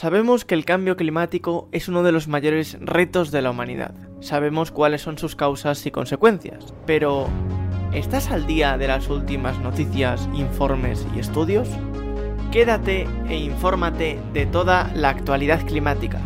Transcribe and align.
Sabemos 0.00 0.46
que 0.46 0.54
el 0.54 0.64
cambio 0.64 0.96
climático 0.96 1.68
es 1.72 1.86
uno 1.86 2.02
de 2.02 2.10
los 2.10 2.26
mayores 2.26 2.78
retos 2.80 3.30
de 3.30 3.42
la 3.42 3.50
humanidad. 3.50 3.92
Sabemos 4.20 4.70
cuáles 4.70 5.02
son 5.02 5.18
sus 5.18 5.36
causas 5.36 5.84
y 5.84 5.90
consecuencias. 5.90 6.72
Pero, 6.86 7.28
¿estás 7.92 8.30
al 8.30 8.46
día 8.46 8.78
de 8.78 8.88
las 8.88 9.10
últimas 9.10 9.58
noticias, 9.58 10.26
informes 10.32 11.06
y 11.14 11.18
estudios? 11.18 11.68
Quédate 12.50 13.06
e 13.28 13.36
infórmate 13.36 14.18
de 14.32 14.46
toda 14.46 14.90
la 14.94 15.10
actualidad 15.10 15.66
climática. 15.66 16.22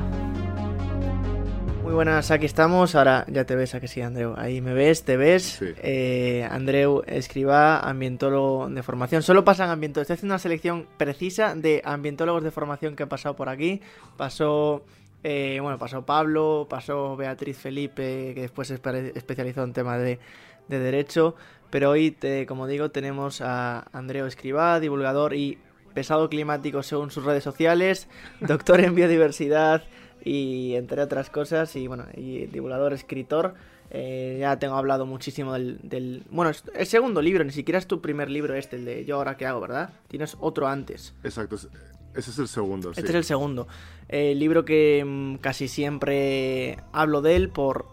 Muy 1.95 1.99
buenas, 2.07 2.33
aquí 2.33 2.45
estamos. 2.47 2.97
Ahora 2.97 3.25
ya 3.29 3.45
te 3.45 3.55
ves, 3.55 3.73
a 3.77 3.81
que 3.81 3.87
sí, 3.87 4.01
Andreu. 4.01 4.35
Ahí 4.37 4.61
me 4.61 4.75
ves, 4.75 5.05
te 5.05 5.17
ves. 5.17 5.45
Sí. 5.61 5.67
Eh, 5.81 6.45
Andreu 6.51 7.05
escriba, 7.07 7.79
ambientólogo 7.79 8.69
de 8.69 8.83
formación. 8.83 9.23
Solo 9.23 9.45
pasan 9.45 9.71
ambientólogos. 9.71 10.07
Estoy 10.07 10.15
haciendo 10.15 10.33
una 10.35 10.41
selección 10.41 10.89
precisa 10.97 11.55
de 11.55 11.83
ambientólogos 11.85 12.43
de 12.43 12.51
formación 12.51 12.97
que 12.97 13.05
han 13.05 13.09
pasado 13.09 13.37
por 13.37 13.49
aquí. 13.49 13.81
Pasó, 14.17 14.83
eh, 15.23 15.61
bueno, 15.63 15.79
pasó 15.79 16.05
Pablo, 16.05 16.67
pasó 16.69 17.15
Beatriz 17.17 17.59
Felipe, 17.59 18.33
que 18.35 18.41
después 18.41 18.67
se 18.67 18.83
espe- 18.83 19.13
especializó 19.15 19.63
en 19.63 19.73
temas 19.73 20.01
de, 20.01 20.19
de 20.67 20.79
derecho. 20.81 21.37
Pero 21.71 21.91
hoy, 21.91 22.11
te- 22.11 22.45
como 22.47 22.67
digo, 22.67 22.91
tenemos 22.91 23.41
a 23.41 23.87
Andreu 23.93 24.27
Escribá, 24.27 24.81
divulgador 24.81 25.33
y 25.35 25.59
pesado 25.95 26.29
climático 26.29 26.83
según 26.83 27.13
sus 27.13 27.25
redes 27.25 27.45
sociales, 27.45 28.09
doctor 28.41 28.81
en 28.81 28.95
biodiversidad 28.97 29.85
y 30.25 30.75
entre 30.75 31.03
otras 31.03 31.31
cosas, 31.31 31.77
y 31.77 31.87
bueno, 31.87 32.07
y 32.17 32.47
divulgador, 32.47 32.93
escritor. 32.93 33.55
Eh, 33.91 34.39
ya 34.41 34.59
tengo 34.59 34.75
hablado 34.75 35.07
muchísimo 35.07 35.53
del, 35.53 35.79
del- 35.83 36.25
Bueno, 36.31 36.51
es 36.51 36.65
el 36.75 36.87
segundo 36.87 37.23
libro, 37.23 37.45
ni 37.45 37.53
siquiera 37.53 37.79
es 37.79 37.87
tu 37.87 38.01
primer 38.01 38.29
libro 38.31 38.55
este, 38.55 38.77
el 38.77 38.85
de 38.85 39.05
Yo 39.05 39.17
ahora 39.17 39.37
qué 39.37 39.47
hago, 39.47 39.61
¿verdad? 39.61 39.91
Tienes 40.09 40.37
otro 40.41 40.67
antes. 40.67 41.15
Exacto, 41.23 41.55
es- 41.57 41.69
ese 42.15 42.31
es 42.31 42.39
el 42.39 42.49
segundo, 42.49 42.93
sí. 42.95 43.01
Este 43.01 43.11
es 43.13 43.17
el 43.17 43.25
segundo. 43.25 43.69
Eh, 44.09 44.33
El 44.33 44.39
libro 44.39 44.65
que 44.65 45.05
mm, 45.07 45.37
casi 45.37 45.69
siempre 46.15 46.79
hablo 46.93 47.23
de 47.23 47.37
él 47.37 47.49
por... 47.51 47.87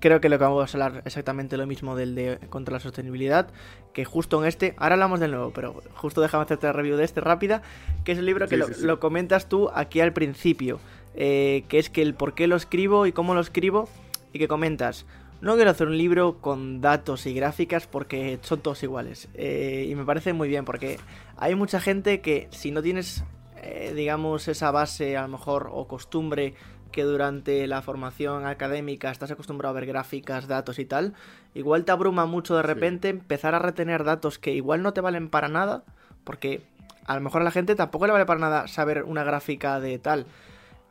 Creo 0.00 0.20
que 0.22 0.30
lo 0.30 0.38
que 0.38 0.44
vamos 0.44 0.74
a 0.74 0.78
hablar 0.78 1.02
exactamente 1.04 1.58
lo 1.58 1.66
mismo 1.66 1.94
del 1.94 2.14
de 2.14 2.38
contra 2.48 2.72
la 2.72 2.80
sostenibilidad, 2.80 3.48
que 3.92 4.06
justo 4.06 4.40
en 4.42 4.48
este, 4.48 4.74
ahora 4.78 4.94
hablamos 4.94 5.20
del 5.20 5.30
nuevo, 5.32 5.52
pero 5.54 5.74
justo 5.94 6.22
déjame 6.22 6.44
hacerte 6.44 6.66
la 6.66 6.72
review 6.72 6.96
de 6.96 7.04
este 7.04 7.20
rápida, 7.20 7.60
que 8.02 8.12
es 8.12 8.18
el 8.18 8.24
libro 8.24 8.48
que 8.48 8.54
Sí, 8.54 8.60
lo, 8.60 8.66
sí. 8.68 8.82
lo 8.86 8.98
comentas 8.98 9.46
tú 9.50 9.68
aquí 9.74 10.00
al 10.00 10.14
principio, 10.14 10.80
eh, 11.14 11.64
que 11.68 11.78
es 11.78 11.90
que 11.90 12.02
el 12.02 12.14
por 12.14 12.34
qué 12.34 12.46
lo 12.46 12.56
escribo 12.56 13.06
y 13.06 13.12
cómo 13.12 13.34
lo 13.34 13.40
escribo, 13.40 13.88
y 14.32 14.38
que 14.38 14.48
comentas, 14.48 15.06
no 15.40 15.56
quiero 15.56 15.70
hacer 15.70 15.88
un 15.88 15.96
libro 15.98 16.38
con 16.40 16.80
datos 16.80 17.26
y 17.26 17.34
gráficas 17.34 17.86
porque 17.86 18.38
son 18.42 18.60
todos 18.60 18.82
iguales. 18.82 19.28
Eh, 19.34 19.86
y 19.88 19.94
me 19.94 20.04
parece 20.04 20.32
muy 20.32 20.48
bien 20.48 20.64
porque 20.64 20.98
hay 21.36 21.54
mucha 21.54 21.80
gente 21.80 22.20
que 22.20 22.46
si 22.50 22.70
no 22.70 22.82
tienes, 22.82 23.24
eh, 23.62 23.92
digamos, 23.96 24.48
esa 24.48 24.70
base 24.70 25.16
a 25.16 25.22
lo 25.22 25.28
mejor 25.28 25.70
o 25.72 25.88
costumbre 25.88 26.54
que 26.92 27.04
durante 27.04 27.66
la 27.68 27.82
formación 27.82 28.46
académica 28.46 29.10
estás 29.10 29.30
acostumbrado 29.30 29.70
a 29.76 29.80
ver 29.80 29.86
gráficas, 29.86 30.48
datos 30.48 30.78
y 30.78 30.84
tal, 30.84 31.14
igual 31.54 31.84
te 31.84 31.92
abruma 31.92 32.26
mucho 32.26 32.56
de 32.56 32.62
Sí. 32.62 32.66
repente 32.66 33.08
empezar 33.08 33.54
a 33.54 33.60
retener 33.60 34.04
datos 34.04 34.38
que 34.38 34.52
igual 34.52 34.82
no 34.82 34.92
te 34.92 35.00
valen 35.00 35.28
para 35.30 35.48
nada, 35.48 35.84
porque 36.24 36.62
a 37.06 37.14
lo 37.14 37.20
mejor 37.20 37.42
a 37.42 37.44
la 37.44 37.50
gente 37.50 37.76
tampoco 37.76 38.06
le 38.06 38.12
vale 38.12 38.26
para 38.26 38.40
nada 38.40 38.68
saber 38.68 39.04
una 39.04 39.24
gráfica 39.24 39.80
de 39.80 39.98
tal. 39.98 40.26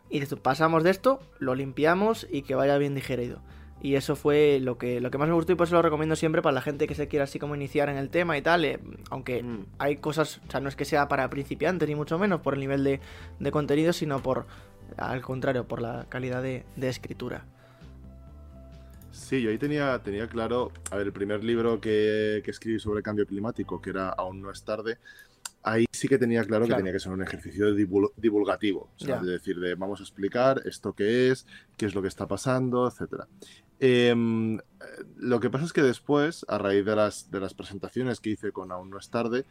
Y 0.09 0.25
pasamos 0.37 0.83
de 0.83 0.91
esto, 0.91 1.19
lo 1.39 1.55
limpiamos 1.55 2.27
y 2.29 2.41
que 2.43 2.55
vaya 2.55 2.77
bien 2.77 2.95
digerido. 2.95 3.41
Y 3.81 3.95
eso 3.95 4.15
fue 4.15 4.59
lo 4.61 4.77
que, 4.77 4.99
lo 4.99 5.09
que 5.11 5.17
más 5.17 5.29
me 5.29 5.33
gustó 5.35 5.53
y 5.53 5.55
por 5.55 5.67
eso 5.67 5.75
lo 5.75 5.81
recomiendo 5.81 6.15
siempre 6.15 6.41
para 6.41 6.53
la 6.53 6.61
gente 6.61 6.87
que 6.87 6.95
se 6.95 7.07
quiera 7.07 7.23
así 7.25 7.39
como 7.39 7.55
iniciar 7.55 7.87
en 7.89 7.97
el 7.97 8.09
tema 8.09 8.37
y 8.37 8.41
tal. 8.41 8.65
eh, 8.65 8.79
aunque 9.09 9.45
Mm. 9.45 9.65
hay 9.77 9.97
cosas, 9.97 10.41
o 10.47 10.51
sea, 10.51 10.59
no 10.59 10.67
es 10.69 10.75
que 10.75 10.85
sea 10.85 11.07
para 11.07 11.29
principiantes 11.29 11.87
ni 11.87 11.95
mucho 11.95 12.19
menos 12.19 12.41
por 12.41 12.55
el 12.55 12.59
nivel 12.59 12.83
de, 12.83 12.99
de 13.39 13.51
contenido, 13.51 13.93
sino 13.93 14.21
por, 14.21 14.47
al 14.97 15.21
contrario, 15.21 15.67
por 15.67 15.81
la 15.81 16.07
calidad 16.09 16.43
de, 16.43 16.65
de 16.75 16.89
escritura. 16.89 17.45
Sí, 19.11 19.41
yo 19.41 19.49
ahí 19.49 19.57
tenía, 19.57 20.01
tenía 20.03 20.27
claro, 20.27 20.71
a 20.91 20.95
ver, 20.97 21.07
el 21.07 21.13
primer 21.13 21.43
libro 21.43 21.81
que, 21.81 22.41
que 22.45 22.51
escribí 22.51 22.79
sobre 22.79 23.01
cambio 23.01 23.25
climático, 23.25 23.81
que 23.81 23.89
era 23.89 24.09
Aún 24.09 24.41
no 24.41 24.51
es 24.51 24.63
tarde, 24.63 24.99
ahí 25.63 25.85
sí 25.91 26.07
que 26.07 26.17
tenía 26.17 26.43
claro, 26.43 26.65
Claro. 26.65 26.77
que 26.77 26.81
tenía 26.83 26.93
que 26.93 26.99
ser 26.99 27.11
un 27.11 27.21
ejercicio 27.21 27.75
divul- 27.75 28.11
divulgativo, 28.17 28.91
o 28.95 28.99
sea, 28.99 29.17
Ya. 29.17 29.21
de 29.21 29.31
decir, 29.33 29.59
de 29.59 29.75
vamos 29.75 29.99
a 29.99 30.03
explicar 30.03 30.61
esto 30.65 30.93
qué 30.93 31.31
es, 31.31 31.45
qué 31.77 31.85
es 31.85 31.95
lo 31.95 32.01
que 32.01 32.07
está 32.07 32.27
pasando, 32.27 32.87
etcétera. 32.87 33.27
Em, 33.81 34.57
eh, 34.57 34.61
lo 35.17 35.39
que 35.39 35.49
pasa 35.49 35.65
es 35.65 35.73
que 35.73 35.81
después, 35.81 36.45
a 36.49 36.57
raíz 36.57 36.85
de 36.85 36.95
las, 36.95 37.31
de 37.31 37.39
las 37.39 37.53
presentaciones 37.53 38.19
que 38.19 38.31
hice 38.31 38.51
con 38.51 38.71
Aún 38.71 38.89
no 38.89 38.97
es 38.97 39.09
tarde, 39.09 39.45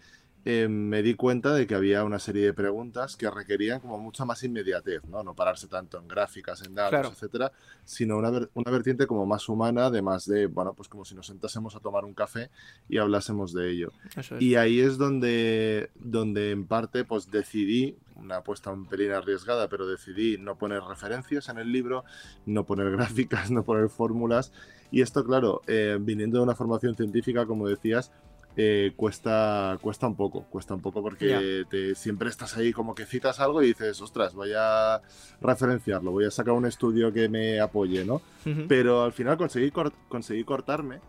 eh, 0.50 0.66
me 0.66 1.03
di 1.03 1.12
cuenta 1.12 1.53
de 1.53 1.66
que 1.66 1.75
había 1.75 2.04
una 2.04 2.19
serie 2.19 2.42
de 2.47 2.54
preguntas 2.54 3.16
que 3.16 3.31
requerían 3.31 3.81
como 3.81 3.98
mucha 3.98 4.25
más 4.25 4.42
inmediatez, 4.42 5.04
¿no? 5.04 5.22
No 5.22 5.34
pararse 5.34 5.66
tanto 5.66 5.98
en 5.98 6.09
gráficas, 6.09 6.62
en 6.64 6.75
datos, 6.75 6.91
Claro. 6.91 7.09
etcétera, 7.10 7.53
sino 7.84 8.16
una, 8.16 8.31
ver- 8.31 8.48
una 8.54 8.70
vertiente 8.70 9.06
como 9.06 9.26
más 9.26 9.47
humana, 9.50 9.87
además 9.87 10.25
de, 10.26 10.47
bueno, 10.47 10.72
pues 10.72 10.88
como 10.88 11.04
si 11.04 11.14
nos 11.14 11.26
sentásemos 11.26 11.76
a 11.76 11.81
tomar 11.81 12.06
un 12.06 12.14
café 12.14 12.48
y 12.88 12.97
hablásemos 12.97 13.53
de 13.53 13.70
ello. 13.70 13.92
Es. 14.16 14.31
Y 14.41 14.54
ahí 14.54 14.81
es 14.81 14.97
donde, 14.97 15.91
donde 15.97 16.50
en 16.53 16.66
parte 16.66 17.04
pues 17.04 17.31
decidí, 17.31 17.97
una 18.16 18.37
apuesta 18.37 18.70
un 18.72 18.87
pelín 18.87 19.10
arriesgada, 19.12 19.69
pero 19.69 19.87
decidí 19.87 20.38
no 20.38 20.56
poner 20.56 20.81
referencias 20.82 21.50
en 21.50 21.58
el 21.58 21.70
libro, 21.70 22.04
no 22.47 22.64
poner 22.64 22.91
gráficas, 22.97 23.50
no 23.50 23.64
poner 23.64 23.91
fórmulas. 23.91 24.50
Y 24.91 25.03
esto, 25.03 25.22
claro, 25.25 25.60
eh, 25.66 25.98
viniendo 26.00 26.38
de 26.38 26.44
una 26.44 26.54
formación 26.54 26.97
científica, 26.97 27.44
como 27.44 27.69
decías, 27.69 28.10
eh, 28.56 28.92
cuesta, 28.97 29.78
cuesta 29.81 30.06
un 30.09 30.16
poco, 30.16 30.44
cuesta 30.50 30.75
un 30.75 30.81
poco 30.81 31.03
porque 31.03 31.64
te, 31.70 31.94
siempre 31.94 32.28
estás 32.28 32.56
ahí 32.56 32.72
como 32.72 32.94
que 32.94 33.06
citas 33.06 33.38
algo 33.41 33.62
y 33.62 33.69
dices, 33.69 34.00
ostras, 34.00 34.34
voy 34.34 34.53
a 34.56 35.00
referenciarlo, 35.41 36.10
voy 36.10 36.25
a 36.25 36.31
sacar 36.31 36.54
un 36.54 36.66
estudio 36.66 37.12
que 37.12 37.28
me 37.28 37.60
apoye, 37.60 38.04
¿no? 38.04 38.20
Pero 38.66 39.03
al 39.03 39.12
final 39.12 39.37
conseguí, 39.37 39.70
conseguí 40.08 40.42
cortarme 40.44 41.00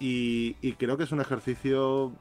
y, 0.00 0.56
y 0.60 0.72
creo 0.72 0.96
que 0.98 1.04
es 1.04 1.12
un 1.12 1.20
ejercicio 1.20 2.12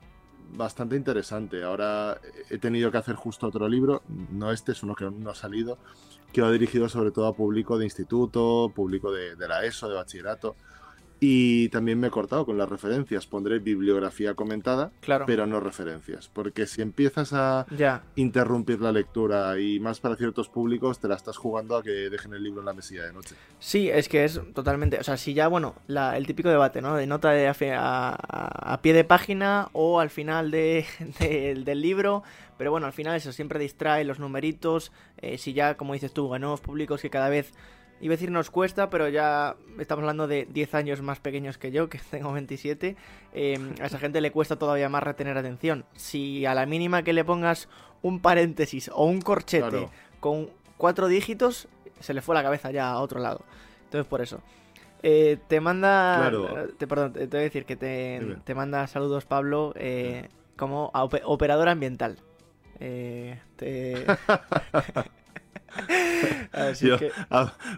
bastante 0.54 0.96
interesante. 0.96 1.64
Ahora 1.64 2.20
he 2.50 2.58
tenido 2.58 2.92
que 2.92 2.98
hacer 2.98 3.16
justo 3.16 3.48
otro 3.48 3.68
libro, 3.68 4.04
no 4.32 4.52
este, 4.52 4.72
es 4.72 4.84
uno 4.84 4.96
que 4.96 5.10
no 5.10 5.32
ha 5.32 5.36
salido, 5.36 5.78
que 6.32 6.42
va 6.42 6.52
dirigido 6.52 6.88
sobre 6.90 7.12
todo 7.12 7.28
a 7.28 7.36
público 7.36 7.78
de 7.78 7.86
instituto, 7.86 8.72
público 8.74 9.12
de, 9.12 9.36
de 9.36 9.48
la 9.48 9.66
ESO, 9.66 9.90
de 9.90 9.96
bachillerato. 9.96 10.56
Y 11.24 11.70
también 11.70 12.00
me 12.00 12.08
he 12.08 12.10
cortado 12.10 12.48
con 12.48 12.58
las 12.58 12.68
referencias. 12.68 13.28
Pondré 13.28 13.60
bibliografía 13.60 14.34
comentada, 14.34 14.90
Claro. 15.02 15.26
pero 15.28 15.46
no 15.46 15.60
referencias. 15.60 16.28
Porque 16.34 16.66
si 16.66 16.82
empiezas 16.82 17.32
a 17.32 17.68
Ya. 17.78 18.02
interrumpir 18.16 18.82
la 18.82 18.92
lectura 18.92 19.60
y 19.60 19.80
más 19.80 20.00
para 20.00 20.16
ciertos 20.16 20.50
públicos, 20.50 20.98
te 21.00 21.08
la 21.08 21.14
estás 21.14 21.38
jugando 21.38 21.76
a 21.78 21.84
que 21.84 21.92
dejen 21.92 22.34
el 22.34 22.42
libro 22.42 22.62
en 22.62 22.66
la 22.66 22.74
mesilla 22.74 23.04
de 23.04 23.14
noche. 23.14 23.36
Sí, 23.60 23.88
es 23.88 24.10
que 24.10 24.24
es 24.26 24.42
totalmente. 24.56 24.98
O 24.98 25.04
sea, 25.04 25.16
si 25.16 25.36
ya, 25.36 25.48
bueno, 25.48 25.76
la- 25.86 26.18
el 26.18 26.26
típico 26.26 26.50
debate, 26.50 26.82
¿no? 26.82 26.96
De 26.96 27.06
nota 27.06 27.30
de 27.30 27.48
a, 27.48 27.54
a- 27.78 28.74
a- 28.74 28.82
pie 28.82 28.94
de 28.94 29.04
página 29.04 29.70
o 29.74 30.00
al 30.00 30.10
final 30.10 30.50
de, 30.50 30.86
del- 31.20 31.66
del 31.66 31.82
libro. 31.82 32.24
Pero 32.58 32.72
bueno, 32.72 32.88
al 32.88 32.94
final 32.94 33.16
eso 33.16 33.32
siempre 33.32 33.60
distrae 33.60 34.06
los 34.06 34.18
numeritos. 34.18 34.92
eh, 35.24 35.38
si 35.38 35.54
ya, 35.54 35.78
como 35.78 35.94
dices 35.94 36.12
tú, 36.14 36.34
a 36.34 36.40
nuevos 36.40 36.62
públicos 36.62 37.00
que 37.00 37.12
cada 37.12 37.30
vez. 37.30 37.54
Iba 38.02 38.14
a 38.14 38.18
decir 38.18 38.32
nos 38.32 38.50
cuesta, 38.50 38.90
pero 38.90 39.08
ya 39.08 39.56
estamos 39.80 40.02
hablando 40.02 40.28
de 40.28 40.48
10 40.50 40.74
años 40.76 41.02
más 41.02 41.20
pequeños 41.20 41.58
que 41.58 41.72
yo, 41.72 41.88
que 41.90 42.00
tengo 42.12 42.34
27. 42.34 42.96
eh, 43.34 43.60
a 43.80 43.86
esa 43.86 44.00
gente 44.00 44.20
le 44.22 44.32
cuesta 44.32 44.56
todavía 44.58 44.90
más 44.90 45.04
retener 45.04 45.38
atención. 45.38 45.86
Si 45.96 46.46
a 46.46 46.54
la 46.56 46.66
mínima 46.66 47.04
que 47.04 47.14
le 47.14 47.24
pongas 47.24 47.70
un 48.02 48.20
paréntesis 48.20 48.90
o 48.94 49.06
un 49.06 49.22
corchete 49.22 49.70
Claro. 49.70 49.92
con 50.20 50.50
cuatro 50.78 51.08
dígitos, 51.08 51.68
se 52.00 52.14
le 52.16 52.22
fue 52.22 52.34
la 52.34 52.42
cabeza 52.44 52.72
ya 52.72 52.92
a 52.92 53.00
otro 53.00 53.20
lado. 53.20 53.46
Entonces, 53.84 54.08
por 54.08 54.22
eso. 54.22 54.42
Eh, 55.04 55.38
te 55.48 55.60
manda. 55.62 56.18
Claro. 56.20 56.68
Te, 56.78 56.88
perdón, 56.88 57.14
te, 57.14 57.28
voy 57.28 57.40
a 57.40 57.44
decir 57.44 57.66
que 57.66 57.76
te, 57.76 58.38
te 58.44 58.56
manda 58.56 58.88
saludos, 58.88 59.26
Pablo, 59.26 59.74
eh, 59.76 60.30
como 60.58 60.90
a 60.96 61.04
ope- 61.04 61.22
operador 61.26 61.70
ambiental. 61.70 62.18
Eh, 62.80 63.40
te... 63.58 64.06
Así 66.52 66.88
Yo- 66.88 66.98
que. 66.98 67.12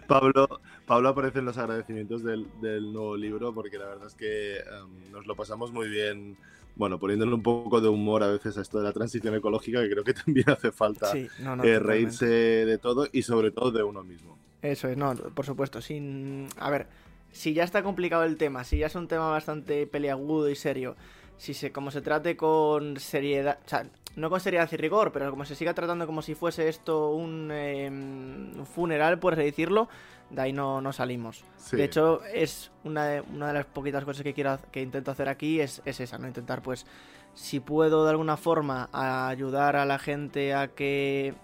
Pablo, 0.06 0.60
Pablo 0.86 1.08
aparece 1.08 1.38
en 1.38 1.44
los 1.46 1.58
agradecimientos 1.58 2.22
del, 2.22 2.46
del 2.60 2.92
nuevo 2.92 3.16
libro 3.16 3.54
porque 3.54 3.78
la 3.78 3.86
verdad 3.86 4.06
es 4.06 4.14
que 4.14 4.56
em, 4.58 5.12
nos 5.12 5.26
lo 5.26 5.34
pasamos 5.36 5.72
muy 5.72 5.88
bien, 5.88 6.36
bueno, 6.76 6.98
poniéndole 6.98 7.34
un 7.34 7.42
poco 7.42 7.80
de 7.80 7.88
humor 7.88 8.22
a 8.22 8.28
veces 8.28 8.58
a 8.58 8.62
esto 8.62 8.78
de 8.78 8.84
la 8.84 8.92
transición 8.92 9.34
ecológica, 9.34 9.80
que 9.82 9.90
creo 9.90 10.04
que 10.04 10.14
también 10.24 10.50
hace 10.50 10.72
falta 10.72 11.10
Sí, 11.12 11.28
no, 11.40 11.56
no, 11.56 11.64
eh, 11.64 11.78
reírse 11.78 12.26
de 12.26 12.78
todo 12.78 13.06
y 13.12 13.22
sobre 13.22 13.50
todo 13.50 13.70
de 13.70 13.82
uno 13.82 14.02
mismo. 14.02 14.38
Eso 14.62 14.88
es, 14.88 14.96
no, 14.96 15.14
por 15.14 15.44
supuesto, 15.44 15.80
sin... 15.82 16.48
A 16.58 16.70
ver, 16.70 16.86
si 17.32 17.52
ya 17.52 17.64
está 17.64 17.82
complicado 17.82 18.24
el 18.24 18.36
tema, 18.38 18.64
si 18.64 18.78
ya 18.78 18.86
es 18.86 18.94
un 18.94 19.08
tema 19.08 19.28
bastante 19.28 19.86
peliagudo 19.86 20.48
y 20.48 20.54
serio, 20.56 20.96
si 21.36 21.54
se, 21.54 21.72
como 21.72 21.90
se 21.90 22.00
trate 22.00 22.36
con 22.36 22.98
seriedad, 22.98 23.58
o 23.64 23.68
sea, 23.68 23.86
no 24.16 24.30
con 24.30 24.40
seriedad 24.40 24.68
y 24.70 24.76
rigor, 24.76 25.12
pero 25.12 25.30
como 25.30 25.44
se 25.44 25.54
siga 25.54 25.74
tratando 25.74 26.06
como 26.06 26.22
si 26.22 26.34
fuese 26.34 26.68
esto 26.68 27.10
un, 27.10 27.50
eh, 27.52 27.88
un 27.88 28.66
funeral, 28.66 29.18
por 29.18 29.34
así 29.34 29.42
decirlo, 29.42 29.88
de 30.30 30.42
ahí 30.42 30.52
no, 30.52 30.80
no 30.80 30.92
salimos. 30.92 31.44
Sí. 31.56 31.76
De 31.76 31.84
hecho, 31.84 32.22
es 32.24 32.70
una 32.84 33.06
de, 33.06 33.20
una 33.20 33.48
de 33.48 33.54
las 33.54 33.66
poquitas 33.66 34.04
cosas 34.04 34.22
que 34.22 34.34
quiero 34.34 34.58
que 34.70 34.82
intento 34.82 35.10
hacer 35.10 35.28
aquí 35.28 35.60
es, 35.60 35.82
es 35.84 36.00
esa, 36.00 36.18
¿no? 36.18 36.26
Intentar, 36.26 36.62
pues, 36.62 36.86
si 37.34 37.60
puedo 37.60 38.04
de 38.04 38.10
alguna 38.10 38.36
forma 38.36 38.88
ayudar 38.92 39.76
a 39.76 39.84
la 39.84 39.98
gente 39.98 40.54
a 40.54 40.68
que 40.68 41.34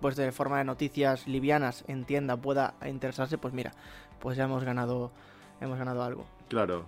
pues 0.00 0.16
de 0.16 0.30
forma 0.32 0.58
de 0.58 0.64
noticias 0.64 1.26
livianas 1.26 1.84
entienda, 1.88 2.36
pueda 2.36 2.74
interesarse, 2.86 3.38
pues 3.38 3.52
mira, 3.52 3.72
pues 4.20 4.36
ya 4.36 4.44
hemos 4.44 4.64
ganado, 4.64 5.10
hemos 5.60 5.78
ganado 5.78 6.02
algo. 6.02 6.24
Claro, 6.48 6.86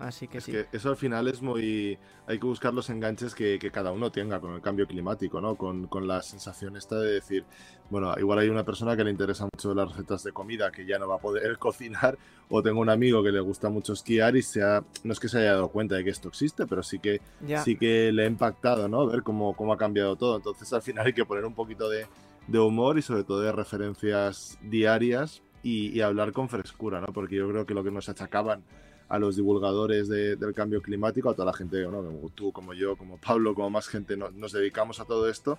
Así 0.00 0.28
que 0.28 0.38
es 0.38 0.44
sí. 0.44 0.52
que 0.52 0.66
eso 0.72 0.88
al 0.88 0.96
final 0.96 1.28
es 1.28 1.42
muy... 1.42 1.98
Hay 2.26 2.38
que 2.38 2.46
buscar 2.46 2.72
los 2.72 2.88
enganches 2.88 3.34
que, 3.34 3.58
que 3.58 3.70
cada 3.70 3.92
uno 3.92 4.10
tenga 4.10 4.40
con 4.40 4.54
el 4.54 4.62
cambio 4.62 4.86
climático, 4.86 5.40
¿no? 5.40 5.56
Con, 5.56 5.88
con, 5.88 6.08
la 6.08 6.22
sensación 6.22 6.76
esta 6.76 6.98
de 6.98 7.12
decir, 7.12 7.44
bueno, 7.90 8.14
igual 8.18 8.38
hay 8.38 8.48
una 8.48 8.64
persona 8.64 8.96
que 8.96 9.04
le 9.04 9.10
interesa 9.10 9.46
mucho 9.52 9.74
las 9.74 9.90
recetas 9.90 10.24
de 10.24 10.32
comida 10.32 10.72
que 10.72 10.86
ya 10.86 10.98
no 10.98 11.06
va 11.06 11.16
a 11.16 11.18
poder 11.18 11.58
cocinar, 11.58 12.16
o 12.48 12.62
tengo 12.62 12.80
un 12.80 12.88
amigo 12.88 13.22
que 13.22 13.30
le 13.30 13.40
gusta 13.40 13.68
mucho 13.68 13.92
esquiar 13.92 14.36
y 14.36 14.42
se 14.42 14.62
ha, 14.62 14.82
no 15.04 15.12
es 15.12 15.20
que 15.20 15.28
se 15.28 15.38
haya 15.38 15.52
dado 15.52 15.68
cuenta 15.68 15.96
de 15.96 16.04
que 16.04 16.10
esto 16.10 16.28
existe, 16.28 16.66
pero 16.66 16.82
sí 16.82 16.98
que, 16.98 17.20
Ya. 17.46 17.62
sí 17.62 17.76
que 17.76 18.10
le 18.10 18.24
ha 18.24 18.26
impactado, 18.26 18.88
¿no? 18.88 19.06
Ver 19.06 19.22
cómo, 19.22 19.54
cómo 19.54 19.72
ha 19.74 19.76
cambiado 19.76 20.16
todo. 20.16 20.36
Entonces 20.36 20.72
al 20.72 20.82
final 20.82 21.06
hay 21.06 21.12
que 21.12 21.26
poner 21.26 21.44
un 21.44 21.54
poquito 21.54 21.90
de, 21.90 22.06
de 22.46 22.58
humor 22.58 22.98
y 22.98 23.02
sobre 23.02 23.24
todo 23.24 23.40
de 23.42 23.52
referencias 23.52 24.58
diarias 24.62 25.42
y, 25.62 25.88
y 25.90 26.00
hablar 26.00 26.32
con 26.32 26.48
frescura, 26.48 27.02
¿no? 27.02 27.08
Porque 27.12 27.36
yo 27.36 27.46
creo 27.50 27.66
que 27.66 27.74
lo 27.74 27.84
que 27.84 27.90
nos 27.90 28.08
achacaban 28.08 28.64
a 29.10 29.18
los 29.18 29.36
divulgadores 29.36 30.08
de- 30.08 30.36
del 30.36 30.54
cambio 30.54 30.80
climático, 30.80 31.28
a 31.28 31.34
toda 31.34 31.46
la 31.46 31.52
gente, 31.52 31.82
¿no? 31.82 32.02
como 32.02 32.30
tú, 32.30 32.52
como 32.52 32.72
yo, 32.72 32.96
como 32.96 33.18
Pablo, 33.18 33.54
como 33.54 33.68
más 33.68 33.88
gente 33.88 34.16
no- 34.16 34.30
nos 34.30 34.52
dedicamos 34.52 35.00
a 35.00 35.04
todo 35.04 35.28
esto, 35.28 35.58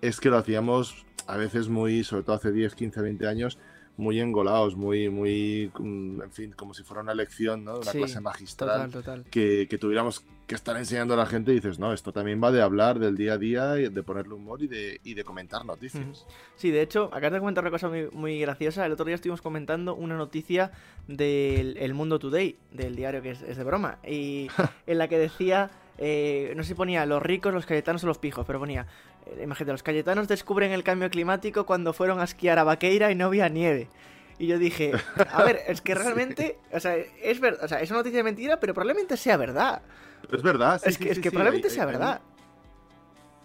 es 0.00 0.20
que 0.20 0.30
lo 0.30 0.38
hacíamos 0.38 1.04
a 1.26 1.36
veces 1.36 1.68
muy, 1.68 2.04
sobre 2.04 2.22
todo 2.22 2.36
hace 2.36 2.52
10, 2.52 2.74
15, 2.76 3.00
20 3.02 3.26
años, 3.26 3.58
muy 3.96 4.20
engolados, 4.20 4.76
muy, 4.76 5.08
muy, 5.08 5.72
mm, 5.78 6.22
en 6.22 6.32
fin, 6.32 6.52
como 6.52 6.72
si 6.72 6.82
fuera 6.84 7.02
una 7.02 7.14
lección, 7.14 7.64
¿no? 7.64 7.74
De 7.74 7.80
una 7.80 7.90
Sí, 7.92 7.98
clase 7.98 8.20
magistral 8.20 8.90
Total, 8.90 9.02
total. 9.04 9.24
que, 9.30 9.66
que 9.68 9.78
tuviéramos 9.78 10.24
que 10.46 10.54
estar 10.54 10.76
enseñando 10.76 11.14
a 11.14 11.16
la 11.16 11.26
gente 11.26 11.52
y 11.52 11.54
dices, 11.54 11.78
no, 11.78 11.92
esto 11.92 12.12
también 12.12 12.42
va 12.42 12.52
de 12.52 12.60
hablar 12.60 12.98
del 12.98 13.16
día 13.16 13.34
a 13.34 13.38
día, 13.38 13.78
y 13.78 13.88
de 13.88 14.02
ponerle 14.02 14.34
humor 14.34 14.62
y 14.62 14.66
de, 14.66 15.00
y 15.02 15.14
de 15.14 15.24
comentar 15.24 15.64
noticias. 15.64 16.26
Sí, 16.56 16.70
de 16.70 16.82
hecho, 16.82 17.06
acabas 17.12 17.32
de 17.32 17.38
comentar 17.40 17.64
una 17.64 17.70
cosa 17.70 17.88
muy, 17.88 18.08
muy 18.12 18.38
graciosa. 18.40 18.84
El 18.84 18.92
otro 18.92 19.06
día 19.06 19.14
estuvimos 19.14 19.40
comentando 19.40 19.94
una 19.94 20.16
noticia 20.16 20.72
del 21.08 21.76
El 21.78 21.94
Mundo 21.94 22.18
Today, 22.18 22.56
del 22.72 22.96
diario 22.96 23.22
que 23.22 23.30
es, 23.30 23.42
es 23.42 23.56
de 23.56 23.64
broma, 23.64 23.98
y 24.06 24.48
en 24.86 24.98
la 24.98 25.08
que 25.08 25.18
decía, 25.18 25.70
eh, 25.98 26.52
no 26.56 26.62
sé 26.62 26.68
si 26.68 26.74
ponía 26.74 27.06
los 27.06 27.22
ricos, 27.22 27.52
los 27.54 27.66
cayetanos 27.66 28.04
o 28.04 28.06
los 28.06 28.18
pijos, 28.18 28.44
pero 28.46 28.58
ponía, 28.58 28.86
eh, 29.26 29.40
imagínate, 29.44 29.72
los 29.72 29.82
cayetanos 29.82 30.28
descubren 30.28 30.72
el 30.72 30.82
cambio 30.82 31.08
climático 31.10 31.64
cuando 31.64 31.92
fueron 31.92 32.20
a 32.20 32.24
esquiar 32.24 32.58
a 32.58 32.64
Vaqueira 32.64 33.10
y 33.10 33.14
no 33.14 33.26
había 33.26 33.48
nieve. 33.48 33.88
Y 34.38 34.48
yo 34.48 34.58
dije, 34.58 34.92
a 35.30 35.44
ver, 35.44 35.60
es 35.68 35.80
que 35.80 35.94
realmente, 35.94 36.58
o 36.72 36.80
sea, 36.80 36.96
es 36.96 37.40
verdad, 37.40 37.64
o 37.64 37.68
sea, 37.68 37.80
es 37.80 37.90
una 37.90 38.00
noticia 38.00 38.18
de 38.18 38.24
mentira, 38.24 38.58
pero 38.58 38.74
probablemente 38.74 39.16
sea 39.16 39.36
verdad. 39.36 39.82
Es 40.32 40.42
verdad, 40.42 40.80
sí, 40.82 40.88
es 40.90 40.94
sí, 40.96 41.02
que, 41.04 41.10
es 41.10 41.16
sí, 41.16 41.22
que 41.22 41.30
sí, 41.30 41.34
probablemente 41.34 41.68
hay- 41.68 41.74
sea 41.74 41.84
hay- 41.84 41.90
verdad. 41.92 42.20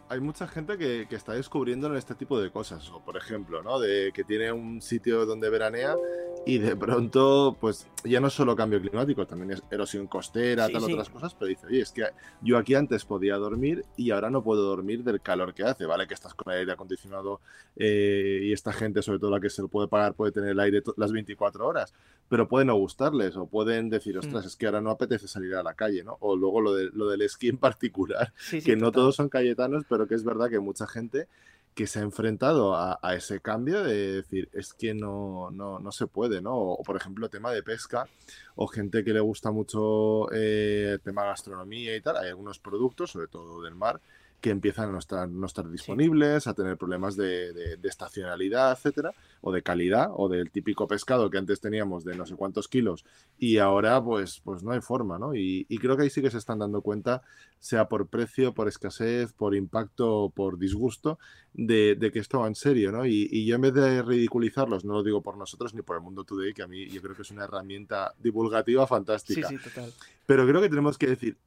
hay 0.09 0.19
mucha 0.19 0.47
gente 0.47 0.77
que, 0.77 1.05
que 1.09 1.15
está 1.15 1.33
descubriendo 1.33 1.95
este 1.95 2.15
tipo 2.15 2.39
de 2.39 2.51
cosas. 2.51 2.89
O, 2.89 2.99
por 3.03 3.15
ejemplo, 3.17 3.61
¿no? 3.61 3.79
De 3.79 4.11
que 4.13 4.23
tiene 4.23 4.51
un 4.51 4.81
sitio 4.81 5.25
donde 5.25 5.49
veranea 5.49 5.95
y 6.45 6.57
de 6.57 6.75
pronto, 6.75 7.55
pues 7.59 7.85
ya 8.03 8.19
no 8.19 8.27
es 8.27 8.33
solo 8.33 8.55
cambio 8.55 8.81
climático, 8.81 9.27
también 9.27 9.51
es 9.51 9.63
erosión 9.69 10.07
costera, 10.07 10.65
Sí, 10.67 10.73
tal, 10.73 10.81
sí. 10.83 10.93
otras 10.93 11.09
cosas. 11.09 11.35
Pero 11.35 11.47
dice, 11.49 11.67
oye, 11.67 11.81
es 11.81 11.91
que 11.91 12.05
yo 12.41 12.57
aquí 12.57 12.73
antes 12.73 13.05
podía 13.05 13.35
dormir 13.35 13.85
y 13.97 14.09
ahora 14.11 14.29
no 14.31 14.43
puedo 14.43 14.63
dormir 14.63 15.03
del 15.03 15.21
calor 15.21 15.53
que 15.53 15.63
hace. 15.63 15.85
Vale, 15.85 16.07
que 16.07 16.13
estás 16.15 16.33
con 16.33 16.51
el 16.51 16.59
aire 16.59 16.71
acondicionado 16.71 17.39
eh, 17.75 18.39
y 18.43 18.53
esta 18.53 18.73
gente, 18.73 19.01
sobre 19.03 19.19
todo 19.19 19.29
la 19.31 19.39
que 19.39 19.49
se 19.51 19.61
lo 19.61 19.67
puede 19.67 19.87
pagar, 19.89 20.15
puede 20.15 20.31
tener 20.31 20.51
el 20.51 20.59
aire 20.59 20.81
las 20.97 21.11
24 21.11 21.67
horas. 21.67 21.93
Pero 22.29 22.47
puede 22.47 22.65
no 22.65 22.75
gustarles 22.75 23.35
o 23.35 23.45
pueden 23.45 23.89
decir, 23.89 24.17
ostras, 24.17 24.43
Mm. 24.45 24.47
es 24.47 24.55
que 24.55 24.65
ahora 24.65 24.81
no 24.81 24.89
apetece 24.91 25.27
salir 25.27 25.53
a 25.55 25.61
la 25.63 25.73
calle, 25.75 26.03
¿no? 26.03 26.17
O 26.21 26.35
luego 26.35 26.61
lo, 26.61 26.73
de, 26.73 26.89
lo 26.93 27.09
del 27.09 27.21
esquí 27.21 27.49
en 27.49 27.57
particular 27.57 28.33
Sí, 28.37 28.61
sí, 28.61 28.65
que 28.71 28.75
no 28.75 28.87
total. 28.87 29.01
todos 29.01 29.15
son 29.17 29.29
cayetanos, 29.29 29.83
pero 29.89 30.07
que 30.07 30.15
es 30.15 30.23
verdad 30.23 30.49
que 30.49 30.59
mucha 30.59 30.87
gente 30.87 31.27
que 31.73 31.87
se 31.87 31.99
ha 31.99 32.01
enfrentado 32.01 32.75
a, 32.75 32.99
ese 33.15 33.39
cambio 33.39 33.83
de 33.83 34.21
decir, 34.21 34.49
es 34.53 34.73
que 34.73 34.93
no, 34.93 35.49
no, 35.51 35.79
no 35.79 35.91
se 35.91 36.07
puede, 36.07 36.41
¿no? 36.41 36.55
O, 36.55 36.83
por 36.83 36.97
ejemplo, 36.97 37.29
tema 37.29 37.51
de 37.51 37.63
pesca, 37.63 38.07
o 38.55 38.67
gente 38.67 39.03
que 39.03 39.13
le 39.13 39.21
gusta 39.21 39.51
mucho 39.51 40.31
eh, 40.33 40.91
el 40.93 41.01
tema 41.01 41.23
gastronomía 41.23 41.95
y 41.95 42.01
tal, 42.01 42.17
hay 42.17 42.29
algunos 42.29 42.59
productos, 42.59 43.11
sobre 43.11 43.27
todo 43.27 43.61
del 43.61 43.75
mar, 43.75 44.01
que 44.41 44.49
empiezan 44.51 44.89
a 44.89 44.91
no 44.93 44.99
estar, 44.99 45.27
no 45.29 45.45
estar 45.45 45.69
disponibles, 45.69 46.47
a 46.47 46.53
tener 46.53 46.77
problemas 46.77 47.15
de, 47.17 47.51
de- 47.53 47.77
de 47.77 47.89
estacionalidad, 47.89 48.71
etcétera, 48.71 49.11
o 49.41 49.51
de 49.51 49.61
calidad, 49.63 50.09
o 50.13 50.29
del 50.29 50.49
típico 50.49 50.87
pescado 50.87 51.29
que 51.29 51.37
antes 51.37 51.59
teníamos 51.59 52.03
de 52.05 52.15
no 52.15 52.25
sé 52.25 52.35
cuántos 52.35 52.67
kilos 52.67 53.03
y 53.37 53.57
ahora 53.57 54.01
pues, 54.03 54.39
pues 54.43 54.63
no 54.63 54.71
hay 54.71 54.81
forma, 54.81 55.19
¿no? 55.19 55.35
Y, 55.35 55.65
y 55.69 55.77
creo 55.77 55.97
que 55.97 56.03
ahí 56.03 56.09
sí 56.09 56.21
que 56.21 56.31
se 56.31 56.37
están 56.37 56.59
dando 56.59 56.81
cuenta, 56.81 57.21
sea 57.59 57.89
por 57.89 58.07
precio, 58.07 58.53
por 58.53 58.67
escasez, 58.67 59.33
por 59.33 59.55
impacto, 59.55 60.31
por 60.33 60.57
disgusto, 60.57 61.19
de, 61.53 61.95
de 61.95 62.11
que 62.11 62.19
esto 62.19 62.39
va 62.39 62.47
en 62.47 62.55
serio, 62.55 62.91
¿no? 62.91 63.05
Y, 63.05 63.27
y 63.31 63.45
yo 63.45 63.55
en 63.55 63.61
vez 63.61 63.73
de 63.73 64.01
ridiculizarlos, 64.01 64.85
no 64.85 64.93
lo 64.93 65.03
digo 65.03 65.21
por 65.21 65.35
nosotros 65.37 65.73
ni 65.73 65.81
por 65.81 65.97
el 65.97 66.01
Mundo 66.01 66.23
Today, 66.23 66.53
que 66.53 66.63
a 66.63 66.67
mí 66.67 66.87
yo 66.87 67.01
creo 67.01 67.15
que 67.15 67.23
es 67.23 67.31
una 67.31 67.43
herramienta 67.43 68.13
divulgativa 68.19 68.85
Sí, 68.85 68.89
fantástica, 68.89 69.47
sí, 69.49 69.57
total. 69.57 69.91
pero 70.25 70.47
creo 70.47 70.61
que 70.61 70.69
tenemos 70.69 70.97
que 70.97 71.07
decir, 71.07 71.37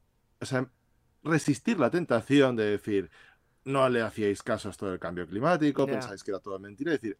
o 0.41 0.45
sea, 0.45 0.69
resistir 1.23 1.79
la 1.79 1.91
tentación 1.91 2.57
de 2.57 2.65
decir, 2.65 3.11
no 3.65 3.89
le 3.89 4.03
hacíais 4.03 4.43
caso 4.43 4.69
a 4.69 4.71
esto 4.73 4.89
del 4.91 4.99
cambio 4.99 5.27
climático, 5.27 5.87
pensáis 5.87 6.23
que 6.23 6.31
era 6.33 6.41
todo 6.41 6.59
mentira, 6.59 6.91
y 6.93 6.95
decir, 6.95 7.17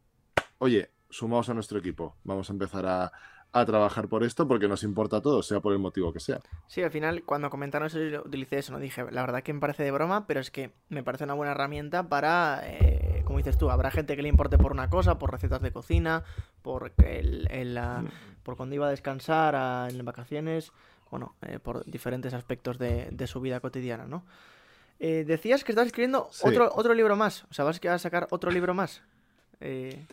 oye, 0.59 0.91
sumaos 1.09 1.49
a 1.49 1.55
nuestro 1.55 1.79
equipo, 1.79 2.17
vamos 2.25 2.49
a 2.51 2.53
empezar 2.53 2.87
a, 2.87 3.13
a 3.53 3.65
trabajar 3.67 4.09
por 4.09 4.25
esto 4.25 4.49
porque 4.49 4.67
nos 4.67 4.83
importa 4.83 5.19
a 5.19 5.21
todos, 5.21 5.47
sea 5.47 5.61
por 5.61 5.73
el 5.73 5.79
motivo 5.79 6.13
que 6.13 6.21
sea. 6.21 6.41
Sí, 6.67 6.83
al 6.83 6.91
final, 6.91 7.23
cuando 7.25 7.51
comentaron 7.51 7.87
eso, 7.87 7.99
yo 8.01 8.23
utilicé 8.23 8.59
eso, 8.59 8.73
¿no? 8.73 8.79
Dije, 8.79 9.05
la 9.11 9.21
verdad 9.21 9.43
que 9.43 9.53
me 9.53 9.61
parece 9.61 9.83
de 9.83 9.91
broma, 9.91 10.27
pero 10.27 10.41
es 10.41 10.51
que 10.51 10.73
me 10.89 11.03
parece 11.03 11.25
una 11.25 11.35
buena 11.35 11.53
herramienta 11.53 12.09
para, 12.09 12.63
eh, 12.65 13.23
como 13.27 13.39
dices 13.39 13.59
tú, 13.59 13.71
habrá 13.71 13.91
gente 13.91 14.17
que 14.17 14.23
le 14.23 14.29
importe 14.31 14.57
por 14.57 14.73
una 14.73 14.89
cosa, 14.89 15.19
por 15.19 15.31
recetas 15.31 15.61
de 15.61 15.71
cocina, 15.71 16.25
por 16.63 16.93
el, 17.05 17.47
el, 17.51 17.75
la- 17.75 18.03
por 18.43 18.57
cuando 18.57 18.75
iba 18.75 18.87
a 18.87 18.91
descansar 18.91 19.55
a- 19.55 19.87
en 19.91 20.03
vacaciones, 20.05 20.73
bueno, 21.13 21.37
eh, 21.43 21.59
por 21.61 21.85
diferentes 21.85 22.33
aspectos 22.35 22.79
de, 22.79 23.09
de 23.13 23.27
su 23.27 23.41
vida 23.41 23.61
cotidiana, 23.61 24.07
¿no? 24.07 24.25
Eh, 24.99 25.25
decías 25.27 25.63
que 25.63 25.73
estás 25.73 25.87
escribiendo 25.87 26.29
Sí. 26.33 26.49
otro, 26.49 26.73
otro 26.75 26.95
libro 26.95 27.17
más, 27.17 27.45
o 27.51 27.55
sea, 27.55 27.65
vas 27.67 27.79
a 27.85 27.99
sacar 27.99 28.27
otro 28.31 28.51
libro 28.51 28.73
más. 28.73 29.03
Eh, 29.61 30.07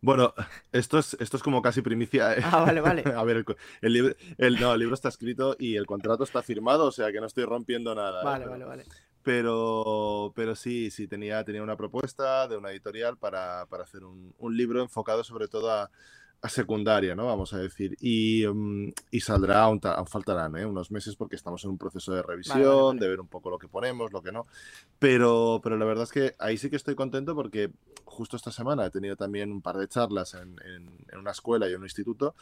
Bueno, 0.00 0.32
esto 0.72 0.98
es, 0.98 1.14
esto 1.20 1.36
es 1.36 1.42
como 1.42 1.60
casi 1.60 1.82
primicia. 1.82 2.34
¿eh? 2.34 2.42
Ah, 2.42 2.62
vale, 2.64 2.80
vale. 2.80 3.04
A 3.14 3.22
ver, 3.22 3.36
el, 3.36 3.44
el 3.82 3.92
libro, 3.92 4.14
el- 4.38 4.58
no, 4.58 4.72
el 4.72 4.80
libro 4.80 4.94
está 4.94 5.10
escrito 5.10 5.56
y 5.58 5.76
el 5.76 5.84
contrato 5.84 6.24
está 6.24 6.42
firmado, 6.42 6.86
o 6.86 6.92
sea 6.92 7.12
que 7.12 7.20
no 7.20 7.26
estoy 7.26 7.44
rompiendo 7.44 7.94
nada. 7.94 8.24
Vale, 8.24 8.38
Pero- 8.46 8.50
vale, 8.52 8.64
vale. 8.64 8.84
Pero, 9.22 10.32
pero 10.34 10.56
sí, 10.56 10.90
sí, 10.90 11.06
tenía, 11.06 11.44
tenía 11.44 11.62
una 11.62 11.76
propuesta 11.76 12.48
de 12.48 12.56
una 12.56 12.70
editorial 12.70 13.18
para, 13.18 13.66
para 13.66 13.82
hacer 13.84 14.02
un, 14.04 14.34
un 14.38 14.56
libro 14.56 14.80
enfocado 14.80 15.22
sobre 15.22 15.46
todo 15.46 15.70
a 15.70 15.90
secundaria, 16.48 17.14
¿no? 17.14 17.26
Vamos 17.26 17.52
a 17.52 17.58
decir. 17.58 17.96
Y, 18.00 18.46
mm, 18.46 18.92
y 19.10 19.20
saldrá, 19.20 19.62
aún, 19.62 19.80
aún 19.82 20.06
faltarán 20.06 20.56
¿eh? 20.56 20.64
unos 20.64 20.90
meses 20.90 21.14
porque 21.16 21.36
estamos 21.36 21.62
en 21.64 21.70
un 21.70 21.78
proceso 21.78 22.12
de 22.12 22.22
revisión, 22.22 22.58
Vale, 22.60 22.66
vale, 22.68 22.82
vale. 22.82 23.00
de 23.00 23.08
ver 23.08 23.20
un 23.20 23.28
poco 23.28 23.50
lo 23.50 23.58
que 23.58 23.68
ponemos, 23.68 24.12
lo 24.12 24.22
que 24.22 24.32
no. 24.32 24.46
Pero, 24.98 25.60
pero 25.62 25.76
la 25.76 25.84
verdad 25.84 26.04
es 26.04 26.12
que 26.12 26.34
ahí 26.38 26.56
sí 26.56 26.70
que 26.70 26.76
estoy 26.76 26.94
contento 26.94 27.34
porque 27.34 27.70
justo 28.04 28.36
esta 28.36 28.50
semana 28.52 28.86
he 28.86 28.90
tenido 28.90 29.16
también 29.16 29.52
un 29.52 29.60
par 29.60 29.76
de 29.76 29.86
charlas 29.88 30.34
en, 30.34 30.56
en- 30.64 30.90
en 31.12 31.18
una 31.18 31.30
escuela 31.32 31.68
y 31.68 31.72
en 31.72 31.78
un 31.78 31.84
instituto. 31.84 32.34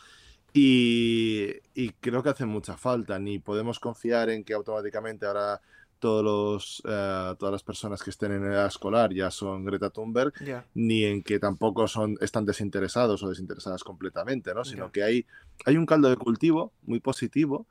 Y, 0.54 1.50
y 1.74 1.90
creo 2.00 2.22
que 2.22 2.30
hace 2.30 2.46
mucha 2.46 2.76
falta. 2.76 3.18
Ni 3.18 3.38
podemos 3.38 3.80
confiar 3.80 4.30
en 4.30 4.44
que 4.44 4.54
automáticamente 4.54 5.26
ahora 5.26 5.60
todos 5.98 6.24
los, 6.24 6.82
eh, 6.88 7.34
todas 7.38 7.52
las 7.52 7.62
personas 7.62 8.02
que 8.02 8.10
estén 8.10 8.32
en 8.32 8.44
edad 8.44 8.66
escolar 8.66 9.12
ya 9.12 9.30
son 9.30 9.64
Greta 9.64 9.90
Thunberg, 9.90 10.32
Ya. 10.44 10.64
ni 10.74 11.04
en 11.04 11.22
que 11.22 11.38
tampoco 11.38 11.86
son, 11.88 12.16
están 12.20 12.44
desinteresados 12.44 13.22
o 13.22 13.28
desinteresadas 13.28 13.84
completamente, 13.84 14.54
¿no? 14.54 14.64
Sino 14.64 14.86
Ya. 14.86 14.92
que 14.92 15.02
hay, 15.02 15.26
hay 15.66 15.76
un 15.76 15.86
caldo 15.86 16.08
de 16.08 16.16
cultivo 16.16 16.72
muy 16.82 17.00
positivo, 17.00 17.66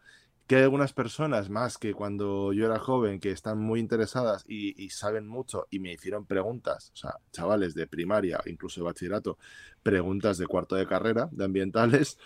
que 0.47 0.55
hay 0.55 0.63
algunas 0.63 0.93
personas 0.93 1.49
más 1.49 1.77
que 1.77 1.93
cuando 1.93 2.53
yo 2.53 2.65
era 2.67 2.79
joven 2.79 3.19
que 3.19 3.31
están 3.31 3.59
muy 3.59 3.81
interesadas 3.81 4.45
y, 4.47 4.81
y 4.81 4.91
saben 4.91 5.27
mucho 5.27 5.67
y 5.69 5.79
me 5.79 5.91
hicieron 5.91 6.25
preguntas, 6.25 6.91
o 6.93 6.95
sea, 6.95 7.15
chavales 7.33 7.75
de 7.75 7.85
primaria, 7.85 8.39
incluso 8.45 8.79
de 8.79 8.85
bachillerato, 8.85 9.37
preguntas 9.83 10.37
de 10.37 10.47
cuarto 10.47 10.75
de 10.77 10.87
carrera, 10.87 11.27
de 11.33 11.43
ambientales, 11.43 12.17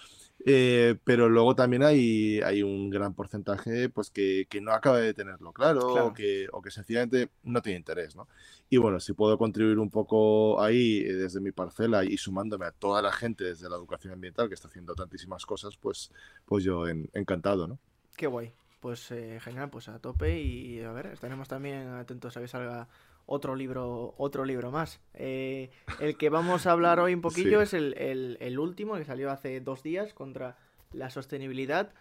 eh, 0.45 0.95
pero 1.03 1.29
luego 1.29 1.55
también 1.55 1.83
hay, 1.83 2.41
hay 2.41 2.63
un 2.63 2.89
gran 2.89 3.13
porcentaje 3.13 3.89
pues 3.89 4.09
que, 4.09 4.47
que 4.49 4.61
no 4.61 4.71
acaba 4.73 4.99
de 4.99 5.13
tenerlo 5.13 5.53
claro, 5.53 5.79
Claro. 5.91 6.07
O, 6.07 6.13
que, 6.13 6.47
o 6.51 6.61
que 6.61 6.71
sencillamente 6.71 7.29
no 7.43 7.61
tiene 7.61 7.77
interés, 7.79 8.15
¿no? 8.15 8.27
Y 8.69 8.77
bueno, 8.77 8.99
si 8.99 9.13
puedo 9.13 9.37
contribuir 9.37 9.79
un 9.79 9.89
poco 9.89 10.61
ahí 10.61 10.99
eh, 10.99 11.13
desde 11.13 11.41
mi 11.41 11.51
parcela 11.51 12.03
y 12.05 12.17
sumándome 12.17 12.65
a 12.65 12.71
toda 12.71 13.01
la 13.01 13.11
gente 13.11 13.43
desde 13.43 13.69
la 13.69 13.75
educación 13.75 14.13
ambiental 14.13 14.47
que 14.47 14.55
está 14.55 14.67
haciendo 14.67 14.95
tantísimas 14.95 15.45
cosas, 15.45 15.77
pues, 15.77 16.11
pues 16.45 16.63
yo 16.63 16.87
en- 16.87 17.09
encantado, 17.13 17.67
¿no? 17.67 17.79
Qué 18.15 18.27
guay. 18.27 18.53
Pues 18.79 19.11
eh, 19.11 19.39
genial, 19.41 19.69
pues 19.69 19.87
a 19.89 19.99
tope 19.99 20.39
y 20.41 20.81
a 20.81 20.91
ver, 20.91 21.07
estaremos 21.07 21.47
también 21.47 21.87
atentos 21.89 22.35
a 22.35 22.41
que 22.41 22.47
salga 22.47 22.87
otro 23.25 23.55
libro, 23.55 24.13
otro 24.17 24.45
libro 24.45 24.71
más. 24.71 24.99
Eh, 25.13 25.69
el 25.99 26.17
que 26.17 26.29
vamos 26.29 26.65
a 26.67 26.71
hablar 26.71 26.99
hoy 26.99 27.13
un 27.13 27.21
poquillo 27.21 27.59
Sí. 27.59 27.63
es 27.63 27.73
el, 27.73 27.93
el- 27.97 28.37
el 28.41 28.59
último, 28.59 28.95
que 28.95 29.05
salió 29.05 29.31
hace 29.31 29.59
dos 29.61 29.83
días 29.83 30.13
contra 30.13 30.57
la 30.93 31.09
sostenibilidad. 31.09 31.93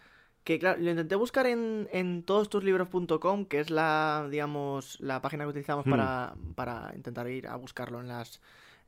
Que 0.45 0.59
claro, 0.59 0.81
lo 0.81 0.91
intenté 0.91 1.17
buscar 1.17 1.47
en, 1.47 1.87
en 1.93 2.23
todostuslibros.com, 2.23 3.45
que 3.45 3.61
es 3.61 3.71
la, 3.71 4.27
digamos, 4.31 4.99
la 5.01 5.21
página 5.21 5.45
que 5.45 5.51
utilizamos 5.51 5.87
Hmm. 5.87 5.91
para, 5.91 6.35
para 6.55 6.93
intentar 6.95 7.29
ir 7.29 7.47
a 7.47 7.57
buscarlo 7.57 8.01
en 8.01 8.09
las 8.09 8.41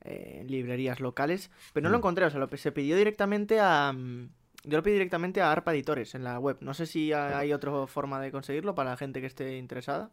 eh, 0.04 0.44
librerías 0.48 0.98
locales, 1.00 1.50
pero 1.72 1.84
no 1.84 1.90
lo 1.90 1.98
Mm. 1.98 2.00
encontré, 2.00 2.24
o 2.24 2.30
sea, 2.30 2.40
lo, 2.40 2.48
se 2.56 2.72
pidió 2.72 2.96
directamente 2.96 3.60
a... 3.60 3.92
mm, 3.92 4.30
Yo 4.64 4.76
lo 4.78 4.82
pedí 4.82 4.94
directamente 4.94 5.40
a 5.42 5.52
ARPA 5.52 5.72
Editores 5.74 6.14
en 6.14 6.24
la 6.24 6.38
web. 6.40 6.56
No 6.60 6.72
sé 6.74 6.86
si 6.86 7.12
ha- 7.12 7.38
hay 7.38 7.52
otra 7.52 7.86
forma 7.86 8.20
de 8.20 8.32
conseguirlo 8.32 8.74
para 8.74 8.90
la 8.90 8.96
gente 8.96 9.20
que 9.20 9.26
esté 9.26 9.58
interesada. 9.58 10.10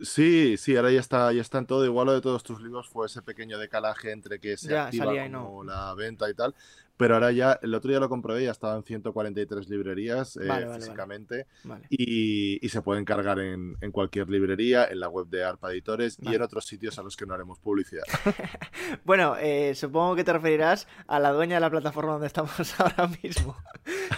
Sí, 0.00 0.56
sí, 0.56 0.76
ahora 0.76 0.92
ya 0.92 1.00
está, 1.00 1.32
ya 1.32 1.40
está 1.40 1.58
en 1.58 1.66
todo. 1.66 1.84
Igual 1.84 2.06
lo 2.06 2.12
de 2.14 2.20
todos 2.20 2.42
tus 2.44 2.60
libros 2.62 2.88
fue 2.88 3.06
ese 3.06 3.22
pequeño 3.22 3.58
decalaje 3.58 4.12
entre 4.12 4.38
que 4.38 4.56
se 4.56 4.68
Ya, 4.70 4.86
activa 4.86 5.28
no. 5.28 5.44
como 5.46 5.64
la 5.64 5.92
venta 5.94 6.30
y 6.30 6.34
tal. 6.34 6.54
Pero 6.96 7.14
ahora 7.14 7.30
ya, 7.30 7.60
el 7.62 7.72
otro 7.74 7.90
día 7.90 8.00
lo 8.00 8.08
comprobé, 8.08 8.42
ya 8.42 8.50
estaban 8.50 8.82
143 8.82 9.68
librerías 9.68 10.36
eh, 10.36 10.40
Vale, 10.40 10.48
vale, 10.48 10.66
vale. 10.66 10.80
físicamente 10.80 11.46
Vale. 11.62 11.86
y, 11.90 12.64
y 12.64 12.68
se 12.70 12.82
pueden 12.82 13.04
cargar 13.04 13.38
en, 13.38 13.76
en 13.80 13.92
cualquier 13.92 14.28
librería, 14.28 14.84
en 14.84 14.98
la 14.98 15.08
web 15.08 15.28
de 15.28 15.44
ARPA 15.44 15.70
Editores 15.70 16.18
y 16.20 16.34
en 16.34 16.42
otros 16.42 16.66
sitios 16.66 16.98
a 16.98 17.04
los 17.04 17.16
que 17.16 17.24
no 17.24 17.34
haremos 17.34 17.58
publicidad. 17.60 18.02
Bueno, 19.04 19.36
eh, 19.38 19.74
supongo 19.76 20.16
que 20.16 20.24
te 20.24 20.32
referirás 20.32 20.88
a 21.06 21.20
la 21.20 21.30
dueña 21.32 21.56
de 21.56 21.60
la 21.60 21.70
plataforma 21.70 22.12
donde 22.12 22.26
estamos 22.26 22.50
ahora 22.80 23.08
mismo. 23.22 23.56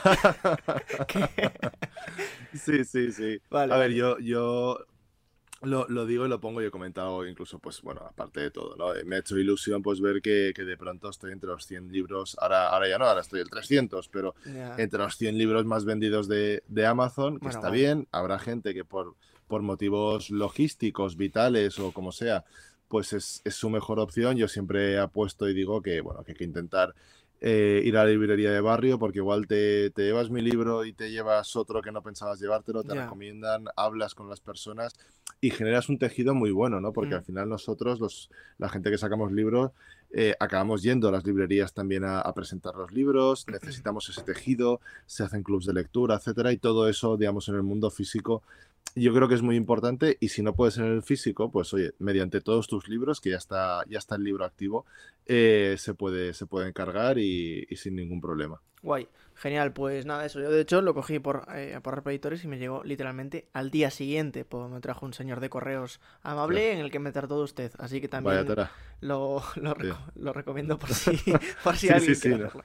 Sí, 2.55 2.85
sí, 2.85 3.13
sí. 3.13 3.41
Vale, 3.51 3.75
A 3.75 3.77
ver, 3.77 3.93
yo, 3.93 4.19
yo 4.19 4.79
lo, 5.63 5.87
lo 5.89 6.07
digo 6.07 6.27
y 6.27 6.29
lo 6.29 6.41
pongo 6.41 6.63
y 6.63 6.65
he 6.65 6.71
comentado 6.71 7.27
incluso, 7.27 7.59
pues 7.59 7.83
bueno, 7.83 8.03
aparte 8.03 8.41
de 8.41 8.51
todo, 8.51 8.77
¿no? 8.77 8.95
Eh, 8.95 9.05
Me 9.05 9.17
ha 9.17 9.19
hecho 9.19 9.37
ilusión 9.39 9.83
pues 9.83 10.01
ver 10.01 10.23
que, 10.23 10.53
que 10.55 10.65
de 10.65 10.77
pronto 10.77 11.11
estoy 11.11 11.33
entre 11.33 11.51
los 11.51 11.67
100 11.67 11.93
libros, 11.93 12.37
ahora, 12.41 12.69
ahora 12.69 12.89
ya 12.89 12.99
no, 12.99 13.05
ahora 13.05 13.21
estoy 13.21 13.41
el 13.41 13.51
300, 13.51 14.09
pero 14.09 14.35
entre 14.79 14.99
los 15.01 15.17
100 15.17 15.37
libros 15.37 15.65
más 15.65 15.85
vendidos 15.85 16.29
de, 16.29 16.63
de 16.69 16.87
Amazon, 16.87 17.35
que 17.35 17.45
Bueno, 17.45 17.59
está 17.59 17.71
bien, 17.71 18.09
habrá 18.13 18.39
gente 18.39 18.75
que 18.75 18.85
por, 18.85 19.17
por 19.49 19.63
motivos 19.63 20.31
logísticos, 20.31 21.17
vitales 21.17 21.79
o 21.79 21.93
como 21.93 22.13
sea, 22.13 22.45
pues 22.89 23.13
es, 23.13 23.41
es 23.45 23.55
su 23.55 23.71
mejor 23.71 24.01
opción. 24.01 24.37
Yo 24.37 24.49
siempre 24.49 24.99
apuesto 24.99 25.49
y 25.49 25.55
digo 25.55 25.81
que, 25.81 26.01
bueno, 26.01 26.25
que 26.25 26.33
hay 26.33 26.37
que 26.37 26.45
intentar 26.45 26.95
eh, 27.41 27.81
ir 27.85 27.97
a 27.97 28.05
la 28.05 28.11
librería 28.11 28.51
de 28.51 28.61
barrio 28.61 28.99
porque 28.99 29.19
igual 29.19 29.47
te, 29.47 29.91
te 29.91 30.03
llevas 30.03 30.29
mi 30.31 30.43
libro 30.43 30.85
y 30.85 30.93
te 30.93 31.11
llevas 31.11 31.57
otro 31.57 31.81
que 31.81 31.91
no 31.93 32.03
pensabas 32.03 32.39
llevártelo, 32.41 32.83
te 32.85 32.95
recomiendan, 33.05 33.65
hablas 33.77 34.15
con 34.15 34.29
las 34.29 34.41
personas 34.41 34.95
y 35.41 35.51
generas 35.51 35.89
un 35.89 35.99
tejido 35.99 36.35
muy 36.35 36.51
bueno, 36.51 36.81
¿no? 36.83 36.93
Porque 36.93 37.15
Mm. 37.15 37.19
al 37.19 37.25
final 37.25 37.49
nosotros, 37.49 37.99
los, 37.99 38.31
la 38.59 38.69
gente 38.69 38.91
que 38.91 38.99
sacamos 38.99 39.33
libros, 39.33 39.71
eh, 40.13 40.35
acabamos 40.39 40.83
yendo 40.83 41.09
a 41.09 41.13
las 41.13 41.25
librerías 41.25 41.73
también 41.73 42.05
a, 42.05 42.21
a 42.21 42.35
presentar 42.35 42.75
los 42.75 42.93
libros, 42.93 43.47
necesitamos 43.49 44.09
ese 44.11 44.23
tejido, 44.23 44.81
se 45.07 45.23
hacen 45.23 45.43
clubs 45.43 45.65
de 45.67 45.73
lectura, 45.73 46.17
etcétera, 46.17 46.53
y 46.53 46.59
todo 46.59 46.89
eso, 46.89 47.17
digamos, 47.17 47.49
en 47.49 47.55
el 47.55 47.63
mundo 47.63 47.91
físico, 47.91 48.43
yo 48.95 49.15
creo 49.15 49.29
que 49.29 49.35
es 49.35 49.43
muy 49.43 49.57
importante. 49.57 50.17
Y 50.21 50.29
si 50.29 50.43
no 50.43 50.55
puedes 50.55 50.79
en 50.79 50.85
el 50.87 51.03
físico, 51.03 51.51
pues 51.51 51.73
oye, 51.75 51.93
mediante 51.99 52.41
todos 52.41 52.67
tus 52.67 52.89
libros, 52.89 53.21
que 53.21 53.31
ya 53.31 53.37
está, 53.37 53.85
ya 53.89 53.99
está 53.99 54.17
el 54.17 54.25
libro 54.25 54.45
activo, 54.45 54.85
eh, 55.27 55.77
se 55.79 55.95
puede, 55.95 56.35
se 56.35 56.47
puede 56.47 56.69
encargar 56.69 57.19
y, 57.19 57.67
y 57.69 57.77
sin 57.77 57.95
ningún 57.97 58.21
problema. 58.21 58.61
Guay, 58.83 59.07
genial, 59.35 59.73
pues 59.75 60.07
nada, 60.07 60.25
eso. 60.25 60.41
Yo 60.41 60.51
de 60.51 60.63
hecho 60.63 60.81
lo 60.81 60.95
cogí 60.95 61.19
por, 61.19 61.47
eh, 61.55 61.79
por 61.83 61.93
ARPA 61.95 62.11
Editores 62.13 62.43
y 62.45 62.49
me 62.49 62.59
llegó 62.59 62.83
literalmente 62.83 63.47
al 63.53 63.71
día 63.71 63.91
siguiente. 63.91 64.45
Pues 64.47 64.71
me 64.71 64.81
trajo 64.81 65.05
un 65.05 65.13
señor 65.13 65.41
de 65.41 65.51
correos 65.51 66.01
amable 66.23 66.73
en 66.73 66.79
el 66.79 66.91
que 66.91 66.99
me 66.99 67.13
tardó 67.13 67.43
usted. 67.43 67.73
Así 67.79 68.01
que 68.01 68.09
también 68.09 68.47
lo, 69.03 69.43
lo, 69.57 69.75
Sí. 69.81 69.89
lo 70.17 70.33
recomiendo 70.33 70.79
por 70.79 70.89
si, 70.95 71.11
por 71.63 71.77
si 71.77 71.89
Sí, 71.89 71.93
alguien 71.93 72.15
sí, 72.17 72.23
quiere 72.23 72.39
no. 72.39 72.47
hacerlo. 72.47 72.65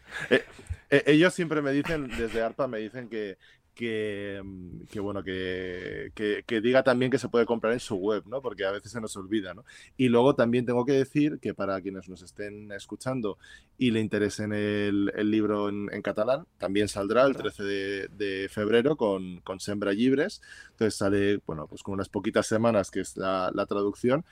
Eh, 0.89 1.03
ellos 1.07 1.33
siempre 1.33 1.61
me 1.61 1.71
dicen, 1.71 2.07
desde 2.07 2.41
ARPA 2.41 2.67
me 2.67 2.77
dicen 2.77 3.09
que, 3.09 3.37
que, 3.75 4.41
mm, 4.43 4.85
que, 4.91 4.99
bueno, 4.99 5.23
que, 5.23 6.11
que- 6.15 6.43
que 6.47 6.61
diga 6.61 6.83
también 6.83 7.11
que 7.11 7.19
se 7.19 7.29
puede 7.29 7.45
comprar 7.45 7.73
en 7.73 7.79
su 7.79 7.95
web, 7.97 8.23
¿no? 8.27 8.41
Porque 8.41 8.65
a 8.65 8.71
veces 8.71 8.91
se 8.91 9.01
nos 9.01 9.15
olvida, 9.17 9.53
¿no? 9.53 9.65
Y 9.97 10.09
luego 10.09 10.35
también 10.35 10.65
tengo 10.65 10.85
que 10.85 10.93
decir 10.93 11.39
que 11.39 11.53
para 11.53 11.81
quienes 11.81 12.09
nos 12.09 12.21
estén 12.23 12.71
escuchando 12.71 13.37
y 13.77 13.91
le 13.91 13.99
interesen 13.99 14.53
el, 14.53 15.11
el 15.15 15.31
libro 15.31 15.69
en, 15.69 15.89
en 15.91 16.01
catalán, 16.01 16.45
también 16.57 16.87
saldrá 16.87 17.25
el 17.25 17.33
Verdad. 17.33 17.35
13 17.35 17.63
de, 17.63 18.07
de 18.09 18.49
febrero 18.49 18.95
con, 18.95 19.41
con 19.41 19.59
Sembra 19.59 19.91
Libres. 19.91 20.41
Entonces 20.71 20.95
sale, 20.95 21.39
bueno, 21.45 21.67
pues 21.67 21.83
con 21.83 21.93
unas 21.95 22.09
poquitas 22.09 22.47
semanas 22.47 22.89
que 22.91 23.01
es 23.01 23.17
la, 23.17 23.51
la 23.53 23.65
traducción. 23.65 24.25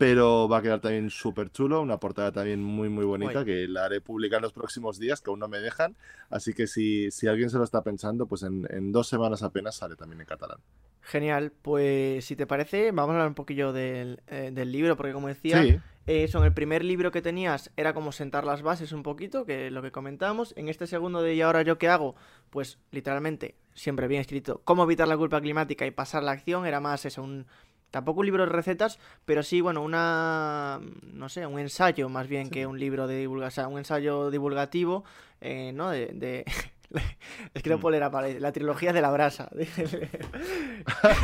Pero 0.00 0.48
va 0.48 0.58
a 0.58 0.62
quedar 0.62 0.80
también 0.80 1.10
súper 1.10 1.50
chulo, 1.50 1.82
una 1.82 2.00
portada 2.00 2.32
también 2.32 2.62
muy, 2.62 2.88
muy 2.88 3.04
bonita 3.04 3.44
que 3.44 3.68
la 3.68 3.84
haré 3.84 4.00
publicar 4.00 4.38
en 4.38 4.44
los 4.44 4.54
próximos 4.54 4.98
días, 4.98 5.20
que 5.20 5.28
aún 5.28 5.40
no 5.40 5.46
me 5.48 5.58
dejan. 5.60 5.94
Así 6.30 6.54
que 6.54 6.66
si, 6.66 7.10
si 7.10 7.26
alguien 7.26 7.50
se 7.50 7.58
lo 7.58 7.64
está 7.64 7.82
pensando, 7.82 8.26
pues 8.26 8.42
en, 8.42 8.66
en 8.70 8.92
dos 8.92 9.08
semanas 9.08 9.42
apenas 9.42 9.76
sale 9.76 9.96
también 9.96 10.22
en 10.22 10.26
catalán. 10.26 10.58
Genial, 11.02 11.52
pues 11.60 12.24
si 12.24 12.34
te 12.34 12.46
parece, 12.46 12.92
vamos 12.92 13.10
a 13.10 13.12
hablar 13.16 13.28
un 13.28 13.34
poquillo 13.34 13.74
del, 13.74 14.22
eh, 14.26 14.50
del 14.54 14.72
libro, 14.72 14.96
porque 14.96 15.12
como 15.12 15.28
decía, 15.28 15.66
Sí, 15.66 15.82
Eh, 16.06 16.24
Eso, 16.24 16.38
en 16.38 16.44
el 16.44 16.54
primer 16.54 16.82
libro 16.82 17.10
que 17.10 17.20
tenías 17.22 17.70
era 17.76 17.92
como 17.92 18.12
sentar 18.12 18.44
las 18.44 18.62
bases 18.62 18.92
un 18.92 19.02
poquito, 19.02 19.44
que 19.44 19.66
es 19.66 19.72
lo 19.72 19.82
que 19.82 19.92
comentábamos. 19.92 20.54
En 20.56 20.68
este 20.68 20.86
segundo 20.86 21.20
de 21.22 21.34
¿Y 21.34 21.42
ahora 21.42 21.60
yo 21.62 21.76
qué 21.78 21.88
hago? 21.88 22.16
Pues 22.48 22.78
literalmente, 22.90 23.56
siempre 23.74 24.08
bien 24.08 24.22
escrito, 24.22 24.62
cómo 24.64 24.84
evitar 24.84 25.08
la 25.08 25.16
culpa 25.18 25.40
climática 25.42 25.84
y 25.86 25.90
pasar 25.90 26.22
la 26.22 26.32
acción, 26.32 26.64
era 26.66 26.80
más 26.80 27.04
eso, 27.04 27.22
un... 27.22 27.46
Tampoco 27.90 28.20
un 28.20 28.26
libro 28.26 28.44
de 28.46 28.52
recetas, 28.52 28.98
pero 29.24 29.42
sí, 29.42 29.60
bueno, 29.60 29.82
una... 29.82 30.80
no 31.12 31.28
sé, 31.28 31.46
un 31.46 31.58
ensayo 31.58 32.08
más 32.08 32.28
bien 32.28 32.46
Sí. 32.46 32.50
que 32.52 32.66
un 32.66 32.78
libro 32.78 33.06
de 33.06 33.18
divulgación, 33.18 33.48
o 33.48 33.66
sea, 33.66 33.68
un 33.68 33.78
ensayo 33.78 34.30
divulgativo, 34.30 35.04
eh, 35.40 35.72
¿no? 35.74 35.90
De... 35.90 36.06
de- 36.14 36.44
Es 37.54 37.62
que 37.62 37.70
no 37.70 37.78
Mm. 37.78 37.80
puedo 37.80 37.90
leer 37.92 38.02
a 38.02 38.10
pared, 38.10 38.38
la 38.40 38.50
trilogía 38.52 38.92
de 38.92 39.00
la 39.00 39.10
brasa. 39.12 39.48
Voy 39.54 39.66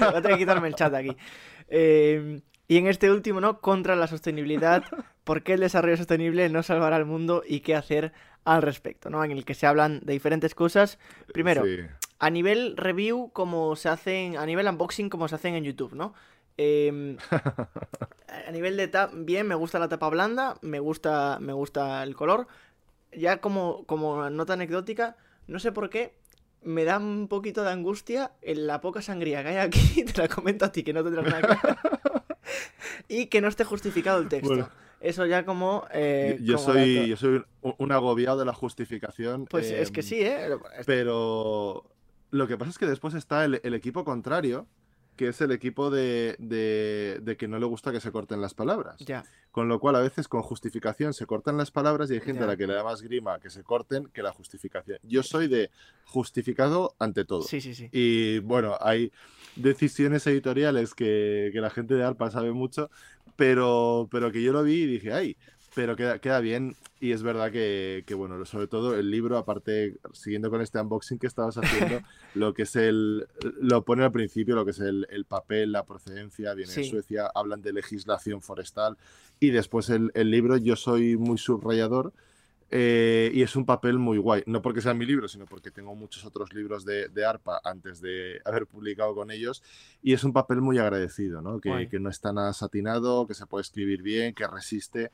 a 0.01 0.23
tener 0.23 0.33
que 0.33 0.39
quitarme 0.39 0.69
el 0.69 0.75
chat 0.75 0.95
aquí. 0.95 1.17
Eh, 1.69 2.41
y 2.69 2.77
en 2.79 2.87
este 2.87 3.11
último, 3.11 3.41
¿no? 3.41 3.61
Contra 3.61 3.97
la 3.97 4.07
sostenibilidad, 4.07 4.85
por 5.25 5.43
qué 5.43 5.55
el 5.55 5.61
desarrollo 5.61 5.97
sostenible 5.97 6.49
no 6.49 6.63
salvará 6.63 6.97
al 6.97 7.05
mundo 7.05 7.43
y 7.47 7.61
qué 7.61 7.75
hacer 7.75 8.13
al 8.45 8.63
respecto, 8.63 9.11
¿no? 9.11 9.25
En 9.25 9.31
el 9.33 9.45
que 9.45 9.55
se 9.55 9.67
hablan 9.67 10.01
de 10.05 10.13
diferentes 10.13 10.55
cosas. 10.55 10.99
Primero, 11.33 11.65
sí. 11.65 11.79
a 12.19 12.31
nivel 12.31 12.77
review, 12.77 13.31
como 13.33 13.75
se 13.77 13.89
hacen, 13.89 14.37
a 14.37 14.47
nivel 14.47 14.69
unboxing, 14.69 15.09
como 15.11 15.27
se 15.29 15.35
hacen 15.37 15.55
en 15.55 15.65
YouTube, 15.65 15.95
¿no? 15.95 16.15
Em, 16.59 17.17
a 18.47 18.51
nivel 18.51 18.77
de 18.77 18.89
tap, 18.89 19.13
bien, 19.15 19.47
me 19.47 19.55
gusta 19.55 19.79
la 19.79 19.89
tapa 19.89 20.09
blanda, 20.09 20.57
me 20.63 20.81
gusta, 20.81 21.39
me 21.41 21.53
gusta 21.53 22.03
el 22.03 22.15
color. 22.15 22.47
Ya 23.13 23.41
como, 23.41 23.85
como 23.87 24.29
nota 24.31 24.55
anecdótica, 24.55 25.17
no 25.47 25.59
sé 25.59 25.73
por 25.73 25.91
qué, 25.91 26.15
me 26.63 26.85
da 26.85 26.99
un 26.99 27.29
poquito 27.29 27.63
de 27.63 27.71
angustia 27.71 28.33
en 28.43 28.67
la 28.67 28.81
poca 28.81 29.01
sangría 29.01 29.43
que 29.43 29.51
hay 29.51 29.57
aquí, 29.57 30.05
te 30.15 30.21
la 30.21 30.29
comento 30.29 30.65
a 30.65 30.73
ti, 30.73 30.83
que 30.83 30.93
no 30.93 31.05
tendrás 31.05 31.27
nada 31.27 31.61
que 31.61 31.77
y 33.09 33.27
que 33.27 33.41
no 33.41 33.49
esté 33.49 33.65
justificado 33.65 34.21
el 34.21 34.29
texto. 34.29 34.49
Bueno. 34.49 34.69
Eso 34.99 35.27
ya 35.27 35.45
como... 35.45 35.87
eh, 35.93 36.39
yo, 36.41 36.57
como 36.57 36.73
soy, 36.73 36.95
dato. 36.95 37.07
yo 37.07 37.17
soy 37.17 37.45
un, 37.61 37.75
un 37.77 37.93
agobiado 37.93 38.39
de 38.39 38.47
la 38.47 38.55
justificación. 38.55 39.45
Pues 39.45 39.71
es 39.71 39.91
que 39.91 40.01
em, 40.01 40.07
sí, 40.07 40.21
¿eh? 40.23 40.57
Pero 40.87 41.85
lo 42.31 42.49
que 42.49 42.57
pasa 42.57 42.71
es 42.71 42.79
que 42.79 42.87
después 42.87 43.15
está 43.15 43.45
el, 43.45 43.61
el 43.63 43.75
equipo 43.75 44.05
contrario, 44.05 44.67
que 45.17 45.29
es 45.29 45.41
el 45.41 45.51
equipo 45.53 45.91
de, 45.91 46.37
de- 46.39 47.19
de 47.23 47.37
que 47.37 47.49
no 47.49 47.59
le 47.59 47.67
gusta 47.67 47.91
que 47.93 48.01
se 48.01 48.13
corten 48.13 48.41
las 48.41 48.55
palabras. 48.55 48.97
Ya, 48.99 49.25
Con 49.51 49.69
lo 49.69 49.81
cual, 49.81 49.97
a 49.97 50.01
veces 50.01 50.29
con 50.29 50.43
justificación 50.43 51.15
se 51.15 51.25
cortan 51.27 51.57
las 51.57 51.71
palabras 51.71 52.11
y 52.11 52.15
hay 52.15 52.21
gente 52.21 52.41
Ya. 52.41 52.45
a 52.45 52.49
la 52.49 52.57
que 52.57 52.67
le 52.67 52.75
da 52.75 52.85
más 52.85 53.01
grima 53.03 53.41
que 53.41 53.49
se 53.51 53.63
corten 53.63 54.07
que 54.13 54.23
la 54.23 54.33
justificación. 54.33 54.99
Yo 55.03 55.23
soy 55.23 55.49
de 55.49 55.71
justificado 56.05 56.95
ante 56.99 57.25
todo. 57.25 57.43
sí, 57.43 57.61
sí, 57.61 57.75
sí. 57.75 57.89
Y 57.93 58.39
bueno, 58.41 58.77
hay 58.81 59.11
decisiones 59.57 60.27
editoriales 60.27 60.95
que, 60.95 61.51
que 61.53 61.61
la 61.61 61.71
gente 61.71 61.95
de 61.95 62.05
ARPA 62.05 62.31
sabe 62.31 62.53
mucho, 62.53 62.91
pero, 63.37 64.09
pero 64.11 64.31
que 64.33 64.43
yo 64.43 64.53
lo 64.53 64.63
vi 64.63 64.83
y 64.83 64.87
dije, 64.87 65.13
ay, 65.13 65.37
pero 65.77 65.95
queda, 65.95 66.19
queda 66.21 66.41
bien. 66.41 66.75
Y 67.01 67.13
es 67.13 67.23
verdad 67.23 67.53
que, 67.53 68.03
que, 68.07 68.15
bueno, 68.15 68.43
sobre 68.47 68.67
todo 68.67 68.99
el 68.99 69.11
libro, 69.11 69.37
aparte, 69.37 69.99
siguiendo 70.15 70.49
con 70.49 70.63
este 70.63 70.81
unboxing 70.81 71.19
que 71.19 71.27
estabas 71.27 71.59
haciendo, 71.59 72.01
lo 72.35 72.55
que 72.55 72.63
es 72.63 72.77
el, 72.77 73.27
lo 73.61 73.85
pone 73.85 74.03
al 74.03 74.11
principio, 74.11 74.55
lo 74.55 74.65
que 74.65 74.71
es 74.71 74.81
el, 74.81 75.07
el 75.11 75.27
papel, 75.27 75.73
la 75.73 75.85
procedencia, 75.85 76.55
viene 76.55 76.73
de 76.73 76.83
Sí. 76.83 76.89
Suecia, 76.89 77.31
hablan 77.35 77.61
de 77.61 77.75
legislación 77.75 78.41
forestal. 78.41 78.97
Y 79.39 79.51
después 79.51 79.91
el, 79.91 80.11
el 80.15 80.31
libro, 80.31 80.57
yo 80.57 80.77
soy 80.77 81.19
muy 81.19 81.37
subrayador. 81.37 82.15
Eh, 82.71 83.31
y 83.35 83.43
es 83.43 83.55
un 83.55 83.67
papel 83.67 83.99
muy 83.99 84.17
guay, 84.17 84.43
no 84.47 84.63
porque 84.63 84.81
sea 84.81 84.95
mi 84.95 85.05
libro, 85.05 85.29
sino 85.29 85.45
porque 85.45 85.71
tengo 85.71 85.95
muchos 85.95 86.25
otros 86.25 86.53
libros 86.55 86.87
de, 86.87 87.09
de 87.09 87.25
ARPA 87.25 87.61
antes 87.63 88.01
de 88.01 88.41
haber 88.45 88.67
publicado 88.67 89.15
con 89.15 89.31
ellos, 89.31 89.63
y 90.03 90.15
es 90.15 90.25
un 90.25 90.33
papel 90.33 90.61
muy 90.61 90.79
agradecido, 90.79 91.43
¿no? 91.43 91.61
Que, 91.61 91.87
que 91.89 92.01
no 92.01 92.11
está 92.11 92.33
nada 92.33 92.53
satinado, 92.55 93.29
que 93.29 93.35
se 93.35 93.47
puede 93.47 93.63
escribir 93.63 94.03
bien, 94.03 94.35
que 94.35 94.49
resiste, 94.49 95.13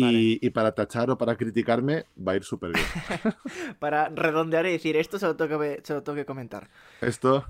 Vale. 0.00 0.38
y 0.40 0.50
para 0.50 0.72
tachar 0.72 1.10
o 1.10 1.18
para 1.18 1.36
criticarme 1.36 2.06
va 2.16 2.32
a 2.32 2.36
ir 2.36 2.44
súper 2.44 2.72
bien. 2.72 2.86
Para 3.78 4.08
redondear 4.08 4.66
y 4.66 4.72
decir, 4.72 4.96
esto 4.96 5.18
se 5.18 5.26
lo 5.26 5.36
tengo 5.36 5.60
que, 5.60 5.80
se 5.82 5.92
lo 5.92 6.02
tengo 6.02 6.16
que 6.16 6.24
comentar. 6.24 6.70
Esto, 7.00 7.46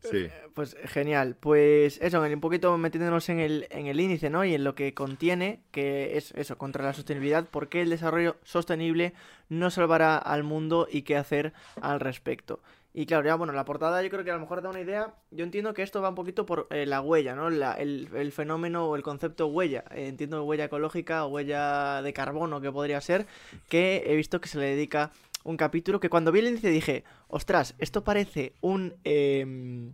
sí, 0.00 0.16
Eh, 0.18 0.32
Pues 0.54 0.76
genial. 0.84 1.36
Pues 1.38 1.98
eso, 2.00 2.20
un 2.20 2.40
poquito 2.40 2.76
metiéndonos 2.78 3.28
en 3.28 3.40
el, 3.40 3.66
en 3.70 3.86
el 3.86 4.00
índice, 4.00 4.30
¿no? 4.30 4.44
Y 4.44 4.54
en 4.54 4.64
lo 4.64 4.74
que 4.74 4.94
contiene, 4.94 5.60
que 5.70 6.16
es 6.16 6.32
eso, 6.32 6.58
contra 6.58 6.84
la 6.84 6.94
sostenibilidad, 6.94 7.48
por 7.48 7.68
qué 7.68 7.82
el 7.82 7.90
desarrollo 7.90 8.36
sostenible 8.44 9.14
no 9.48 9.70
salvará 9.70 10.16
al 10.18 10.42
mundo 10.42 10.88
y 10.90 11.02
qué 11.02 11.16
hacer 11.16 11.52
al 11.80 12.00
respecto. 12.00 12.60
Y 12.96 13.06
claro, 13.06 13.26
ya 13.26 13.34
bueno, 13.34 13.52
la 13.52 13.64
portada 13.64 14.00
yo 14.04 14.08
creo 14.08 14.22
que 14.22 14.30
a 14.30 14.34
lo 14.34 14.40
mejor 14.40 14.62
da 14.62 14.70
una 14.70 14.80
idea. 14.80 15.16
Yo 15.32 15.42
entiendo 15.44 15.74
que 15.74 15.82
esto 15.82 16.00
va 16.00 16.10
un 16.10 16.14
poquito 16.14 16.46
por 16.46 16.68
eh, 16.70 16.86
la 16.86 17.00
huella, 17.00 17.34
¿no? 17.34 17.48
el, 17.48 18.32
fenómeno 18.32 18.86
o 18.86 18.94
el 18.94 19.02
concepto 19.02 19.48
huella. 19.48 19.82
Eh, 19.90 20.06
entiendo 20.06 20.44
huella 20.44 20.66
ecológica 20.66 21.24
o 21.24 21.28
huella 21.28 22.02
de 22.02 22.12
carbono 22.12 22.60
que 22.60 22.70
podría 22.70 23.00
ser, 23.00 23.26
que 23.68 24.04
he 24.06 24.14
visto 24.14 24.40
que 24.40 24.48
se 24.48 24.60
le 24.60 24.66
dedica 24.66 25.10
un 25.42 25.56
capítulo 25.56 25.98
que 25.98 26.08
cuando 26.08 26.30
vi 26.30 26.38
el 26.38 26.46
índice 26.46 26.68
dije, 26.68 27.02
ostras, 27.26 27.74
esto 27.80 28.04
parece 28.04 28.52
un, 28.60 28.94
em, 29.02 29.92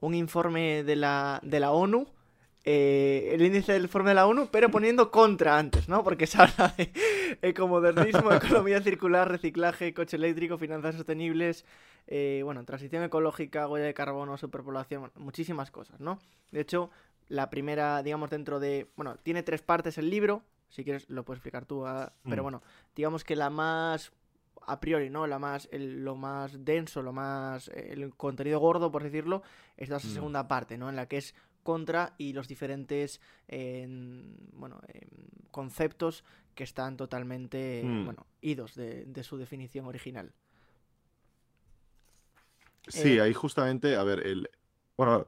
un 0.00 0.14
informe 0.14 0.84
de 0.84 0.94
la, 0.94 1.40
de 1.42 1.58
la 1.58 1.72
ONU 1.72 2.06
eh, 2.68 3.28
el 3.32 3.42
índice 3.42 3.72
del 3.72 3.84
informe 3.84 4.10
de 4.10 4.16
la 4.16 4.26
ONU, 4.26 4.48
pero 4.50 4.68
poniendo 4.72 5.12
contra 5.12 5.56
antes, 5.56 5.88
¿no? 5.88 6.02
Porque 6.02 6.26
se 6.26 6.42
habla 6.42 6.74
de 6.76 6.90
ecomodernismo, 7.40 8.32
economía 8.32 8.82
circular, 8.82 9.30
reciclaje, 9.30 9.94
coche 9.94 10.16
eléctrico, 10.16 10.58
finanzas 10.58 10.96
sostenibles, 10.96 11.64
eh, 12.08 12.40
bueno, 12.42 12.64
transición 12.64 13.04
ecológica, 13.04 13.68
huella 13.68 13.86
de 13.86 13.94
carbono, 13.94 14.36
superpoblación, 14.36 15.12
muchísimas 15.14 15.70
cosas, 15.70 16.00
¿no? 16.00 16.18
De 16.50 16.60
hecho, 16.60 16.90
la 17.28 17.50
primera, 17.50 18.02
digamos, 18.02 18.30
dentro 18.30 18.58
de... 18.58 18.90
Bueno, 18.96 19.14
tiene 19.22 19.44
tres 19.44 19.62
partes 19.62 19.96
el 19.96 20.10
libro, 20.10 20.42
si 20.68 20.82
quieres 20.82 21.08
lo 21.08 21.24
puedes 21.24 21.38
explicar 21.38 21.66
tú, 21.66 21.86
ah, 21.86 22.12
pero 22.24 22.42
mm. 22.42 22.46
bueno, 22.46 22.62
digamos 22.96 23.22
que 23.22 23.36
la 23.36 23.48
más 23.48 24.10
a 24.66 24.80
priori, 24.80 25.08
¿no? 25.08 25.28
La 25.28 25.38
más, 25.38 25.68
lo 25.70 26.16
más 26.16 26.64
denso, 26.64 27.00
lo 27.00 27.12
más, 27.12 27.68
el 27.68 28.12
contenido 28.16 28.58
gordo, 28.58 28.90
por 28.90 29.04
decirlo, 29.04 29.44
es 29.76 29.88
la 29.88 29.98
mm. 29.98 30.00
segunda 30.00 30.48
parte, 30.48 30.76
¿no? 30.76 30.88
En 30.88 30.96
la 30.96 31.06
que 31.06 31.18
es 31.18 31.36
contra 31.66 32.14
y 32.16 32.32
los 32.32 32.46
diferentes 32.46 33.20
bueno, 34.54 34.80
conceptos 35.50 36.24
que 36.54 36.64
están 36.64 36.96
totalmente 36.96 37.82
mm. 37.84 38.04
bueno, 38.04 38.26
idos 38.40 38.74
de, 38.76 39.22
su 39.22 39.36
definición 39.36 39.86
original. 39.86 40.32
Sí, 42.88 43.18
eh, 43.18 43.20
ahí 43.20 43.34
justamente, 43.34 43.96
a 43.96 44.04
ver, 44.04 44.26
el 44.26 44.48
bueno, 44.96 45.26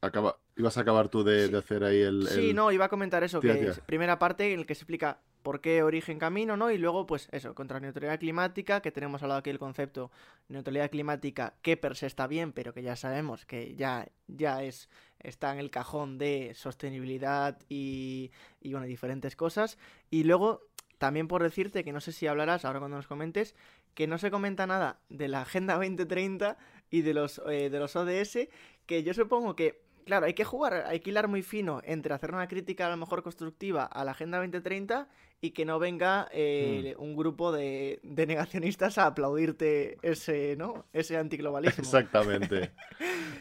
acaba, 0.00 0.36
ibas 0.56 0.76
a 0.76 0.80
acabar 0.82 1.08
tú 1.08 1.22
de, 1.22 1.56
hacer 1.56 1.84
ahí 1.84 2.00
el, 2.02 2.26
Sí, 2.28 2.52
no, 2.52 2.72
iba 2.72 2.86
a 2.86 2.88
comentar 2.88 3.22
eso, 3.22 3.40
que 3.40 3.68
es 3.68 3.80
primera 3.80 4.18
parte 4.18 4.52
en 4.52 4.60
el 4.60 4.66
que 4.66 4.74
se 4.74 4.80
explica 4.80 5.20
por 5.42 5.60
qué 5.60 5.82
origen 5.82 6.18
camino, 6.18 6.56
¿no? 6.56 6.70
Y 6.70 6.78
luego, 6.78 7.06
pues 7.06 7.28
eso, 7.32 7.54
contra 7.54 7.80
neutralidad 7.80 8.18
climática, 8.18 8.80
que 8.80 8.92
tenemos 8.92 9.22
hablado 9.22 9.40
aquí 9.40 9.50
el 9.50 9.58
concepto 9.58 10.10
neutralidad 10.48 10.90
climática, 10.90 11.54
que 11.62 11.76
per 11.76 11.96
se 11.96 12.06
está 12.06 12.26
bien, 12.26 12.52
pero 12.52 12.72
que 12.72 12.82
ya 12.82 12.96
sabemos 12.96 13.46
que 13.46 13.74
ya, 13.74 14.08
ya 14.26 14.62
es, 14.62 14.88
está 15.20 15.52
en 15.52 15.58
el 15.58 15.70
cajón 15.70 16.18
de 16.18 16.52
sostenibilidad 16.54 17.58
y, 17.68 18.30
y 18.60 18.72
bueno, 18.72 18.86
diferentes 18.86 19.36
cosas. 19.36 19.78
Y 20.10 20.24
luego, 20.24 20.62
también 20.98 21.28
por 21.28 21.42
decirte, 21.42 21.84
que 21.84 21.92
no 21.92 22.00
sé 22.00 22.12
si 22.12 22.26
hablarás 22.26 22.64
ahora 22.64 22.80
cuando 22.80 22.96
nos 22.96 23.06
comentes, 23.06 23.54
que 23.94 24.06
no 24.06 24.18
se 24.18 24.30
comenta 24.30 24.66
nada 24.66 25.00
de 25.08 25.28
la 25.28 25.42
Agenda 25.42 25.74
2030 25.74 26.56
y 26.90 27.02
de 27.02 27.14
los, 27.14 27.40
eh, 27.48 27.70
de 27.70 27.78
los 27.78 27.96
ODS, 27.96 28.48
que 28.86 29.02
yo 29.02 29.14
supongo 29.14 29.54
que 29.54 29.88
claro, 30.08 30.24
hay 30.24 30.32
que 30.32 30.44
jugar, 30.44 30.84
hay 30.86 31.00
que 31.00 31.10
hilar 31.10 31.28
muy 31.28 31.42
fino 31.42 31.82
entre 31.84 32.14
hacer 32.14 32.32
una 32.32 32.48
crítica 32.48 32.86
a 32.86 32.90
lo 32.90 32.96
mejor 32.96 33.22
constructiva 33.22 33.84
a 33.84 34.04
la 34.04 34.12
Agenda 34.12 34.38
2030 34.38 35.06
y 35.40 35.52
que 35.52 35.64
no 35.64 35.78
venga 35.78 36.28
eh, 36.32 36.94
hmm. 36.96 37.02
un 37.02 37.16
grupo 37.16 37.52
de, 37.52 38.00
negacionistas 38.02 38.98
a 38.98 39.06
aplaudirte 39.06 39.98
ese, 40.02 40.56
¿no? 40.56 40.86
Ese 40.92 41.16
antiglobalismo. 41.16 41.84
Exactamente. 41.84 42.72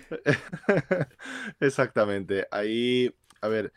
Exactamente. 1.59 2.47
Ahí, 2.51 3.13
a 3.41 3.47
ver, 3.47 3.73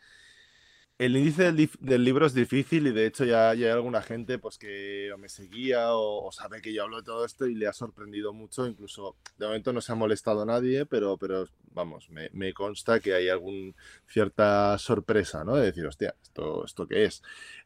el 1.01 1.17
índice 1.17 1.51
del, 1.51 2.03
libro 2.03 2.27
es 2.27 2.35
difícil 2.35 2.85
y 2.85 2.91
de 2.91 3.07
hecho 3.07 3.25
ya, 3.25 3.49
hay 3.49 3.65
alguna 3.65 4.03
gente 4.03 4.37
pues 4.37 4.59
que 4.59 5.11
me 5.17 5.29
seguía 5.29 5.95
o, 5.95 6.31
sabe 6.31 6.61
que 6.61 6.73
yo 6.73 6.83
hablo 6.83 6.97
de 6.97 7.03
todo 7.03 7.25
esto 7.25 7.47
y 7.47 7.55
le 7.55 7.65
ha 7.65 7.73
sorprendido 7.73 8.33
mucho. 8.33 8.67
Incluso 8.67 9.15
de 9.35 9.47
momento 9.47 9.73
no 9.73 9.81
se 9.81 9.93
ha 9.93 9.95
molestado 9.95 10.45
nadie, 10.45 10.85
pero, 10.85 11.17
pero 11.17 11.47
vamos, 11.71 12.07
me, 12.11 12.53
consta 12.53 12.99
que 12.99 13.15
hay 13.15 13.29
alguna 13.29 13.73
cierta 14.05 14.77
sorpresa, 14.77 15.43
¿no? 15.43 15.55
De 15.55 15.65
decir, 15.65 15.87
hostia, 15.87 16.13
¿esto, 16.21 16.65
esto 16.65 16.87
qué 16.87 17.05
es? 17.05 17.23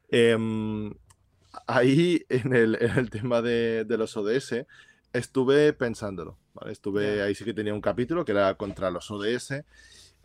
Em, 0.10 0.94
ahí 1.68 2.26
en 2.30 2.54
el, 2.54 3.10
tema 3.10 3.42
de, 3.42 3.86
de, 3.86 3.98
los 3.98 4.16
ODS 4.18 4.66
estuve 5.14 5.74
pensándolo, 5.74 6.38
¿vale? 6.54 6.72
Estuve, 6.72 7.22
ahí 7.22 7.36
sí 7.36 7.44
que 7.44 7.54
tenía 7.54 7.74
un 7.74 7.82
capítulo 7.82 8.26
que 8.26 8.32
era 8.32 8.56
contra 8.56 8.92
los 8.92 9.10
ODS 9.12 9.64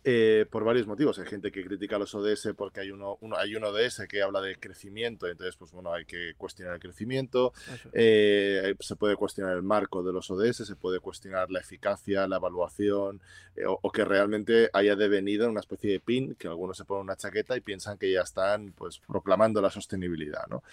eh, 0.03 0.45
por 0.49 0.63
varios 0.63 0.87
motivos. 0.87 1.19
Hay 1.19 1.25
gente 1.25 1.51
que 1.51 1.63
critica 1.63 1.99
los 1.99 2.15
ODS 2.15 2.49
porque 2.57 2.81
hay 2.81 2.91
uno, 2.91 3.19
hay 3.37 3.55
un 3.55 3.63
ODS 3.63 4.07
que 4.09 4.23
habla 4.23 4.41
de 4.41 4.55
crecimiento, 4.55 5.27
entonces, 5.27 5.55
pues 5.55 5.71
bueno, 5.71 5.93
hay 5.93 6.05
que 6.05 6.33
cuestionar 6.37 6.73
el 6.75 6.79
crecimiento. 6.79 7.53
Eh, 7.93 8.75
se 8.79 8.95
puede 8.95 9.15
cuestionar 9.15 9.55
el 9.55 9.61
marco 9.61 10.01
de 10.01 10.11
los 10.11 10.31
ODS, 10.31 10.65
se 10.65 10.75
puede 10.75 10.99
cuestionar 10.99 11.51
la 11.51 11.59
eficacia, 11.59 12.27
la 12.27 12.37
evaluación, 12.37 13.21
eh, 13.55 13.63
o, 13.67 13.91
que 13.91 14.03
realmente 14.03 14.69
haya 14.73 14.95
devenido 14.95 15.45
en 15.45 15.51
una 15.51 15.59
especie 15.59 15.91
de 15.91 15.99
pin, 15.99 16.33
que 16.33 16.47
algunos 16.47 16.77
se 16.77 16.85
ponen 16.85 17.03
una 17.03 17.15
chaqueta 17.15 17.55
y 17.55 17.61
piensan 17.61 17.99
que 17.99 18.11
ya 18.11 18.21
están 18.21 18.71
pues 18.71 18.99
proclamando 19.07 19.61
la 19.61 19.69
sostenibilidad, 19.69 20.47
¿no? 20.49 20.63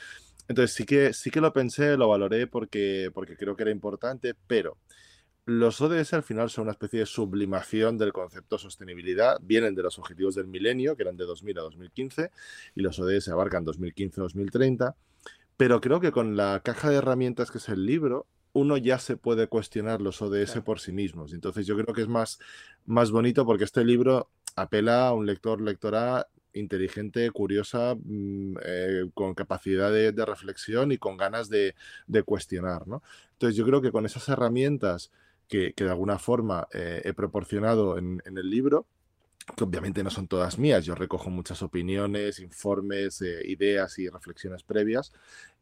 Entonces 0.48 0.74
sí 0.74 0.86
que, 0.86 1.12
sí 1.12 1.30
que 1.30 1.42
lo 1.42 1.52
pensé, 1.52 1.98
lo 1.98 2.08
valoré 2.08 2.46
porque, 2.46 3.10
porque 3.12 3.36
creo 3.36 3.54
que 3.54 3.64
era 3.64 3.70
importante, 3.70 4.34
pero 4.46 4.78
los 5.48 5.80
ODS 5.80 6.12
al 6.12 6.22
final 6.22 6.50
son 6.50 6.64
una 6.64 6.72
especie 6.72 7.00
de 7.00 7.06
sublimación 7.06 7.96
del 7.96 8.12
concepto 8.12 8.56
de 8.56 8.62
sostenibilidad. 8.62 9.38
Vienen 9.40 9.74
de 9.74 9.82
los 9.82 9.98
objetivos 9.98 10.34
del 10.34 10.46
milenio, 10.46 10.94
que 10.94 11.04
eran 11.04 11.16
de 11.16 11.24
2000 11.24 11.58
a 11.58 11.62
2015, 11.62 12.30
y 12.74 12.82
los 12.82 12.98
ODS 12.98 13.28
abarcan 13.28 13.64
2015-2030. 13.64 14.94
Pero 15.56 15.80
creo 15.80 16.00
que 16.00 16.12
con 16.12 16.36
la 16.36 16.60
caja 16.62 16.90
de 16.90 16.96
herramientas 16.96 17.50
que 17.50 17.56
es 17.58 17.68
el 17.70 17.86
libro, 17.86 18.26
uno 18.52 18.76
ya 18.76 18.98
se 18.98 19.16
puede 19.16 19.46
cuestionar 19.46 20.02
los 20.02 20.20
ODS 20.20 20.60
por 20.64 20.80
sí 20.80 20.92
mismos. 20.92 21.32
Entonces 21.32 21.66
yo 21.66 21.76
creo 21.78 21.94
que 21.94 22.02
es 22.02 22.08
más, 22.08 22.38
más 22.84 23.10
bonito 23.10 23.46
porque 23.46 23.64
este 23.64 23.84
libro 23.86 24.28
apela 24.54 25.08
a 25.08 25.14
un 25.14 25.24
lector, 25.24 25.62
lectora 25.62 26.28
inteligente, 26.52 27.30
curiosa, 27.30 27.94
mm, 27.94 28.56
eh, 28.62 29.10
con 29.14 29.34
capacidad 29.34 29.90
de, 29.90 30.12
reflexión 30.26 30.92
y 30.92 30.98
con 30.98 31.16
ganas 31.16 31.48
de, 31.48 31.74
cuestionar. 32.26 32.82
Entonces 33.32 33.56
yo 33.56 33.64
creo 33.64 33.80
que 33.80 33.92
con 33.92 34.04
esas 34.04 34.28
herramientas 34.28 35.10
que, 35.48 35.72
de 35.76 35.90
alguna 35.90 36.18
forma 36.18 36.68
eh, 36.72 37.02
he 37.04 37.14
proporcionado 37.14 37.98
en, 37.98 38.22
el 38.24 38.50
libro, 38.50 38.86
que 39.56 39.64
obviamente 39.64 40.04
no 40.04 40.10
son 40.10 40.28
todas 40.28 40.58
mías, 40.58 40.84
yo 40.84 40.94
recojo 40.94 41.30
muchas 41.30 41.62
opiniones, 41.62 42.38
informes, 42.38 43.22
eh, 43.22 43.40
ideas 43.46 43.98
y 43.98 44.08
reflexiones 44.08 44.62
previas. 44.62 45.12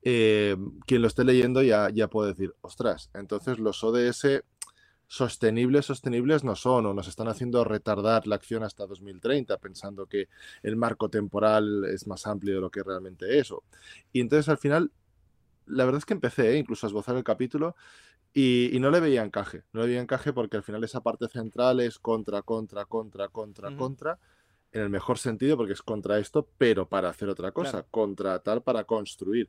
Eh, 0.03 0.57
quien 0.87 1.03
lo 1.03 1.09
esté 1.09 1.25
leyendo 1.25 1.63
ya, 1.63 1.89
ya 1.91 2.09
puede 2.09 2.31
decir, 2.31 2.55
ostras, 2.63 3.11
entonces 3.15 3.59
los 3.59 3.83
ODS 3.85 4.43
sostenibles, 5.09 5.87
sostenibles 5.87 6.43
no 6.43 6.57
son 6.57 6.87
o 6.87 6.95
nos 6.95 7.09
están 7.09 7.29
haciendo 7.29 7.63
retardar 7.65 8.27
la 8.27 8.37
acción 8.37 8.65
hasta 8.65 8.87
2030 8.87 9.57
pensando 9.59 10.07
que 10.07 10.29
el 10.63 10.77
marco 10.77 11.09
temporal 11.09 11.85
es 11.85 12.07
más 12.07 12.27
amplio 12.27 12.57
de 12.57 12.61
lo 12.61 12.71
que 12.71 12.83
realmente 12.83 13.39
es. 13.39 13.53
Y 14.13 14.21
entonces 14.21 14.49
al 14.49 14.59
final, 14.59 14.91
la 15.67 15.85
verdad 15.85 15.99
es 15.99 16.05
que 16.05 16.15
empecé 16.15 16.57
incluso 16.59 16.87
a 16.87 16.89
esbozar 16.89 17.17
el 17.17 17.25
capítulo 17.25 17.77
y, 18.39 18.79
no 18.81 18.91
le 18.91 19.01
veía 19.01 19.23
encaje, 19.23 19.63
no 19.73 19.81
le 19.81 19.87
veía 19.87 20.03
encaje 20.03 20.35
porque 20.35 20.59
al 20.59 20.63
final 20.63 20.85
esa 20.85 21.01
parte 21.01 21.27
central 21.27 21.81
es 21.81 21.99
contra, 21.99 22.43
contra, 22.43 22.85
contra, 22.85 23.29
contra, 23.29 23.75
contra, 23.75 24.19
en 24.73 24.83
el 24.83 24.91
mejor 24.91 25.17
sentido 25.17 25.57
porque 25.57 25.73
es 25.73 25.81
contra 25.81 26.19
esto, 26.19 26.47
pero 26.59 26.87
para 26.87 27.09
hacer 27.09 27.31
otra 27.31 27.53
cosa, 27.53 27.85
contra 27.85 28.39
tal 28.41 28.63
para 28.63 28.85
construir. 28.85 29.49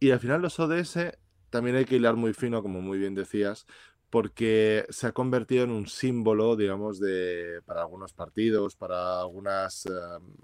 Y 0.00 0.10
al 0.10 0.18
final 0.18 0.42
los 0.42 0.58
ODS 0.58 1.16
también 1.50 1.76
hay 1.76 1.84
que 1.84 1.94
hilar 1.94 2.16
muy 2.16 2.32
fino, 2.32 2.62
como 2.62 2.82
muy 2.82 2.98
bien 2.98 3.14
decías, 3.14 3.64
porque 4.10 4.86
se 4.88 5.08
ha 5.08 5.12
convertido 5.12 5.64
en 5.64 5.70
un 5.70 5.88
símbolo, 5.88 6.56
digamos, 6.56 7.00
de, 7.00 7.60
para 7.66 7.82
algunos 7.82 8.12
partidos, 8.12 8.76
para 8.76 9.20
algunas 9.20 9.86
eh, 9.86 9.90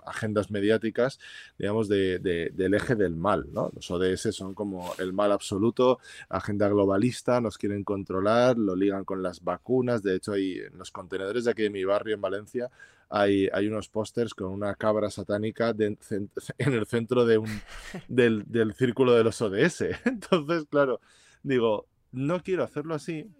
agendas 0.05 0.51
mediáticas, 0.51 1.21
digamos, 1.59 1.89
de, 1.89 2.19
del 2.19 2.75
eje 2.75 2.97
del 2.97 3.15
mal. 3.15 3.47
¿no? 3.53 3.71
Los 3.75 3.91
ODS 3.91 4.35
son 4.35 4.55
como 4.55 4.93
el 4.99 5.13
mal 5.13 5.31
absoluto, 5.31 6.01
agenda 6.29 6.69
globalista, 6.69 7.41
nos 7.41 7.57
quieren 7.57 7.85
controlar, 7.85 8.59
lo 8.59 8.75
ligan 8.75 9.05
con 9.05 9.23
las 9.23 9.43
vacunas. 9.43 10.03
De 10.03 10.17
hecho, 10.17 10.33
hay, 10.33 10.59
en 10.59 10.77
los 10.79 10.91
contenedores 10.91 11.45
de 11.45 11.53
aquí 11.53 11.63
de 11.63 11.71
mi 11.71 11.85
barrio, 11.85 12.17
en 12.17 12.21
Valencia, 12.21 12.71
hay, 13.09 13.49
hay 13.53 13.69
unos 13.69 13.89
pósters 13.89 14.35
con 14.35 14.49
una 14.49 14.75
cabra 14.75 15.11
satánica 15.11 15.71
en 15.79 16.73
el 16.73 16.87
centro 16.87 17.27
de 17.27 17.39
un, 17.39 17.61
del, 18.09 18.45
del 18.47 18.75
círculo 18.75 19.13
de 19.13 19.23
los 19.23 19.41
ODS. 19.41 19.85
Entonces, 20.05 20.67
claro, 20.69 21.01
digo, 21.43 21.87
no 22.13 22.43
quiero 22.43 22.65
hacerlo 22.65 22.95
así. 22.95 23.31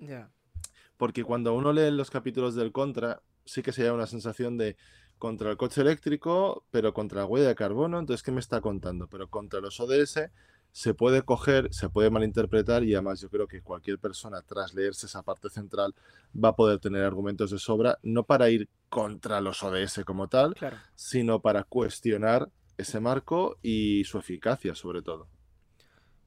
Porque 0.97 1.25
cuando 1.25 1.55
uno 1.55 1.73
lee 1.73 1.91
los 1.91 2.11
capítulos 2.11 2.55
del 2.55 2.73
contra, 2.73 3.23
sí 3.45 3.63
que 3.63 3.73
se 3.73 3.85
da 3.85 3.93
una 3.93 4.07
sensación 4.07 4.57
de 4.57 4.77
contra 5.19 5.51
el 5.51 5.57
coche 5.57 5.81
eléctrico, 5.83 6.65
pero 6.71 6.93
contra 6.93 7.21
la 7.21 7.27
huella 7.27 7.49
de 7.49 7.55
carbono. 7.55 7.99
Entonces, 7.99 8.23
¿qué 8.23 8.33
me 8.33 8.41
está 8.41 8.61
contando? 8.61 9.07
Pero 9.07 9.29
contra 9.29 9.61
los 9.61 9.79
ODS 9.79 10.31
se 10.73 10.95
puede 10.95 11.23
coger, 11.23 11.73
se 11.73 11.91
puede 11.91 12.11
malinterpretar 12.11 12.83
y 12.83 12.95
además 12.95 13.21
yo 13.21 13.29
creo 13.29 13.47
que 13.47 13.63
cualquier 13.63 13.99
persona 13.99 14.41
tras 14.43 14.75
leerse 14.75 15.07
esa 15.07 15.23
parte 15.23 15.51
central 15.51 15.95
va 16.35 16.51
a 16.51 16.57
poder 16.57 16.79
tener 16.79 17.05
argumentos 17.05 17.51
de 17.51 17.59
sobra, 17.59 17.99
no 18.03 18.25
para 18.25 18.49
ir 18.49 18.69
contra 18.89 19.41
los 19.41 19.63
ODS 19.63 20.03
como 20.05 20.29
tal, 20.29 20.57
sino 20.95 21.41
para 21.41 21.65
cuestionar 21.65 22.49
ese 22.79 23.01
marco 23.01 23.59
y 23.63 24.05
su 24.05 24.19
eficacia 24.19 24.75
sobre 24.75 25.03
todo. 25.03 25.29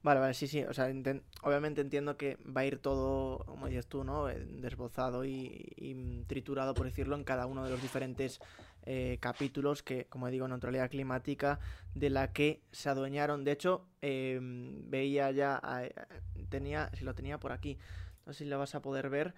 Vale, 0.05 0.19
vale, 0.19 0.35
sí, 0.35 0.47
sí. 0.47 0.61
O 0.63 0.71
sea, 0.71 0.93
obviamente 1.41 1.81
entiendo 1.81 2.15
que 2.15 2.37
va 2.45 2.61
a 2.61 2.65
ir 2.65 2.77
todo, 2.77 3.39
como 3.45 3.65
dices 3.65 3.87
tú, 3.87 4.03
¿no? 4.03 4.29
Eh, 4.29 4.45
desbozado 4.47 5.25
y, 5.25 6.23
triturado, 6.27 6.75
por 6.75 6.85
decirlo, 6.85 7.15
en 7.15 7.23
cada 7.23 7.47
uno 7.47 7.63
de 7.63 7.71
los 7.71 7.81
diferentes 7.81 8.39
eh, 8.83 9.17
capítulos 9.19 9.81
que, 9.81 10.05
como 10.05 10.29
digo, 10.29 10.47
neutralidad 10.47 10.91
climática, 10.91 11.59
de 11.95 12.11
la 12.11 12.33
que 12.33 12.61
se 12.71 12.89
adueñaron. 12.89 13.43
De 13.43 13.53
hecho, 13.53 13.87
em, 14.01 14.87
veía 14.91 15.31
ya, 15.31 15.59
tenía, 16.49 16.91
si 16.93 17.03
lo 17.03 17.15
tenía 17.15 17.39
por 17.39 17.51
aquí, 17.51 17.79
no 18.27 18.33
sé 18.33 18.43
si 18.43 18.49
lo 18.49 18.59
vas 18.59 18.75
a 18.75 18.83
poder 18.83 19.09
ver, 19.09 19.33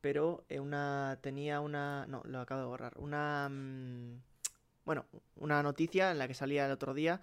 pero 0.00 0.44
eh, 0.48 0.58
una, 0.58 1.20
tenía 1.22 1.60
una, 1.60 2.06
no, 2.08 2.22
lo 2.24 2.40
acabo 2.40 2.62
de 2.62 2.66
borrar, 2.66 2.94
una, 2.98 3.48
mm, 3.48 4.20
bueno, 4.84 5.06
una 5.36 5.62
noticia 5.62 6.10
en 6.10 6.18
la 6.18 6.26
que 6.26 6.34
salía 6.34 6.66
el 6.66 6.72
otro 6.72 6.94
día 6.94 7.20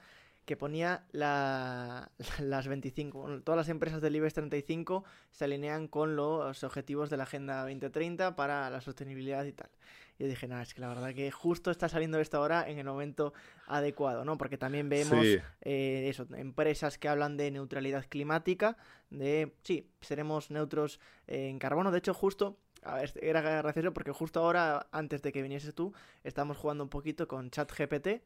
que 0.47 0.55
ponía 0.55 1.03
la, 1.11 2.09
las 2.39 2.67
25, 2.69 3.41
todas 3.43 3.57
las 3.57 3.67
empresas 3.67 4.01
del 4.01 4.15
IBEX 4.15 4.33
35 4.35 5.03
se 5.29 5.43
alinean 5.43 5.89
con 5.89 6.15
los 6.15 6.63
objetivos 6.63 7.09
de 7.09 7.17
la 7.17 7.23
Agenda 7.23 7.63
2030 7.63 8.37
para 8.37 8.69
la 8.69 8.79
sostenibilidad 8.79 9.43
y 9.43 9.51
tal. 9.51 9.69
Y 10.17 10.23
yo 10.23 10.29
dije, 10.29 10.47
nada, 10.47 10.63
es 10.63 10.73
que 10.73 10.79
la 10.79 10.87
verdad 10.87 11.13
que 11.13 11.29
justo 11.31 11.69
está 11.69 11.89
saliendo 11.89 12.17
esto 12.19 12.37
ahora 12.37 12.67
en 12.67 12.79
el 12.79 12.85
momento 12.85 13.33
adecuado, 13.67 14.23
¿no? 14.23 14.37
Porque 14.37 14.57
también 14.57 14.87
vemos 14.87 15.25
eh, 15.61 16.07
eso, 16.07 16.25
empresas 16.33 16.97
que 16.97 17.09
hablan 17.09 17.35
de 17.35 17.51
neutralidad 17.51 18.05
climática, 18.07 18.77
de, 19.09 19.53
sí, 19.63 19.91
seremos 19.99 20.49
neutros 20.49 21.01
en 21.27 21.59
carbono. 21.59 21.91
De 21.91 21.97
hecho, 21.97 22.13
justo 22.13 22.57
a 22.83 22.95
ver, 22.95 23.11
era 23.21 23.41
gracioso 23.41 23.93
porque 23.93 24.13
justo 24.13 24.39
ahora, 24.39 24.87
antes 24.93 25.21
de 25.21 25.33
que 25.33 25.41
vinieses 25.41 25.75
tú, 25.75 25.93
estábamos 26.23 26.55
jugando 26.55 26.85
un 26.85 26.89
poquito 26.89 27.27
con 27.27 27.51
ChatGPT 27.51 28.21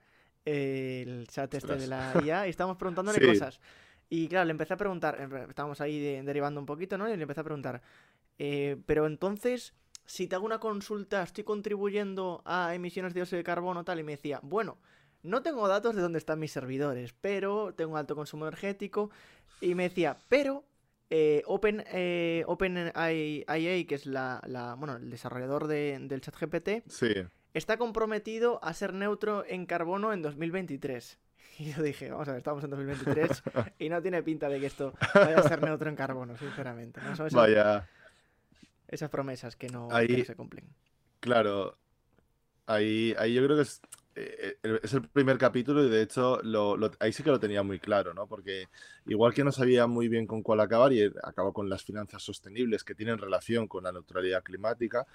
el 0.45 1.27
chat 1.27 1.53
este 1.53 1.75
de 1.75 1.87
la 1.87 2.13
IA 2.25 2.47
y 2.47 2.49
estábamos 2.49 2.77
preguntándole 2.77 3.25
cosas. 3.25 3.59
Y 4.09 4.27
claro, 4.27 4.45
le 4.45 4.51
empecé 4.51 4.73
a 4.73 4.77
preguntar, 4.77 5.45
estábamos 5.47 5.79
ahí 5.79 6.21
derivando 6.21 6.59
un 6.59 6.65
poquito, 6.65 6.97
¿no? 6.97 7.07
Y 7.07 7.15
le 7.15 7.21
empecé 7.21 7.39
a 7.39 7.45
preguntar, 7.45 7.81
eh, 8.37 8.77
pero 8.85 9.05
entonces, 9.05 9.73
si 10.05 10.27
te 10.27 10.35
hago 10.35 10.45
una 10.45 10.59
consulta, 10.59 11.23
¿estoy 11.23 11.45
contribuyendo 11.45 12.41
a 12.43 12.75
emisiones 12.75 13.13
de 13.13 13.19
dióxido 13.19 13.37
de 13.37 13.43
carbono 13.43 13.85
tal? 13.85 13.99
Y 13.99 14.03
me 14.03 14.13
decía, 14.13 14.41
bueno, 14.43 14.79
no 15.23 15.41
tengo 15.41 15.65
datos 15.67 15.95
de 15.95 16.01
dónde 16.01 16.17
están 16.17 16.39
mis 16.39 16.51
servidores, 16.51 17.13
pero 17.21 17.73
tengo 17.73 17.95
alto 17.95 18.15
consumo 18.15 18.47
energético. 18.47 19.11
Y 19.61 19.75
me 19.75 19.83
decía, 19.83 20.17
pero 20.27 20.65
eh, 21.09 21.43
Open, 21.45 21.81
eh, 21.93 22.43
IA, 22.47 23.87
que 23.87 23.95
es 23.95 24.05
la, 24.05 24.41
la, 24.45 24.73
bueno, 24.73 24.97
el 24.97 25.09
desarrollador 25.09 25.67
de, 25.67 25.97
del 26.01 26.19
chat 26.19 26.35
GPT, 26.35 26.83
sí 26.87 27.13
está 27.53 27.77
comprometido 27.77 28.63
a 28.63 28.73
ser 28.73 28.93
neutro 28.93 29.43
en 29.47 29.65
carbono 29.65 30.13
en 30.13 30.21
2023. 30.21 31.17
Y 31.59 31.73
yo 31.73 31.83
dije, 31.83 32.09
vamos 32.09 32.27
a 32.27 32.31
ver, 32.31 32.39
estamos 32.39 32.63
en 32.63 32.69
2023 32.71 33.43
y 33.79 33.89
no 33.89 34.01
tiene 34.01 34.23
pinta 34.23 34.49
de 34.49 34.59
que 34.59 34.65
esto 34.65 34.93
vaya 35.13 35.37
a 35.37 35.43
ser 35.43 35.61
neutro 35.61 35.89
en 35.89 35.95
carbono, 35.95 36.37
sinceramente. 36.37 37.01
vaya. 37.33 37.87
Esas 38.87 39.09
promesas 39.09 39.55
que 39.55 39.67
no, 39.67 39.89
se 39.91 40.35
cumplen. 40.35 40.65
Claro, 41.19 41.77
ahí, 42.65 43.13
ahí 43.17 43.33
yo 43.33 43.43
creo 43.43 43.57
que 43.57 43.61
es, 43.63 43.81
eh, 44.15 44.57
es 44.83 44.93
el 44.93 45.07
primer 45.07 45.37
capítulo 45.37 45.85
y 45.85 45.89
de 45.89 46.01
hecho 46.01 46.41
ahí 46.99 47.13
sí 47.13 47.23
que 47.23 47.29
lo 47.29 47.39
tenía 47.39 47.63
muy 47.63 47.79
claro, 47.79 48.13
¿no? 48.13 48.27
Porque 48.27 48.67
igual 49.05 49.33
que 49.33 49.43
no 49.43 49.53
sabía 49.53 49.87
muy 49.87 50.09
bien 50.09 50.27
con 50.27 50.41
cuál 50.41 50.59
acabar 50.59 50.91
y 50.91 51.03
acabó 51.23 51.53
con 51.53 51.69
las 51.69 51.83
finanzas 51.83 52.21
sostenibles 52.21 52.83
que 52.83 52.95
tienen 52.95 53.17
relación 53.17 53.67
con 53.67 53.85
la 53.85 53.91
neutralidad 53.93 54.43
climática, 54.43 55.07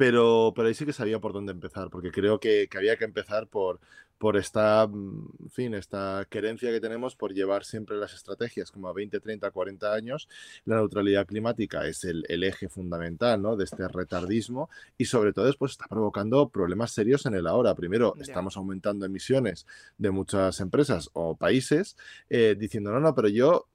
pero, 0.00 0.54
pero 0.56 0.66
ahí 0.66 0.72
sí 0.72 0.86
que 0.86 0.94
sabía 0.94 1.18
por 1.18 1.34
dónde 1.34 1.52
empezar, 1.52 1.90
porque 1.90 2.10
creo 2.10 2.40
que, 2.40 2.68
que 2.70 2.78
había 2.78 2.96
que 2.96 3.04
empezar 3.04 3.48
por, 3.48 3.80
por 4.16 4.38
esta, 4.38 4.86
mm, 4.86 5.50
fin, 5.50 5.74
esta 5.74 6.26
querencia 6.30 6.70
que 6.70 6.80
tenemos 6.80 7.14
por 7.16 7.34
llevar 7.34 7.66
siempre 7.66 7.98
las 7.98 8.14
estrategias 8.14 8.70
como 8.70 8.88
a 8.88 8.94
20, 8.94 9.20
30, 9.20 9.50
40 9.50 9.92
años. 9.92 10.26
La 10.64 10.76
neutralidad 10.76 11.26
climática 11.26 11.86
es 11.86 12.04
el, 12.04 12.24
el 12.30 12.44
eje 12.44 12.70
fundamental 12.70 13.42
¿no? 13.42 13.56
de 13.56 13.64
este 13.64 13.86
retardismo 13.88 14.70
y 14.96 15.04
sobre 15.04 15.34
todo 15.34 15.44
después 15.44 15.72
está 15.72 15.84
provocando 15.86 16.48
problemas 16.48 16.92
serios 16.92 17.26
en 17.26 17.34
el 17.34 17.46
ahora. 17.46 17.74
Primero, 17.74 18.14
estamos 18.18 18.56
aumentando 18.56 19.04
emisiones 19.04 19.66
de 19.98 20.10
muchas 20.10 20.60
empresas 20.60 21.10
o 21.12 21.36
países 21.36 21.98
eh, 22.30 22.56
diciendo, 22.58 22.90
no, 22.90 23.00
no, 23.00 23.14
pero 23.14 23.28
yo 23.28 23.66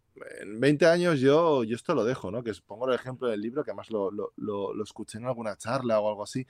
en 0.41 0.59
20 0.59 0.85
años 0.85 1.19
yo, 1.19 1.63
yo 1.63 1.75
esto 1.75 1.93
lo 1.93 2.03
dejo, 2.03 2.31
¿no? 2.31 2.43
Que 2.43 2.53
pongo 2.65 2.87
el 2.87 2.95
ejemplo 2.95 3.27
del 3.27 3.41
libro, 3.41 3.63
que 3.63 3.71
además 3.71 3.89
lo, 3.91 4.11
lo, 4.11 4.31
lo, 4.35 4.83
escuché 4.83 5.17
en 5.17 5.25
alguna 5.25 5.55
charla 5.57 5.99
o 5.99 6.09
algo 6.09 6.23
así, 6.23 6.45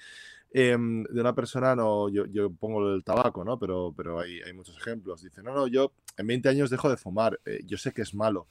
em, 0.51 1.03
de 1.03 1.21
una 1.21 1.33
persona, 1.33 1.75
no, 1.75 2.09
yo, 2.09 2.25
yo 2.27 2.49
pongo 2.51 2.93
el 2.93 3.03
tabaco, 3.03 3.43
¿no? 3.43 3.57
Pero, 3.59 3.93
pero 3.95 4.19
hay, 4.19 4.41
hay, 4.41 4.53
muchos 4.53 4.77
ejemplos. 4.77 5.21
Dice, 5.21 5.41
no, 5.43 5.53
no, 5.53 5.67
yo 5.67 5.91
en 6.17 6.27
20 6.27 6.49
años 6.49 6.69
dejo 6.69 6.89
de 6.89 6.97
fumar, 6.97 7.39
eh, 7.45 7.61
yo 7.65 7.77
sé 7.77 7.91
que 7.93 8.01
es 8.01 8.13
malo, 8.13 8.47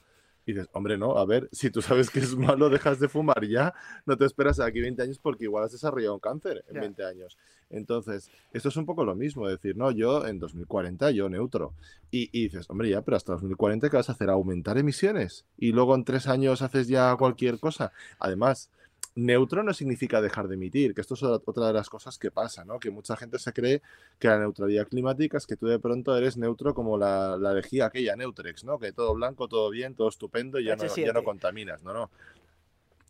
y 0.46 0.52
dices, 0.52 0.68
hombre, 0.72 0.98
no, 0.98 1.16
a 1.16 1.24
ver, 1.24 1.48
si 1.52 1.70
tú 1.70 1.82
sabes 1.82 2.10
que 2.10 2.18
es 2.20 2.36
malo, 2.36 2.68
dejas 2.68 3.00
de 3.00 3.08
fumar 3.08 3.46
ya, 3.46 3.74
no 4.06 4.16
te 4.16 4.24
esperas 4.24 4.60
aquí 4.60 4.80
20 4.80 5.02
años 5.02 5.18
porque 5.18 5.44
igual 5.44 5.64
has 5.64 5.72
desarrollado 5.72 6.14
un 6.14 6.20
cáncer 6.20 6.64
en 6.68 6.80
20 6.80 7.04
años. 7.04 7.36
Entonces, 7.70 8.30
esto 8.52 8.68
es 8.68 8.76
un 8.76 8.86
poco 8.86 9.04
lo 9.04 9.14
mismo, 9.14 9.48
decir, 9.48 9.76
no, 9.76 9.90
yo 9.90 10.26
en 10.26 10.38
2040 10.38 11.10
yo 11.10 11.28
neutro. 11.28 11.72
Y, 12.10 12.28
y, 12.32 12.44
dices, 12.44 12.68
hombre, 12.68 12.90
ya, 12.90 13.02
pero 13.02 13.16
hasta 13.16 13.32
2040, 13.32 13.90
¿qué 13.90 13.96
vas 13.96 14.08
a 14.08 14.12
hacer? 14.12 14.30
¿Aumentar 14.30 14.78
emisiones? 14.78 15.44
Y 15.56 15.72
luego 15.72 15.94
en 15.94 16.04
tres 16.04 16.28
años 16.28 16.62
haces 16.62 16.86
ya 16.88 17.16
cualquier 17.16 17.58
cosa. 17.58 17.92
Además, 18.18 18.70
neutro 19.14 19.62
no 19.62 19.72
significa 19.72 20.20
dejar 20.20 20.48
de 20.48 20.54
emitir, 20.54 20.94
que 20.94 21.00
esto 21.00 21.14
es 21.14 21.22
otra 21.22 21.68
de 21.68 21.72
las 21.72 21.88
cosas 21.88 22.18
que 22.18 22.30
pasa, 22.30 22.64
¿no? 22.64 22.78
Que 22.78 22.90
mucha 22.90 23.16
gente 23.16 23.38
se 23.38 23.52
cree 23.52 23.82
que 24.18 24.28
la 24.28 24.38
neutralidad 24.38 24.88
climática 24.88 25.38
es 25.38 25.46
que 25.46 25.56
tú 25.56 25.66
de 25.66 25.78
pronto 25.78 26.16
eres 26.16 26.36
neutro 26.36 26.74
como 26.74 26.98
la, 26.98 27.36
la 27.36 27.54
lejía 27.54 27.86
aquella 27.86 28.16
Neutrex, 28.16 28.64
¿no? 28.64 28.78
Que 28.78 28.92
todo 28.92 29.14
blanco, 29.14 29.48
todo 29.48 29.70
bien, 29.70 29.94
todo 29.94 30.08
estupendo 30.08 30.58
y 30.58 30.64
ya 30.64 30.76
no, 30.76 30.86
ya 30.86 31.12
no 31.12 31.22
contaminas, 31.22 31.82
¿no? 31.82 31.92
No. 31.92 32.10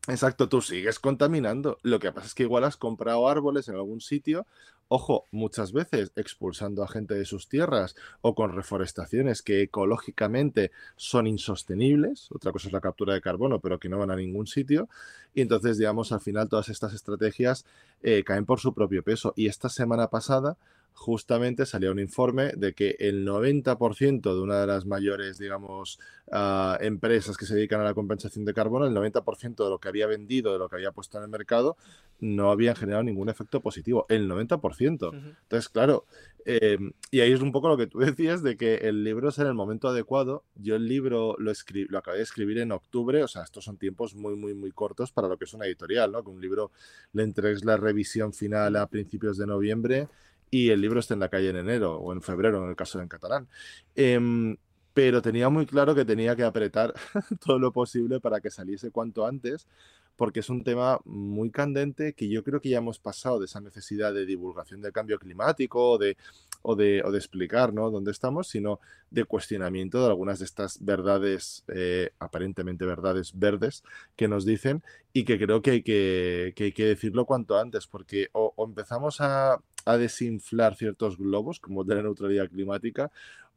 Exacto, 0.07 0.49
tú 0.51 0.61
sigues 0.61 0.99
contaminando. 0.99 1.79
Lo 1.83 1.99
que 1.99 2.13
pasa 2.13 2.27
es 2.27 2.35
que 2.35 2.43
igual 2.43 2.65
has 2.65 2.77
comprado 2.77 3.27
árboles 3.29 3.69
en 3.69 3.77
algún 3.77 4.03
sitio, 4.03 4.47
ojo, 4.89 5.27
muchas 5.31 5.73
veces 5.73 6.13
expulsando 6.15 6.83
a 6.83 6.89
gente 6.89 7.15
de 7.15 7.25
sus 7.25 7.49
tierras 7.49 7.97
o 8.21 8.35
con 8.35 8.53
reforestaciones 8.55 9.41
que 9.41 9.63
ecológicamente 9.63 10.73
son 10.97 11.27
insostenibles. 11.27 12.29
Otra 12.33 12.53
cosa 12.53 12.69
es 12.69 12.75
la 12.75 12.83
captura 12.83 13.15
de 13.15 13.23
carbono, 13.23 13.61
pero 13.61 13.79
que 13.79 13.89
no 13.89 13.99
van 13.99 14.11
a 14.11 14.17
ningún 14.17 14.47
sitio. 14.47 14.91
Y 15.35 15.41
entonces, 15.41 15.79
digamos, 15.79 16.13
al 16.13 16.21
final 16.21 16.51
todas 16.51 16.69
estas 16.69 16.93
estrategias 16.93 17.65
eh, 18.03 18.25
caen 18.25 18.45
por 18.45 18.61
su 18.61 18.75
propio 18.75 19.03
peso. 19.03 19.33
Y 19.37 19.47
esta 19.47 19.71
semana 19.71 20.09
pasada 20.09 20.59
justamente 20.95 21.67
salía 21.67 21.91
un 21.91 21.99
informe 21.99 22.53
de 22.57 22.73
que 22.73 22.97
el 23.01 23.27
90% 23.27 24.35
de 24.35 24.41
una 24.41 24.61
de 24.61 24.67
las 24.67 24.87
mayores, 24.87 25.39
digamos, 25.39 25.99
ah, 26.31 26.79
empresas 26.81 27.37
que 27.37 27.47
se 27.47 27.55
dedican 27.57 27.81
a 27.81 27.85
la 27.85 27.95
compensación 27.95 28.45
de 28.45 28.55
carbono, 28.55 28.87
el 28.87 28.95
90% 28.95 29.65
de 29.65 29.71
lo 29.71 29.79
que 29.79 29.89
había 29.89 30.07
vendido, 30.07 30.53
de 30.53 30.59
lo 30.59 30.69
que 30.69 30.77
había 30.77 30.93
puesto 30.93 31.19
en 31.19 31.25
el 31.25 31.31
mercado, 31.31 31.77
no 32.21 32.51
había 32.51 32.75
generado 32.77 33.03
ningún 33.03 33.29
efecto 33.29 33.61
positivo. 33.61 34.07
El 34.09 34.31
90%. 34.31 35.13
Entonces, 35.13 35.69
claro, 35.69 36.07
eh, 36.47 36.79
y 37.11 37.21
ahí 37.21 37.33
es 37.33 37.41
un 37.41 37.51
poco 37.51 37.69
lo 37.69 37.77
que 37.77 37.89
tú 37.89 37.99
decías 37.99 38.43
de 38.43 38.57
que 38.57 38.77
el 38.77 39.03
libro 39.03 39.31
es 39.31 39.39
en 39.39 39.49
el 39.49 39.55
momento 39.55 39.89
adecuado. 39.89 40.45
Yo 40.55 40.77
el 40.77 40.87
libro 40.87 41.35
lo, 41.39 41.53
lo 41.53 41.99
acabé 41.99 42.19
de 42.19 42.23
escribir 42.23 42.59
en 42.59 42.71
octubre, 42.71 43.23
o 43.25 43.29
sea, 43.29 43.43
estos 43.43 43.65
son 43.65 43.79
tiempos 43.79 44.15
muy, 44.15 44.37
muy, 44.37 44.55
muy 44.55 44.71
cortos 44.71 45.11
para 45.11 45.27
lo 45.27 45.37
que 45.37 45.45
es 45.45 45.55
una 45.55 45.67
editorial, 45.67 46.13
¿no? 46.13 46.23
Que 46.23 46.31
un 46.31 46.41
libro 46.41 46.71
le 47.13 47.25
entregues 47.25 47.65
la 47.65 47.77
revisión 47.77 48.33
final 48.33 48.77
a 48.77 48.87
principios 48.87 49.37
de 49.37 49.47
noviembre 49.47 50.09
y 50.55 50.71
el 50.71 50.81
libro 50.81 51.01
está 51.01 51.15
en 51.15 51.21
la 51.21 51.29
calle 51.29 51.49
en 51.49 51.57
enero 51.57 51.97
o 51.97 52.13
en 52.13 52.23
febrero, 52.23 52.63
en 52.63 52.71
el 52.71 52.77
caso 52.77 53.01
en 53.01 53.09
catalán. 53.09 53.49
Em, 53.97 54.57
pero 54.93 55.21
tenía 55.21 55.49
muy 55.49 55.67
claro 55.67 55.97
que 55.97 56.05
tenía 56.05 56.37
que 56.37 56.45
apretar 56.45 56.95
todo 57.45 57.59
lo 57.59 57.73
posible 57.73 58.21
para 58.21 58.41
que 58.41 58.51
saliese 58.51 58.93
cuanto 58.93 59.27
antes, 59.27 59.67
porque 60.15 60.39
es 60.39 60.51
un 60.51 60.63
tema 60.63 61.01
muy 61.07 61.51
candente 61.51 62.13
que 62.13 62.29
yo 62.29 62.45
creo 62.45 62.61
que 62.61 62.69
ya 62.69 62.79
hemos 62.79 63.01
pasado 63.01 63.41
de 63.41 63.47
esa 63.47 63.61
necesidad 63.61 64.15
de 64.15 64.27
divulgación 64.27 64.81
del 64.81 64.93
cambio 64.93 65.19
climático 65.19 65.91
o 65.91 65.99
de, 65.99 66.17
o 66.63 66.77
de, 66.77 67.03
o 67.05 67.11
de 67.11 67.19
explicar 67.19 67.75
¿no? 67.75 67.91
dónde 67.91 68.13
estamos, 68.13 68.47
sino 68.47 68.79
de 69.11 69.25
cuestionamiento 69.25 69.99
de 69.99 70.07
algunas 70.07 70.39
de 70.39 70.45
estas 70.45 70.85
verdades, 70.85 71.65
eh, 71.67 72.13
aparentemente 72.21 72.87
verdades 72.87 73.37
verdes, 73.37 73.83
que 74.15 74.29
nos 74.29 74.45
dicen 74.45 74.85
y 75.13 75.25
que 75.25 75.37
creo 75.37 75.63
que 75.63 75.73
hay 75.73 75.83
que, 75.83 76.53
que, 76.55 76.65
hay 76.65 76.73
que 76.73 76.85
decirlo 76.85 77.27
cuanto 77.27 77.59
antes, 77.59 77.89
porque 77.89 78.29
o 78.33 78.55
empezamos 78.65 79.21
a, 79.21 79.59
a 79.85 79.97
desinflar 79.97 80.77
ciertos 80.77 81.19
globos, 81.19 81.61
como 81.61 81.85
de 81.85 81.95
la 81.97 82.03
neutralidad 82.03 82.49
climática, 82.49 83.11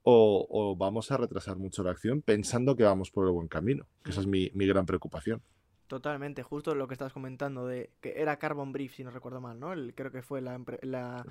o, 0.09 0.75
vamos 0.77 1.11
a 1.11 1.17
retrasar 1.17 1.57
mucho 1.57 1.83
la 1.83 1.91
acción 1.91 2.21
pensando 2.21 2.77
que 2.77 2.83
vamos 2.83 3.11
por 3.11 3.25
el 3.25 3.33
buen 3.33 3.49
camino, 3.49 3.85
que 4.03 4.11
esa 4.11 4.21
es 4.21 4.27
mi, 4.27 4.49
gran 4.53 4.85
preocupación. 4.85 5.41
Totalmente, 5.87 6.43
justo 6.43 6.75
lo 6.75 6.85
que 6.87 6.95
estás 6.95 7.13
comentando 7.13 7.65
de 7.65 7.91
que 8.01 8.21
era 8.21 8.37
Carbon 8.37 8.73
Brief, 8.73 8.93
si 8.93 9.05
no 9.05 9.09
recuerdo 9.09 9.39
mal, 9.39 9.57
¿no? 9.57 9.71
El, 9.71 9.95
creo 9.95 10.11
que 10.11 10.21
fue 10.21 10.41
la, 10.41 10.59
la 10.81 11.25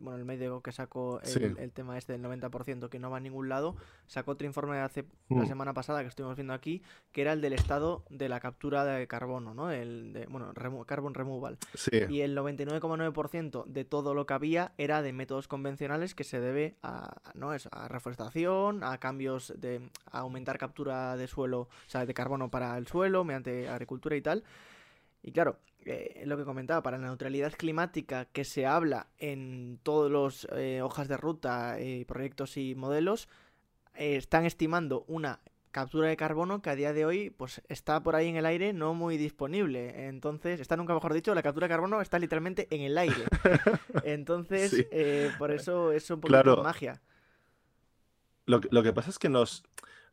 bueno, 0.00 0.18
el 0.18 0.24
medio 0.24 0.62
que 0.62 0.72
sacó 0.72 1.20
el, 1.20 1.72
tema 1.72 1.98
este 1.98 2.14
del 2.14 2.22
90% 2.22 2.88
que 2.88 2.98
no 2.98 3.10
va 3.10 3.18
a 3.18 3.20
ningún 3.20 3.50
lado, 3.50 3.76
sacó 4.06 4.30
otro 4.30 4.46
informe 4.46 4.78
hace 4.78 5.04
la 5.28 5.42
mm. 5.42 5.46
semana 5.46 5.74
pasada 5.74 6.00
que 6.00 6.08
estuvimos 6.08 6.36
viendo 6.36 6.54
aquí, 6.54 6.82
que 7.12 7.20
era 7.20 7.34
el 7.34 7.42
del 7.42 7.52
estado 7.52 8.02
de 8.08 8.30
la 8.30 8.40
captura 8.40 8.82
de 8.86 9.06
carbono, 9.06 9.52
¿no? 9.52 9.70
El 9.70 10.14
de, 10.14 10.24
bueno, 10.24 10.54
carbon 10.86 11.12
removal. 11.12 11.58
Y 12.08 12.22
el 12.22 12.34
99,9% 12.34 13.66
de 13.66 13.84
todo 13.84 14.14
lo 14.14 14.24
que 14.24 14.32
había 14.32 14.72
era 14.78 15.02
de 15.02 15.12
métodos 15.12 15.48
convencionales 15.48 16.14
que 16.14 16.24
se 16.24 16.40
debe 16.40 16.76
a, 16.82 17.20
¿no? 17.34 17.52
Es 17.52 17.68
a 17.72 17.88
reforestación, 17.88 18.84
a 18.84 18.96
cambios 18.96 19.52
de 19.58 19.82
a 20.10 20.20
aumentar 20.20 20.56
captura 20.56 21.14
de 21.18 21.26
suelo, 21.26 21.60
o 21.60 21.68
sea, 21.88 22.06
de 22.06 22.14
carbono 22.14 22.50
para 22.50 22.78
el 22.78 22.86
suelo 22.86 23.22
mediante 23.22 23.68
agricultura 23.68 23.97
y 24.16 24.22
tal. 24.22 24.44
Y 25.22 25.32
claro, 25.32 25.58
eh, 25.84 26.24
lo 26.26 26.36
que 26.36 26.44
comentaba, 26.44 26.82
para 26.82 26.98
la 26.98 27.06
neutralidad 27.06 27.52
climática 27.52 28.26
que 28.26 28.44
se 28.44 28.66
habla 28.66 29.06
en 29.18 29.78
todos 29.82 30.10
los 30.10 30.46
eh, 30.52 30.82
hojas 30.82 31.08
de 31.08 31.16
ruta, 31.16 31.78
eh, 31.78 32.04
proyectos 32.06 32.56
y 32.56 32.74
modelos, 32.74 33.28
están 33.94 34.44
estimando 34.44 35.04
una 35.08 35.40
captura 35.70 36.08
de 36.08 36.16
carbono 36.16 36.62
que 36.62 36.70
a 36.70 36.76
día 36.76 36.92
de 36.92 37.04
hoy 37.04 37.30
pues 37.30 37.62
está 37.68 38.02
por 38.02 38.16
ahí 38.16 38.28
en 38.28 38.36
el 38.36 38.46
aire 38.46 38.72
no 38.72 38.94
muy 38.94 39.16
disponible. 39.16 40.08
Entonces, 40.08 40.60
está 40.60 40.76
nunca 40.76 40.94
mejor 40.94 41.14
dicho, 41.14 41.34
la 41.34 41.42
captura 41.42 41.66
de 41.66 41.72
carbono 41.72 42.00
está 42.00 42.18
literalmente 42.18 42.68
en 42.70 42.82
el 42.82 42.98
aire. 42.98 43.24
Entonces, 44.04 44.86
por 45.38 45.50
eso 45.52 45.92
es 45.92 46.08
un 46.10 46.20
poquito 46.20 46.56
de 46.56 46.62
magia. 46.62 47.00
Lo, 48.46 48.60
lo 48.70 48.82
que 48.82 48.92
pasa 48.92 49.10
es 49.10 49.18
que 49.18 49.28
nos 49.28 49.64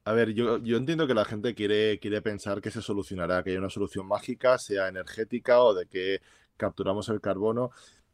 a 0.06 0.14
ver, 0.14 0.34
yo, 0.34 0.60
yo, 0.60 0.78
entiendo 0.78 1.08
que 1.08 1.16
la 1.16 1.26
gente 1.26 1.56
quiere, 1.56 2.00
quiere 2.00 2.22
pensar 2.22 2.62
que 2.62 2.70
se 2.70 2.82
solucionará, 2.84 3.44
que 3.44 3.50
hay 3.52 3.58
una 3.58 3.72
solución 3.72 4.08
mágica, 4.08 4.60
sea 4.60 4.88
energética 4.88 5.60
o 5.62 5.74
de 5.74 5.88
que 5.88 6.22
capturamos 6.58 7.10
el 7.10 7.22
carbono. 7.22 7.72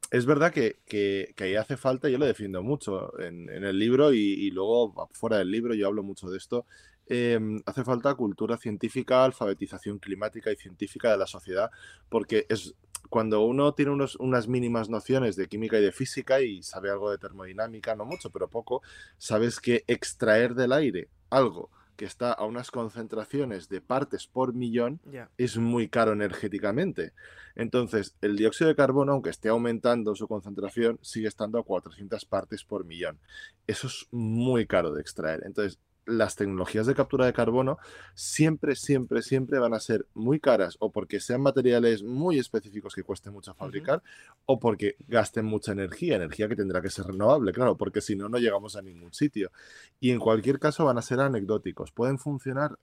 Es 0.09 0.25
verdad 0.25 0.53
que, 0.53 0.79
que, 0.85 1.33
ahí 1.39 1.55
hace 1.55 1.75
falta, 1.75 2.07
yo 2.07 2.17
lo 2.17 2.25
defiendo 2.25 2.63
mucho 2.63 3.19
en, 3.19 3.49
el 3.49 3.77
libro 3.77 4.13
y, 4.13 4.49
luego 4.51 5.09
fuera 5.11 5.37
del 5.37 5.51
libro 5.51 5.73
yo 5.73 5.87
hablo 5.87 6.01
mucho 6.01 6.29
de 6.29 6.37
esto, 6.37 6.65
em, 7.07 7.61
hace 7.65 7.83
falta 7.83 8.15
cultura 8.15 8.57
científica, 8.57 9.25
alfabetización 9.25 9.99
climática 9.99 10.49
y 10.51 10.55
científica 10.55 11.11
de 11.11 11.17
la 11.17 11.27
sociedad, 11.27 11.71
porque 12.09 12.45
es 12.47 12.73
cuando 13.09 13.41
uno 13.41 13.73
tiene 13.73 13.91
unos, 13.91 14.15
unas 14.17 14.47
mínimas 14.47 14.89
nociones 14.89 15.35
de 15.35 15.47
química 15.47 15.77
y 15.77 15.83
de 15.83 15.91
física 15.91 16.39
y 16.41 16.63
sabe 16.63 16.89
algo 16.89 17.11
de 17.11 17.17
termodinámica, 17.17 17.95
no 17.95 18.05
mucho, 18.05 18.29
pero 18.31 18.49
poco, 18.49 18.81
sabes 19.17 19.59
que 19.59 19.83
extraer 19.87 20.55
del 20.55 20.71
aire 20.71 21.09
algo 21.29 21.69
que 21.95 22.05
está 22.05 22.31
a 22.31 22.45
unas 22.45 22.71
concentraciones 22.71 23.69
de 23.69 23.81
partes 23.81 24.27
por 24.27 24.53
millón, 24.53 24.99
es 25.37 25.57
muy 25.57 25.89
caro 25.89 26.13
energéticamente. 26.13 27.13
Entonces, 27.55 28.15
el 28.21 28.37
dióxido 28.37 28.69
de 28.69 28.75
carbono, 28.75 29.13
aunque 29.13 29.29
esté 29.29 29.49
aumentando 29.49 30.15
su 30.15 30.27
concentración, 30.27 30.99
sigue 31.01 31.27
estando 31.27 31.59
a 31.59 31.63
400 31.63 32.25
partes 32.25 32.63
por 32.63 32.85
millón. 32.85 33.19
Eso 33.67 33.87
es 33.87 34.07
muy 34.11 34.65
caro 34.65 34.93
de 34.93 35.01
extraer. 35.01 35.43
Entonces, 35.45 35.79
las 36.11 36.35
tecnologías 36.35 36.85
de 36.87 36.95
captura 36.95 37.25
de 37.25 37.33
carbono 37.33 37.77
siempre, 38.13 38.75
siempre, 38.75 39.21
siempre 39.21 39.59
van 39.59 39.73
a 39.73 39.79
ser 39.79 40.05
muy 40.13 40.39
caras 40.39 40.77
o 40.79 40.91
porque 40.91 41.19
sean 41.19 41.41
materiales 41.41 42.03
muy 42.03 42.39
específicos 42.39 42.95
que 42.95 43.03
cueste 43.03 43.31
mucho 43.31 43.53
fabricar 43.53 44.01
o 44.45 44.59
porque 44.59 44.95
gasten 45.07 45.45
mucha 45.45 45.71
energía, 45.71 46.15
energía 46.15 46.47
que 46.47 46.55
tendrá 46.55 46.81
que 46.81 46.89
ser 46.89 47.05
renovable, 47.05 47.51
claro, 47.51 47.77
porque 47.77 48.01
si 48.01 48.15
no, 48.15 48.29
no 48.29 48.37
llegamos 48.37 48.75
a 48.75 48.81
ningún 48.81 49.13
sitio. 49.13 49.51
Y 49.99 50.11
en 50.11 50.19
cualquier 50.19 50.59
caso 50.59 50.85
van 50.85 50.97
a 50.97 51.01
ser 51.01 51.19
anecdóticos, 51.19 51.91
pueden 51.91 52.19
funcionar 52.19 52.77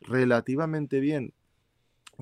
relativamente 0.00 1.00
bien 1.00 1.32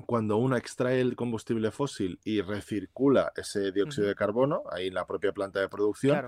cuando 0.05 0.37
uno 0.37 0.55
extrae 0.55 1.01
el 1.01 1.15
combustible 1.15 1.71
fósil 1.71 2.19
y 2.23 2.41
recircula 2.41 3.31
ese 3.35 3.71
dióxido 3.71 4.07
de 4.07 4.15
carbono 4.15 4.63
ahí 4.71 4.87
en 4.87 4.93
la 4.93 5.05
propia 5.05 5.31
planta 5.31 5.59
de 5.59 5.69
producción. 5.69 6.27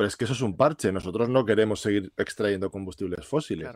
Pero 0.00 0.08
es 0.08 0.16
que 0.16 0.24
eso 0.24 0.32
es 0.32 0.40
un 0.40 0.56
parche. 0.56 0.92
Nosotros 0.92 1.28
no 1.28 1.44
queremos 1.44 1.82
seguir 1.82 2.10
extrayendo 2.16 2.70
combustibles 2.70 3.26
fósiles. 3.26 3.68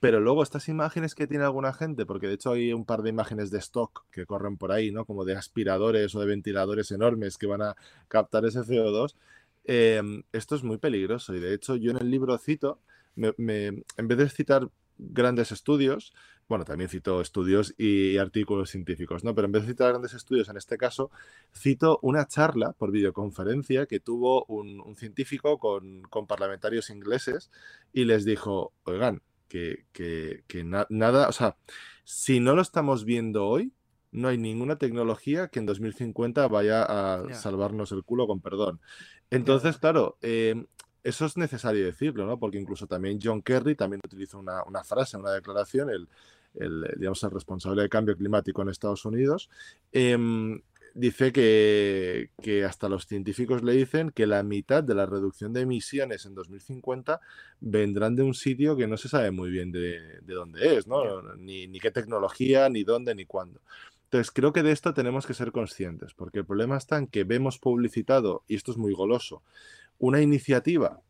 Pero 0.00 0.18
luego 0.18 0.42
estas 0.42 0.68
imágenes 0.68 1.14
que 1.14 1.28
tiene 1.28 1.44
alguna 1.44 1.72
gente, 1.72 2.06
porque 2.06 2.26
de 2.26 2.34
hecho 2.34 2.50
hay 2.50 2.72
un 2.72 2.84
par 2.84 3.02
de 3.02 3.10
imágenes 3.10 3.52
de 3.52 3.58
stock 3.58 4.04
que 4.10 4.26
corren 4.26 4.56
por 4.56 4.72
ahí, 4.72 4.90
¿no? 4.90 5.04
Como 5.04 5.24
de 5.24 5.36
aspiradores 5.36 6.12
o 6.16 6.20
de 6.20 6.26
ventiladores 6.26 6.90
enormes 6.90 7.38
que 7.38 7.46
van 7.46 7.62
a 7.62 7.76
captar 8.08 8.44
ese 8.46 8.62
CO2. 8.62 9.14
Em, 9.62 10.24
esto 10.32 10.56
es 10.56 10.64
muy 10.64 10.78
peligroso. 10.78 11.36
Y 11.36 11.38
de 11.38 11.54
hecho, 11.54 11.76
yo 11.76 11.92
en 11.92 11.98
el 11.98 12.10
libro 12.10 12.36
cito, 12.36 12.80
en 13.16 13.84
vez 13.96 14.18
de 14.18 14.28
citar 14.28 14.68
grandes 15.00 15.52
estudios, 15.52 16.12
bueno, 16.50 16.64
también 16.64 16.90
cito 16.90 17.20
estudios 17.20 17.74
y 17.78 18.18
artículos 18.18 18.70
científicos, 18.70 19.22
¿no? 19.22 19.36
Pero 19.36 19.46
en 19.46 19.52
vez 19.52 19.62
de 19.62 19.68
citar 19.68 19.90
grandes 19.90 20.14
estudios, 20.14 20.48
en 20.48 20.56
este 20.56 20.76
caso, 20.76 21.12
cito 21.54 22.00
una 22.02 22.26
charla 22.26 22.72
por 22.72 22.90
videoconferencia 22.90 23.86
que 23.86 24.00
tuvo 24.00 24.44
un, 24.46 24.96
científico 24.96 25.58
con, 25.58 26.02
parlamentarios 26.26 26.90
ingleses 26.90 27.52
y 27.92 28.04
les 28.04 28.24
dijo, 28.24 28.72
oigan, 28.82 29.22
que, 29.48 29.84
nada, 30.90 31.28
o 31.28 31.32
sea, 31.32 31.56
si 32.02 32.40
no 32.40 32.56
lo 32.56 32.62
estamos 32.62 33.04
viendo 33.04 33.46
hoy, 33.46 33.72
no 34.10 34.26
hay 34.26 34.36
ninguna 34.36 34.76
tecnología 34.76 35.48
que 35.48 35.60
en 35.60 35.66
2050 35.66 36.48
vaya 36.48 36.82
a 36.82 37.32
salvarnos 37.32 37.92
el 37.92 38.02
culo 38.02 38.26
con 38.26 38.40
perdón. 38.40 38.80
Entonces, 39.30 39.78
claro, 39.78 40.18
eh, 40.20 40.64
eso 41.02 41.26
es 41.26 41.36
necesario 41.36 41.84
decirlo, 41.84 42.26
¿no? 42.26 42.38
Porque 42.38 42.58
incluso 42.58 42.86
también 42.86 43.18
John 43.22 43.42
Kerry 43.42 43.74
también 43.74 44.00
utilizó 44.04 44.38
una, 44.38 44.84
frase, 44.84 45.16
una 45.16 45.32
declaración, 45.32 45.90
el, 45.90 46.08
digamos, 46.96 47.22
el 47.22 47.30
responsable 47.30 47.82
de 47.82 47.88
cambio 47.88 48.16
climático 48.16 48.62
en 48.62 48.68
Estados 48.68 49.04
Unidos, 49.04 49.48
em, 49.92 50.60
dice 50.94 51.32
que, 51.32 52.64
hasta 52.66 52.88
los 52.88 53.06
científicos 53.06 53.62
le 53.62 53.72
dicen 53.72 54.10
que 54.10 54.26
la 54.26 54.42
mitad 54.42 54.82
de 54.82 54.94
la 54.94 55.06
reducción 55.06 55.52
de 55.52 55.62
emisiones 55.62 56.26
en 56.26 56.34
2050 56.34 57.20
vendrán 57.60 58.16
de 58.16 58.22
un 58.22 58.34
sitio 58.34 58.76
que 58.76 58.86
no 58.86 58.96
se 58.96 59.08
sabe 59.08 59.30
muy 59.30 59.50
bien 59.50 59.70
de, 59.72 60.20
dónde 60.22 60.76
es, 60.76 60.86
¿no? 60.86 61.22
Ni, 61.36 61.66
ni 61.68 61.80
qué 61.80 61.90
tecnología, 61.90 62.68
ni 62.68 62.84
dónde, 62.84 63.14
ni 63.14 63.24
cuándo. 63.24 63.60
Entonces, 64.04 64.32
creo 64.32 64.52
que 64.52 64.64
de 64.64 64.72
esto 64.72 64.92
tenemos 64.92 65.24
que 65.24 65.34
ser 65.34 65.52
conscientes, 65.52 66.14
porque 66.14 66.40
el 66.40 66.44
problema 66.44 66.76
está 66.76 66.98
en 66.98 67.06
que 67.06 67.22
vemos 67.22 67.60
publicitado, 67.60 68.42
y 68.48 68.56
esto 68.56 68.72
es 68.72 68.76
muy 68.76 68.92
goloso, 68.92 69.44
una 70.00 70.20
iniciativa, 70.20 71.00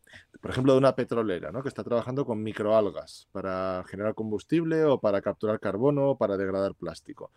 por 0.40 0.50
ejemplo, 0.50 0.72
de 0.72 0.78
una 0.78 0.94
petrolera, 0.94 1.50
¿no? 1.50 1.62
que 1.62 1.68
está 1.68 1.82
trabajando 1.82 2.26
con 2.26 2.42
microalgas 2.42 3.28
para 3.32 3.84
generar 3.86 4.14
combustible 4.14 4.84
o 4.84 5.00
para 5.00 5.22
capturar 5.22 5.60
carbono 5.60 6.10
o 6.10 6.18
para 6.18 6.36
degradar 6.36 6.74
plástico. 6.74 7.30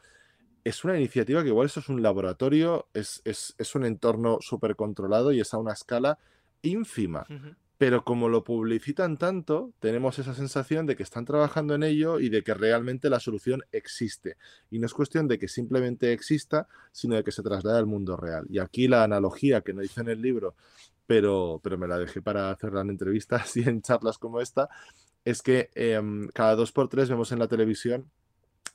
Es 0.64 0.84
una 0.84 0.98
iniciativa 0.98 1.44
que 1.44 1.50
igual 1.50 1.68
eso 1.68 1.80
es 1.80 1.90
un 1.90 2.02
laboratorio, 2.02 2.88
es, 2.94 3.22
un 3.76 3.86
entorno 3.86 4.40
súper 4.42 4.76
controlado 4.76 5.32
y 5.32 5.42
es 5.42 5.54
a 5.54 5.58
una 5.58 5.74
escala 5.74 6.18
ínfima. 6.62 7.26
Pero 7.78 8.06
como 8.06 8.30
lo 8.30 8.46
publicitan 8.46 9.18
tanto, 9.18 9.74
tenemos 9.80 10.18
esa 10.18 10.34
sensación 10.34 10.86
de 10.86 10.96
que 10.96 11.04
están 11.04 11.26
trabajando 11.26 11.76
en 11.76 11.84
ello 11.84 12.20
y 12.20 12.30
de 12.30 12.42
que 12.42 12.54
realmente 12.54 13.10
la 13.10 13.20
solución 13.20 13.62
existe. 13.74 14.38
Y 14.72 14.80
no 14.80 14.86
es 14.86 14.94
cuestión 14.94 15.28
de 15.28 15.38
que 15.38 15.50
simplemente 15.50 16.14
exista, 16.14 16.70
sino 16.94 17.16
de 17.16 17.26
que 17.26 17.34
se 17.34 17.44
traslade 17.44 17.80
al 17.80 17.86
mundo 17.86 18.16
real. 18.16 18.46
Y 18.50 18.60
aquí 18.60 18.88
la 18.88 19.04
analogía 19.04 19.62
que 19.62 19.74
nos 19.74 19.82
dice 19.82 20.00
en 20.00 20.08
el 20.08 20.22
libro 20.22 20.56
pero, 21.08 21.60
pero 21.64 21.78
me 21.78 21.88
la 21.88 21.98
dejé 21.98 22.22
para 22.22 22.50
hacer 22.50 22.74
en 22.76 22.90
entrevistas 22.90 23.56
y 23.58 23.68
en 23.68 23.82
charlas 23.82 24.18
como 24.18 24.42
esta, 24.42 24.70
es 25.26 25.42
que 25.42 25.70
em, 25.76 26.28
cada 26.30 26.56
dos 26.56 26.72
por 26.72 26.90
tres 26.90 27.10
vemos 27.10 27.32
en 27.32 27.40
la 27.40 27.48
televisión 27.48 28.10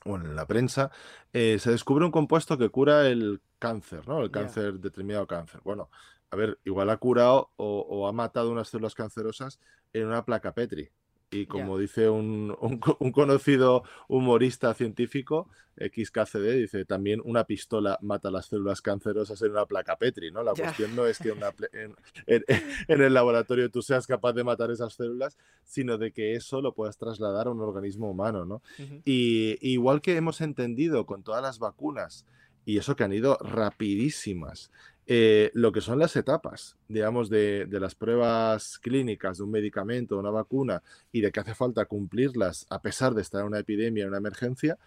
o 0.05 0.15
en 0.15 0.35
la 0.35 0.47
prensa, 0.47 0.91
eh, 1.33 1.57
se 1.59 1.71
descubre 1.71 2.05
un 2.05 2.11
compuesto 2.11 2.57
que 2.57 2.69
cura 2.69 3.07
el 3.07 3.41
cáncer, 3.59 4.07
¿no? 4.07 4.21
El 4.21 4.31
cáncer, 4.31 4.79
determinado 4.79 5.27
cáncer. 5.27 5.59
Bueno, 5.63 5.89
a 6.31 6.35
ver, 6.35 6.59
igual 6.63 6.89
ha 6.89 6.97
curado 6.97 7.51
o, 7.57 7.81
o, 7.81 8.07
ha 8.07 8.13
matado 8.13 8.51
unas 8.51 8.69
células 8.69 8.95
cancerosas 8.95 9.59
en 9.91 10.07
una 10.07 10.23
placa 10.23 10.53
Petri. 10.53 10.89
Y 11.31 11.45
como 11.45 11.77
dice 11.77 12.09
un, 12.09 12.55
un, 12.99 13.11
conocido 13.11 13.83
humorista 14.07 14.73
científico, 14.73 15.49
XKCD, 15.77 16.57
dice 16.57 16.85
también 16.85 17.21
una 17.23 17.45
pistola 17.45 17.97
mata 18.01 18.31
las 18.31 18.47
células 18.47 18.81
cancerosas 18.81 19.41
en 19.41 19.51
una 19.51 19.65
placa 19.65 19.95
Petri, 19.95 20.31
¿no? 20.31 20.43
La 20.43 20.53
cuestión 20.53 20.95
no 20.95 21.05
es 21.05 21.19
que 21.19 21.29
en, 21.73 21.95
en, 22.87 23.01
el 23.01 23.13
laboratorio 23.13 23.69
tú 23.69 23.81
seas 23.81 24.07
capaz 24.07 24.33
de 24.33 24.43
matar 24.43 24.71
esas 24.71 24.93
células, 24.93 25.37
sino 25.63 25.97
de 25.97 26.11
que 26.11 26.33
eso 26.35 26.61
lo 26.61 26.73
puedas 26.73 26.97
trasladar 26.97 27.47
a 27.47 27.51
un 27.51 27.61
organismo 27.61 28.09
humano, 28.09 28.45
¿no? 28.45 28.61
y 29.05 29.57
igual 29.61 30.01
que 30.01 30.15
hemos 30.15 30.41
entendido 30.41 31.05
con 31.05 31.23
todas 31.23 31.41
las 31.41 31.59
vacunas, 31.59 32.25
y 32.69 32.77
eso 32.77 32.95
que 32.95 33.03
han 33.03 33.13
ido 33.13 33.35
rapidísimas, 33.41 34.69
eh, 35.07 35.49
lo 35.55 35.71
que 35.71 35.81
son 35.81 35.97
las 35.97 36.15
etapas, 36.15 36.77
digamos, 36.87 37.27
de, 37.27 37.67
las 37.71 37.95
pruebas 37.95 38.77
clínicas 38.77 39.39
de 39.39 39.43
un 39.43 39.49
medicamento, 39.49 40.15
o 40.15 40.19
una 40.19 40.29
vacuna, 40.29 40.83
y 41.11 41.21
de 41.21 41.31
que 41.31 41.39
hace 41.39 41.55
falta 41.55 41.85
cumplirlas 41.85 42.67
a 42.69 42.79
pesar 42.79 43.15
de 43.15 43.23
estar 43.23 43.41
en 43.41 43.47
una 43.47 43.57
epidemia, 43.57 44.03
en 44.03 44.09
una 44.09 44.19
emergencia, 44.19 44.77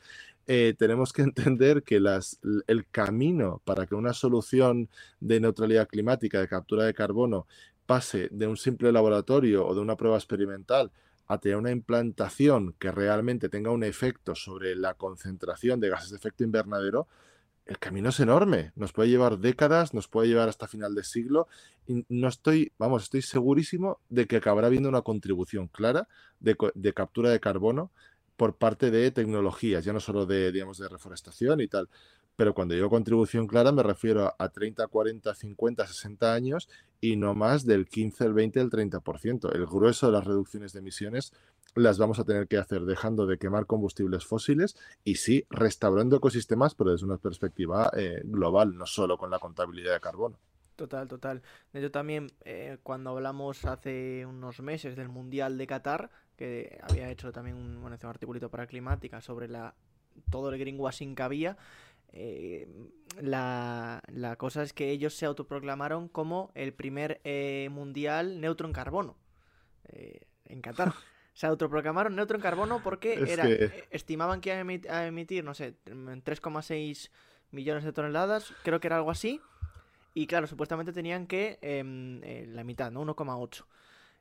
eh, 0.47 0.77
tenemos 0.79 1.13
que 1.13 1.23
entender 1.23 1.83
que 1.83 1.99
las, 1.99 2.39
el 2.69 2.87
camino 2.87 3.61
para 3.65 3.85
que 3.85 3.97
una 3.97 4.13
solución 4.13 4.89
de 5.19 5.41
neutralidad 5.41 5.89
climática, 5.89 6.39
de 6.39 6.47
captura 6.47 6.85
de 6.85 6.95
carbono, 6.95 7.49
pase 7.85 8.29
de 8.31 8.47
un 8.47 8.57
simple 8.57 8.93
laboratorio 8.93 9.67
o 9.67 9.75
de 9.75 9.81
una 9.81 9.97
prueba 9.97 10.19
experimental 10.19 10.93
a 11.27 11.39
tener 11.39 11.57
una 11.57 11.73
implantación 11.73 12.77
que 12.79 12.93
realmente 12.93 13.49
tenga 13.49 13.73
un 13.73 13.83
efecto 13.83 14.37
sobre 14.37 14.77
la 14.77 14.95
concentración 14.95 15.81
de 15.81 15.89
gases 15.89 16.11
de 16.11 16.17
efecto 16.17 16.45
invernadero, 16.45 17.09
el 17.67 17.79
camino 17.79 18.11
es 18.11 18.21
enorme. 18.21 18.73
Nos 18.75 18.93
puede 18.93 19.09
llevar 19.09 19.39
décadas, 19.39 19.95
nos 19.95 20.09
puede 20.09 20.29
llevar 20.29 20.49
hasta 20.49 20.69
final 20.69 20.95
de 20.95 21.05
siglo. 21.05 21.49
Y 21.87 22.05
no 22.09 22.29
estoy, 22.29 22.73
vamos, 22.79 23.05
estoy 23.05 23.23
segurísimo 23.23 24.01
de 24.09 24.27
que 24.27 24.37
acabará 24.37 24.67
habiendo 24.67 24.89
una 24.89 25.03
contribución 25.03 25.69
clara 25.69 26.09
de, 26.41 26.57
de 26.75 26.93
captura 26.93 27.31
de 27.31 27.41
carbono 27.41 27.91
por 28.37 28.57
parte 28.57 28.91
de 28.91 29.11
tecnologías, 29.11 29.85
ya 29.85 29.93
no 29.93 30.01
solo 30.01 30.27
de, 30.27 30.51
digamos, 30.51 30.79
de 30.79 30.89
reforestación 30.89 31.61
y 31.61 31.69
tal, 31.69 31.89
pero 32.37 32.55
cuando 32.55 32.75
digo 32.75 32.89
contribución 32.89 33.47
clara 33.47 33.73
me 33.73 33.83
refiero 33.83 34.35
a 34.39 34.49
30, 34.49 34.87
40, 34.87 35.35
50, 35.35 35.87
60 35.87 36.35
años 36.35 36.69
y 37.01 37.17
no 37.17 37.35
más 37.35 37.67
del 37.67 37.87
15, 37.87 38.25
el 38.25 38.33
20, 38.33 38.61
el 38.61 38.71
30%. 38.71 39.53
El 39.55 39.67
grueso 39.67 40.07
de 40.07 40.13
las 40.13 40.25
reducciones 40.25 40.73
de 40.73 40.79
emisiones 40.79 41.33
las 41.75 41.99
vamos 41.99 42.19
a 42.19 42.25
tener 42.25 42.49
que 42.49 42.59
hacer 42.59 42.83
dejando 42.83 43.27
de 43.27 43.39
quemar 43.39 43.67
combustibles 43.67 44.25
fósiles 44.25 44.77
y 45.05 45.17
sí, 45.17 45.47
restaurando 45.51 46.17
ecosistemas, 46.17 46.75
pero 46.75 46.93
desde 46.93 47.07
una 47.07 47.19
perspectiva 47.19 47.91
eh, 47.97 48.21
global, 48.25 48.77
no 48.77 48.87
solo 48.87 49.17
con 49.17 49.31
la 49.31 49.39
contabilidad 49.39 49.95
de 49.95 50.01
carbono. 50.01 50.39
Total, 50.77 51.07
total. 51.07 51.43
Yo 51.73 51.91
también, 51.91 52.33
eh, 52.45 52.79
cuando 52.83 53.11
hablamos 53.11 53.65
hace 53.65 54.25
unos 54.27 54.61
meses 54.61 54.97
del 54.97 55.09
Mundial 55.09 55.59
de 55.59 55.67
Qatar, 55.67 56.11
que 56.37 56.81
había 56.83 57.11
hecho 57.11 57.31
también 57.31 57.57
un, 57.57 57.81
bueno, 57.81 57.97
un 58.03 58.09
articulito 58.09 58.51
para 58.51 58.67
Climática 58.67 59.21
sobre 59.21 59.49
la 59.49 59.75
todo 60.31 60.51
el 60.51 60.59
greenwashing 60.59 61.15
que 61.15 61.23
había, 61.23 61.57
eh, 62.13 62.69
la, 63.21 64.03
la, 64.09 64.37
cosa 64.37 64.63
es 64.63 64.75
que 64.75 64.91
ellos 64.91 65.15
se 65.15 65.25
autoproclamaron 65.25 66.09
como 66.09 66.51
el 66.55 66.75
primer 66.75 67.23
eh, 67.25 67.69
mundial 67.71 68.39
neutro 68.39 68.67
en 68.67 68.75
carbono 68.75 69.17
eh, 69.89 70.21
en 70.45 70.61
Qatar. 70.61 70.93
se 71.35 71.47
autoproclamaron 71.47 72.15
neutro 72.15 72.37
en 72.37 72.43
carbono 72.43 72.83
porque 72.83 73.25
era, 73.29 73.49
estimaban 73.91 74.41
que 74.41 74.51
iban 74.51 74.83
a 74.91 75.07
emitir, 75.07 75.45
no 75.45 75.55
sé, 75.55 75.75
3,6 75.87 77.11
millones 77.51 77.85
de 77.85 77.93
toneladas, 77.93 78.53
creo 78.63 78.81
que 78.81 78.89
era 78.89 78.97
algo 78.97 79.11
así. 79.11 79.41
Y 80.15 80.27
claro, 80.27 80.47
supuestamente 80.47 80.93
tenían 80.93 81.27
que 81.27 81.59
em, 81.63 82.21
la 82.55 82.65
mitad, 82.65 82.91
¿no? 82.91 83.03
1,8. 83.03 83.65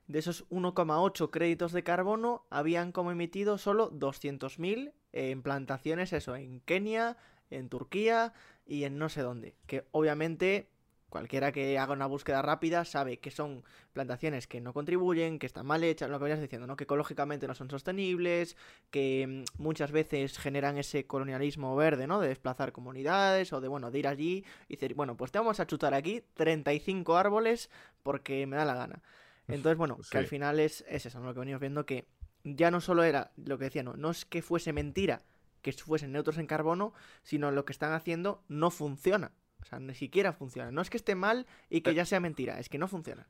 De 0.06 0.18
esos 0.18 0.48
1,8 0.48 1.30
créditos 1.30 1.72
de 1.72 1.84
carbono, 1.84 2.46
habían 2.50 2.92
como 2.92 3.12
emitido 3.12 3.58
solo 3.58 3.90
200.000 3.92 4.92
en 5.12 5.42
plantaciones, 5.42 6.12
eso, 6.12 6.34
en 6.34 6.60
Kenia, 6.60 7.18
en 7.50 7.68
Turquía 7.68 8.32
y 8.66 8.84
en 8.84 8.98
no 8.98 9.10
sé 9.10 9.20
dónde. 9.20 9.54
Que 9.66 9.86
obviamente 9.90 10.70
cualquiera 11.12 11.52
que 11.52 11.78
haga 11.78 11.92
una 11.92 12.06
búsqueda 12.06 12.40
rápida 12.40 12.86
sabe 12.86 13.18
que 13.18 13.30
son 13.30 13.62
plantaciones 13.92 14.46
que 14.46 14.62
no 14.62 14.72
contribuyen, 14.72 15.38
que 15.38 15.44
están 15.44 15.66
mal 15.66 15.84
hechas, 15.84 16.08
lo 16.08 16.18
que 16.18 16.22
vayas 16.22 16.40
diciendo, 16.40 16.66
¿no? 16.66 16.74
Que 16.74 16.84
ecológicamente 16.84 17.46
no 17.46 17.54
son 17.54 17.68
sostenibles, 17.68 18.56
que 18.90 19.44
mm, 19.58 19.62
muchas 19.62 19.92
veces 19.92 20.38
generan 20.38 20.78
ese 20.78 21.06
colonialismo 21.06 21.76
verde, 21.76 22.06
¿no? 22.06 22.18
De 22.18 22.28
desplazar 22.28 22.72
comunidades 22.72 23.52
o 23.52 23.60
de, 23.60 23.68
bueno, 23.68 23.90
de 23.90 23.98
ir 23.98 24.08
allí 24.08 24.42
y 24.68 24.76
decir, 24.76 24.94
bueno, 24.94 25.14
pues 25.14 25.30
te 25.30 25.38
vamos 25.38 25.60
a 25.60 25.66
chutar 25.66 25.92
aquí 25.92 26.24
35 26.32 27.14
árboles 27.18 27.68
porque 28.02 28.46
me 28.46 28.56
da 28.56 28.64
la 28.64 28.74
gana. 28.74 29.02
Entonces, 29.48 29.76
bueno, 29.76 29.98
que 30.10 30.16
al 30.16 30.26
final 30.26 30.60
es, 30.60 30.82
es 30.88 31.04
eso, 31.04 31.20
¿no? 31.20 31.26
Lo 31.26 31.34
que 31.34 31.40
venimos 31.40 31.60
viendo 31.60 31.84
que 31.84 32.06
ya 32.42 32.70
no 32.70 32.80
solo 32.80 33.04
era 33.04 33.32
lo 33.36 33.58
que 33.58 33.64
decía, 33.64 33.82
no, 33.82 33.96
no 33.98 34.10
es 34.12 34.24
que 34.24 34.40
fuese 34.40 34.72
mentira 34.72 35.20
que 35.60 35.72
fuesen 35.72 36.10
neutros 36.10 36.38
en 36.38 36.46
carbono, 36.46 36.92
sino 37.22 37.52
lo 37.52 37.64
que 37.64 37.72
están 37.72 37.92
haciendo 37.92 38.42
no 38.48 38.70
funciona. 38.70 39.30
O 39.62 39.64
sea, 39.64 39.78
ni 39.78 39.94
siquiera 39.94 40.32
funciona. 40.32 40.70
No 40.70 40.82
es 40.82 40.90
que 40.90 40.96
esté 40.96 41.14
mal 41.14 41.46
y 41.70 41.80
que 41.80 41.90
eh. 41.90 41.94
ya 41.94 42.04
sea 42.04 42.20
mentira, 42.20 42.58
es 42.58 42.68
que 42.68 42.78
no 42.78 42.88
funciona. 42.88 43.26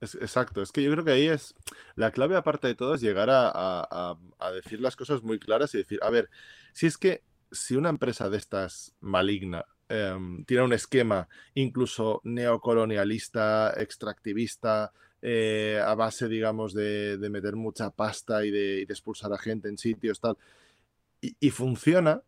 exacto, 0.00 0.62
es 0.62 0.72
que 0.72 0.82
yo 0.82 0.90
creo 0.92 1.04
que 1.04 1.12
ahí 1.12 1.26
es 1.26 1.54
la 1.94 2.10
clave, 2.10 2.36
aparte 2.36 2.68
de 2.68 2.74
todo, 2.74 2.94
es 2.94 3.00
llegar 3.00 3.28
a, 3.30 4.16
decir 4.54 4.80
las 4.80 4.96
cosas 4.96 5.22
muy 5.22 5.38
claras 5.38 5.74
y 5.74 5.78
decir, 5.78 5.98
a 6.02 6.10
ver, 6.10 6.30
si 6.72 6.86
es 6.86 6.96
que 6.96 7.22
si 7.50 7.76
una 7.76 7.88
empresa 7.88 8.30
de 8.30 8.36
estas 8.36 8.94
maligna 9.00 9.64
em, 9.88 10.44
tiene 10.44 10.62
un 10.62 10.72
esquema 10.72 11.28
incluso 11.54 12.20
neocolonialista, 12.24 13.74
extractivista, 13.76 14.92
eh, 15.22 15.78
a 15.84 15.94
base, 15.94 16.28
digamos, 16.28 16.72
de, 16.72 17.18
meter 17.30 17.56
mucha 17.56 17.90
pasta 17.90 18.44
y 18.44 18.50
de, 18.50 18.80
y 18.80 18.84
de 18.86 18.92
expulsar 18.94 19.32
a 19.32 19.38
gente 19.38 19.68
en 19.68 19.76
sitios, 19.76 20.20
tal, 20.20 20.38
y, 21.20 21.50
funciona, 21.50 22.22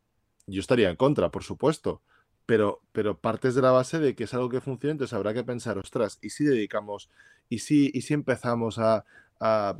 yo 0.46 0.60
estaría 0.60 0.90
en 0.90 0.96
contra, 0.96 1.30
por 1.30 1.44
supuesto, 1.44 2.02
pero, 2.46 2.80
pero 2.92 3.18
partes 3.18 3.54
de 3.54 3.62
la 3.62 3.70
base 3.70 3.98
de 3.98 4.14
que 4.14 4.24
es 4.24 4.34
algo 4.34 4.48
que 4.48 4.60
funciona, 4.60 4.92
entonces 4.92 5.14
habrá 5.14 5.32
que 5.34 5.44
pensar, 5.44 5.78
ostras, 5.78 6.18
¿y 6.22 6.30
si 6.30 6.44
dedicamos, 6.44 7.08
y 7.48 7.58
si, 7.58 7.90
y 7.94 8.02
si 8.02 8.14
empezamos 8.14 8.78
a, 8.78 9.04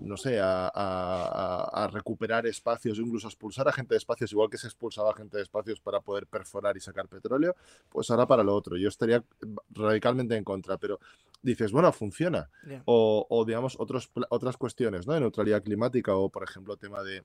no 0.01 0.17
sé, 0.17 0.39
a, 0.43 1.89
recuperar 1.93 2.47
espacios, 2.47 2.99
incluso 2.99 3.27
a 3.27 3.31
expulsar 3.31 3.69
a 3.69 3.73
gente 3.73 3.95
de 3.95 3.99
espacios, 3.99 4.33
igual 4.33 4.51
que 4.51 4.59
se 4.59 4.67
expulsaba 4.67 5.11
a 5.11 5.15
gente 5.15 5.37
de 5.37 5.43
espacios 5.43 5.81
para 5.81 6.01
poder 6.01 6.27
perforar 6.27 6.77
y 6.77 6.81
sacar 6.81 7.09
petróleo, 7.09 7.55
pues 7.89 8.11
ahora 8.11 8.27
para 8.27 8.43
lo 8.43 8.55
otro. 8.55 8.77
Yo 8.77 8.89
estaría 8.89 9.23
radicalmente 9.71 10.37
en 10.37 10.45
contra, 10.45 10.79
pero 10.79 10.99
dices, 11.43 11.71
bueno, 11.71 11.93
funciona. 11.93 12.51
O, 12.85 13.27
o, 13.29 13.45
digamos, 13.45 13.77
otros, 13.79 14.11
otras 14.31 14.57
cuestiones, 14.57 15.07
¿no? 15.07 15.15
De 15.15 15.21
neutralidad 15.21 15.63
climática 15.63 16.15
o, 16.17 16.29
por 16.29 16.43
ejemplo, 16.43 16.77
tema 16.77 17.03
de 17.03 17.25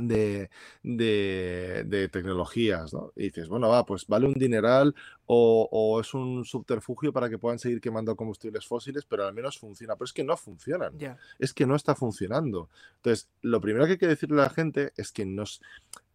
de, 0.00 0.50
de, 0.82 2.08
tecnologías, 2.10 2.92
¿no? 2.92 3.12
Y 3.16 3.24
dices, 3.24 3.48
bueno, 3.48 3.68
va, 3.68 3.84
pues 3.84 4.06
vale 4.06 4.26
un 4.26 4.34
dineral 4.34 4.94
o, 5.26 6.00
es 6.00 6.12
un 6.12 6.44
subterfugio 6.44 7.12
para 7.12 7.30
que 7.30 7.38
puedan 7.38 7.58
seguir 7.58 7.80
quemando 7.80 8.16
combustibles 8.16 8.66
fósiles, 8.66 9.04
pero 9.04 9.26
al 9.26 9.34
menos 9.34 9.58
funciona. 9.58 9.94
Pero 9.94 10.06
es 10.06 10.12
que 10.12 10.24
no 10.24 10.36
funcionan. 10.36 10.94
Es 11.38 11.54
que 11.54 11.66
no 11.66 11.76
está 11.76 11.94
funcionando. 11.94 12.68
Entonces, 12.96 13.28
lo 13.42 13.60
primero 13.60 13.86
que 13.86 13.92
hay 13.92 13.98
que 13.98 14.08
decirle 14.08 14.40
a 14.40 14.44
la 14.44 14.50
gente 14.50 14.92
es 14.96 15.12
que 15.12 15.24
nos, 15.24 15.60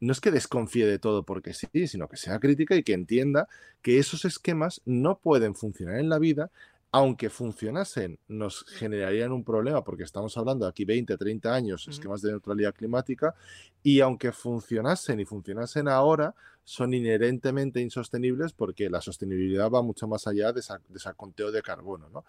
no 0.02 0.12
es 0.12 0.20
que 0.20 0.32
desconfíe 0.32 0.86
de 0.86 1.00
todo 1.00 1.24
porque 1.24 1.54
sí, 1.54 1.88
sino 1.88 2.10
que 2.10 2.18
sea 2.18 2.40
crítica 2.40 2.76
y 2.76 2.84
que 2.84 2.94
entienda 2.94 3.48
que 3.82 4.00
esos 4.00 4.26
esquemas 4.26 4.82
no 4.86 5.20
pueden 5.20 5.56
funcionar 5.56 6.00
en 6.00 6.10
la 6.10 6.20
vida 6.20 6.52
aunque 6.96 7.30
funcionasen, 7.30 8.18
nos 8.30 8.64
generarían 8.64 9.34
un 9.34 9.44
problema, 9.44 9.84
porque 9.84 10.04
estamos 10.04 10.38
hablando 10.38 10.64
de 10.64 10.70
aquí 10.70 10.86
20, 10.86 11.18
30 11.18 11.54
años, 11.54 11.90
esquemas 11.90 12.22
de 12.22 12.32
neutralidad 12.32 12.74
climática, 12.74 13.36
y 13.84 14.00
aunque 14.00 14.32
funcionasen 14.32 15.20
y 15.20 15.26
funcionasen 15.26 15.90
ahora, 15.90 16.34
son 16.64 16.94
inherentemente 16.94 17.82
insostenibles 17.82 18.54
porque 18.54 18.90
la 18.90 19.02
sostenibilidad 19.02 19.70
va 19.70 19.82
mucho 19.82 20.08
más 20.08 20.26
allá 20.26 20.54
de, 20.54 20.62
ese 20.62 21.14
conteo 21.18 21.52
de 21.52 21.62
carbono. 21.62 22.08
¿no? 22.14 22.24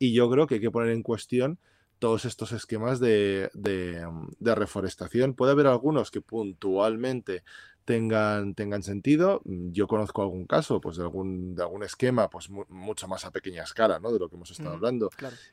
Y 0.00 0.12
yo 0.12 0.28
creo 0.28 0.48
que 0.48 0.56
hay 0.56 0.60
que 0.60 0.72
poner 0.72 0.90
en 0.90 1.04
cuestión 1.04 1.56
todos 2.00 2.24
estos 2.24 2.50
esquemas 2.50 2.98
de, 2.98 3.50
de, 3.54 4.54
reforestación. 4.56 5.34
Puede 5.34 5.52
haber 5.52 5.68
algunos 5.68 6.10
que 6.10 6.20
puntualmente 6.20 7.44
tengan, 7.88 8.54
tengan 8.54 8.82
sentido. 8.82 9.40
Mm, 9.46 9.70
yo 9.72 9.86
conozco 9.86 10.20
algún 10.20 10.44
caso, 10.44 10.78
pues 10.78 10.98
de 10.98 11.04
algún, 11.04 11.54
de 11.54 11.62
algún 11.62 11.82
esquema, 11.82 12.28
pues 12.28 12.50
mucho 12.50 13.08
más 13.08 13.24
a 13.24 13.30
pequeña 13.30 13.62
escala, 13.62 13.98
¿no? 13.98 14.12
De 14.12 14.18
lo 14.18 14.28
que 14.28 14.36
hemos 14.36 14.50
estado 14.50 14.72
hablando, 14.74 15.08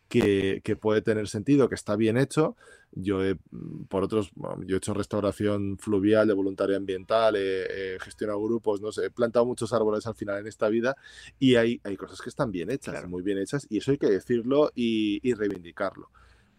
que, 0.10 0.60
que, 0.62 0.76
puede 0.76 1.02
tener 1.02 1.30
sentido, 1.30 1.70
que 1.70 1.76
está 1.76 1.96
bien 1.96 2.18
hecho. 2.18 2.58
Yo 2.92 3.24
he, 3.24 3.36
mm, 3.52 3.86
por 3.86 4.04
otros, 4.04 4.34
yo 4.66 4.76
he 4.76 4.78
hecho 4.80 4.94
restauración 4.94 5.78
fluvial 5.78 6.28
de 6.28 6.34
voluntaria 6.34 6.76
ambiental, 6.76 7.38
he, 7.38 7.98
gestionado 8.02 8.44
grupos, 8.44 8.82
no 8.82 8.92
sé, 8.92 9.06
he 9.06 9.12
plantado 9.12 9.46
muchos 9.46 9.72
árboles 9.72 10.06
al 10.06 10.16
final 10.16 10.40
en 10.40 10.48
esta 10.48 10.68
vida 10.68 10.98
y 11.40 11.56
hay, 11.56 11.80
hay 11.86 11.96
cosas 11.96 12.22
que 12.22 12.28
están 12.28 12.52
bien 12.52 12.70
hechas, 12.70 13.08
muy 13.08 13.24
bien 13.24 13.38
hechas, 13.38 13.66
y 13.70 13.78
eso 13.78 13.92
hay 13.92 13.98
que 13.98 14.10
decirlo 14.10 14.74
y, 14.76 15.22
y 15.24 15.36
reivindicarlo. 15.36 16.10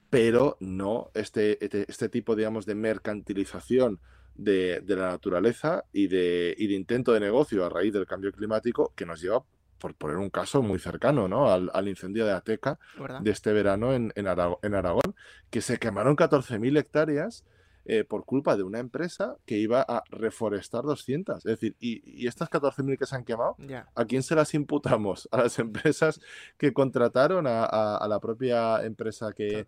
Pero 0.09 0.57
no 0.59 1.11
este, 1.13 1.63
este, 1.63 1.85
este 1.87 2.09
tipo, 2.09 2.35
digamos, 2.35 2.65
de 2.65 2.77
mercantilización 2.77 4.01
de, 4.37 4.83
la 4.87 5.11
naturaleza 5.11 5.85
y 5.93 6.09
de, 6.09 6.55
y 6.57 6.67
de, 6.67 6.75
intento 6.75 7.13
de 7.13 7.21
negocio 7.21 7.65
a 7.65 7.69
raíz 7.69 7.93
del 7.93 8.07
cambio 8.07 8.33
climático 8.33 8.93
que 8.95 9.07
nos 9.07 9.21
lleva, 9.21 9.43
por 9.79 9.95
poner 9.95 10.17
un 10.17 10.31
caso 10.31 10.63
muy 10.63 10.79
cercano, 10.79 11.29
¿no? 11.29 11.51
al, 11.51 11.89
incendio 11.89 12.25
de 12.27 12.33
Ateca 12.33 12.79
de 13.21 13.31
este 13.31 13.53
verano 13.53 13.93
en, 13.93 14.13
en, 14.15 14.27
Aragón, 14.27 15.15
que 15.51 15.61
se 15.61 15.79
quemaron 15.79 16.17
14.000 16.17 16.79
hectáreas 16.79 17.45
eh, 17.89 18.03
por 18.03 18.25
culpa 18.25 18.57
de 18.57 18.65
una 18.65 18.81
empresa 18.81 19.37
que 19.47 19.59
iba 19.59 19.81
a 19.81 20.03
reforestar 20.11 20.83
200. 20.83 21.37
Es 21.37 21.45
decir, 21.45 21.77
y, 21.79 22.03
y 22.05 22.27
estas 22.27 22.51
14.000 22.51 22.99
que 22.99 23.07
se 23.07 23.15
han 23.15 23.25
quemado, 23.25 23.57
¿a 23.95 24.05
quién 24.07 24.25
se 24.25 24.35
las 24.35 24.55
imputamos? 24.55 25.29
A 25.37 25.43
las 25.43 25.59
empresas 25.61 26.21
que 26.57 26.73
contrataron, 26.73 27.47
a, 27.47 27.65
a, 27.65 28.09
la 28.09 28.19
propia 28.19 28.83
empresa 28.85 29.33
que, 29.33 29.65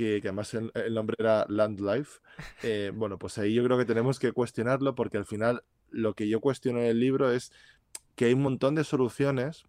que, 0.00 0.20
además 0.28 0.54
el, 0.54 0.94
nombre 0.94 1.16
era 1.18 1.46
Land 1.48 1.80
Life. 1.80 2.20
Eh, 2.62 2.92
bueno, 2.94 3.18
pues 3.18 3.38
ahí 3.38 3.54
yo 3.54 3.64
creo 3.64 3.78
que 3.78 3.84
tenemos 3.84 4.18
que 4.18 4.32
cuestionarlo 4.32 4.94
porque 4.94 5.18
al 5.18 5.26
final 5.26 5.62
lo 5.90 6.14
que 6.14 6.28
yo 6.28 6.40
cuestiono 6.40 6.80
en 6.80 6.86
el 6.86 7.00
libro 7.00 7.30
es 7.30 7.52
que 8.14 8.26
hay 8.26 8.34
un 8.34 8.42
montón 8.42 8.74
de 8.74 8.84
soluciones 8.84 9.64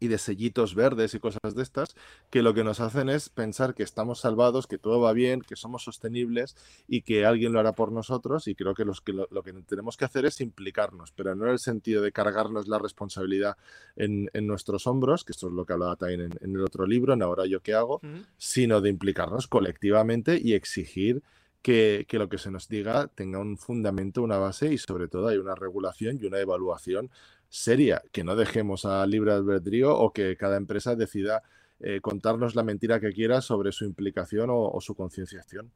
y 0.00 0.08
de 0.08 0.18
sellitos 0.18 0.74
verdes 0.74 1.14
y 1.14 1.20
cosas 1.20 1.54
de 1.54 1.62
estas, 1.62 1.94
que 2.30 2.42
lo 2.42 2.54
que 2.54 2.64
nos 2.64 2.80
hacen 2.80 3.08
es 3.08 3.28
pensar 3.28 3.74
que 3.74 3.82
estamos 3.82 4.20
salvados, 4.20 4.66
que 4.66 4.78
todo 4.78 5.00
va 5.00 5.12
bien, 5.12 5.40
que 5.40 5.56
somos 5.56 5.84
sostenibles 5.84 6.56
y 6.88 7.02
que 7.02 7.24
alguien 7.24 7.52
lo 7.52 7.60
hará 7.60 7.72
por 7.72 7.92
nosotros. 7.92 8.48
Y 8.48 8.54
creo 8.54 8.74
que, 8.74 8.84
los 8.84 9.00
que 9.00 9.12
lo, 9.12 9.42
que 9.42 9.52
tenemos 9.52 9.96
que 9.96 10.04
hacer 10.04 10.26
es 10.26 10.40
implicarnos, 10.40 11.12
pero 11.12 11.34
no 11.34 11.46
en 11.46 11.52
el 11.52 11.58
sentido 11.58 12.02
de 12.02 12.12
cargarnos 12.12 12.68
la 12.68 12.78
responsabilidad 12.78 13.56
en, 13.96 14.28
nuestros 14.46 14.86
hombros, 14.86 15.24
que 15.24 15.32
esto 15.32 15.48
es 15.48 15.54
lo 15.54 15.64
que 15.64 15.72
hablaba 15.72 15.96
también 15.96 16.32
en, 16.40 16.54
el 16.54 16.60
otro 16.60 16.86
libro, 16.86 17.14
en 17.14 17.22
Ahora 17.22 17.46
yo 17.46 17.60
qué 17.60 17.74
hago, 17.74 18.00
sino 18.36 18.80
de 18.80 18.90
implicarnos 18.90 19.48
colectivamente 19.48 20.38
y 20.42 20.52
exigir 20.52 21.22
que, 21.62 22.04
que, 22.06 22.18
lo 22.18 22.28
que 22.28 22.36
se 22.36 22.50
nos 22.50 22.68
diga 22.68 23.08
tenga 23.08 23.38
un 23.38 23.56
fundamento, 23.56 24.22
una 24.22 24.36
base 24.36 24.72
y 24.74 24.76
sobre 24.76 25.08
todo 25.08 25.28
hay 25.28 25.38
una 25.38 25.54
regulación 25.54 26.18
y 26.20 26.26
una 26.26 26.38
evaluación 26.38 27.10
seria, 27.54 28.02
que 28.10 28.24
no 28.24 28.34
dejemos 28.34 28.84
a 28.84 29.06
libre 29.06 29.30
albedrío 29.32 29.96
o 29.96 30.12
que 30.12 30.36
cada 30.36 30.56
empresa 30.56 30.96
decida 30.96 31.44
eh, 31.78 32.00
contarnos 32.00 32.56
la 32.56 32.64
mentira 32.64 32.98
que 32.98 33.12
quiera 33.12 33.40
sobre 33.40 33.70
su 33.70 33.84
implicación 33.84 34.48
o, 34.50 34.80
su 34.80 34.96
concienciación. 34.96 35.70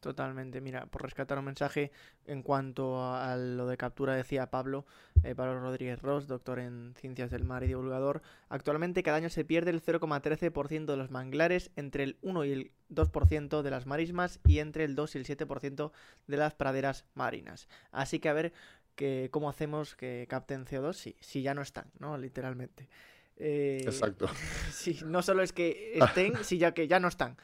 Totalmente, 0.00 0.60
mira, 0.60 0.86
por 0.86 1.02
rescatar 1.02 1.38
un 1.38 1.44
mensaje 1.44 1.92
en 2.26 2.42
cuanto 2.42 3.02
a 3.02 3.36
lo 3.36 3.68
de 3.68 3.76
captura, 3.76 4.14
decía 4.14 4.50
Pablo, 4.50 4.86
eh, 5.22 5.34
Pablo 5.36 5.60
Rodríguez 5.60 6.02
Ross, 6.02 6.26
doctor 6.26 6.58
en 6.58 6.94
Ciencias 6.96 7.30
del 7.30 7.44
Mar 7.44 7.62
y 7.62 7.68
divulgador, 7.68 8.22
actualmente 8.48 9.02
cada 9.04 9.18
año 9.18 9.28
se 9.28 9.44
pierde 9.44 9.70
el 9.70 9.82
0,13% 9.82 10.86
de 10.86 10.96
los 10.96 11.10
manglares, 11.10 11.70
entre 11.76 12.04
el 12.04 12.16
1 12.22 12.44
y 12.44 12.52
el 12.52 12.72
2% 12.90 13.62
de 13.62 13.70
las 13.70 13.86
marismas 13.86 14.40
y 14.46 14.60
entre 14.60 14.84
el 14.84 14.94
2 14.94 15.14
y 15.14 15.18
el 15.18 15.26
7% 15.26 15.92
de 16.26 16.36
las 16.36 16.54
praderas 16.54 17.04
marinas. 17.14 17.68
Así 17.90 18.18
que 18.18 18.28
a 18.28 18.34
ver 18.34 18.52
que 18.98 19.28
cómo 19.30 19.48
hacemos 19.48 19.94
que 19.94 20.26
capten 20.28 20.66
CO2 20.66 20.92
si, 20.92 21.16
si 21.20 21.40
ya 21.40 21.54
no 21.54 21.62
están, 21.62 21.86
¿no? 22.00 22.18
Literalmente. 22.18 22.88
Eh, 23.36 23.80
Exacto. 23.84 24.26
Sí, 24.72 24.98
no 25.06 25.22
solo 25.22 25.42
es 25.42 25.52
que 25.52 25.92
estén, 25.94 26.34
sino 26.42 26.74
que 26.74 26.88
ya 26.88 26.98
no 26.98 27.06
están. 27.06 27.36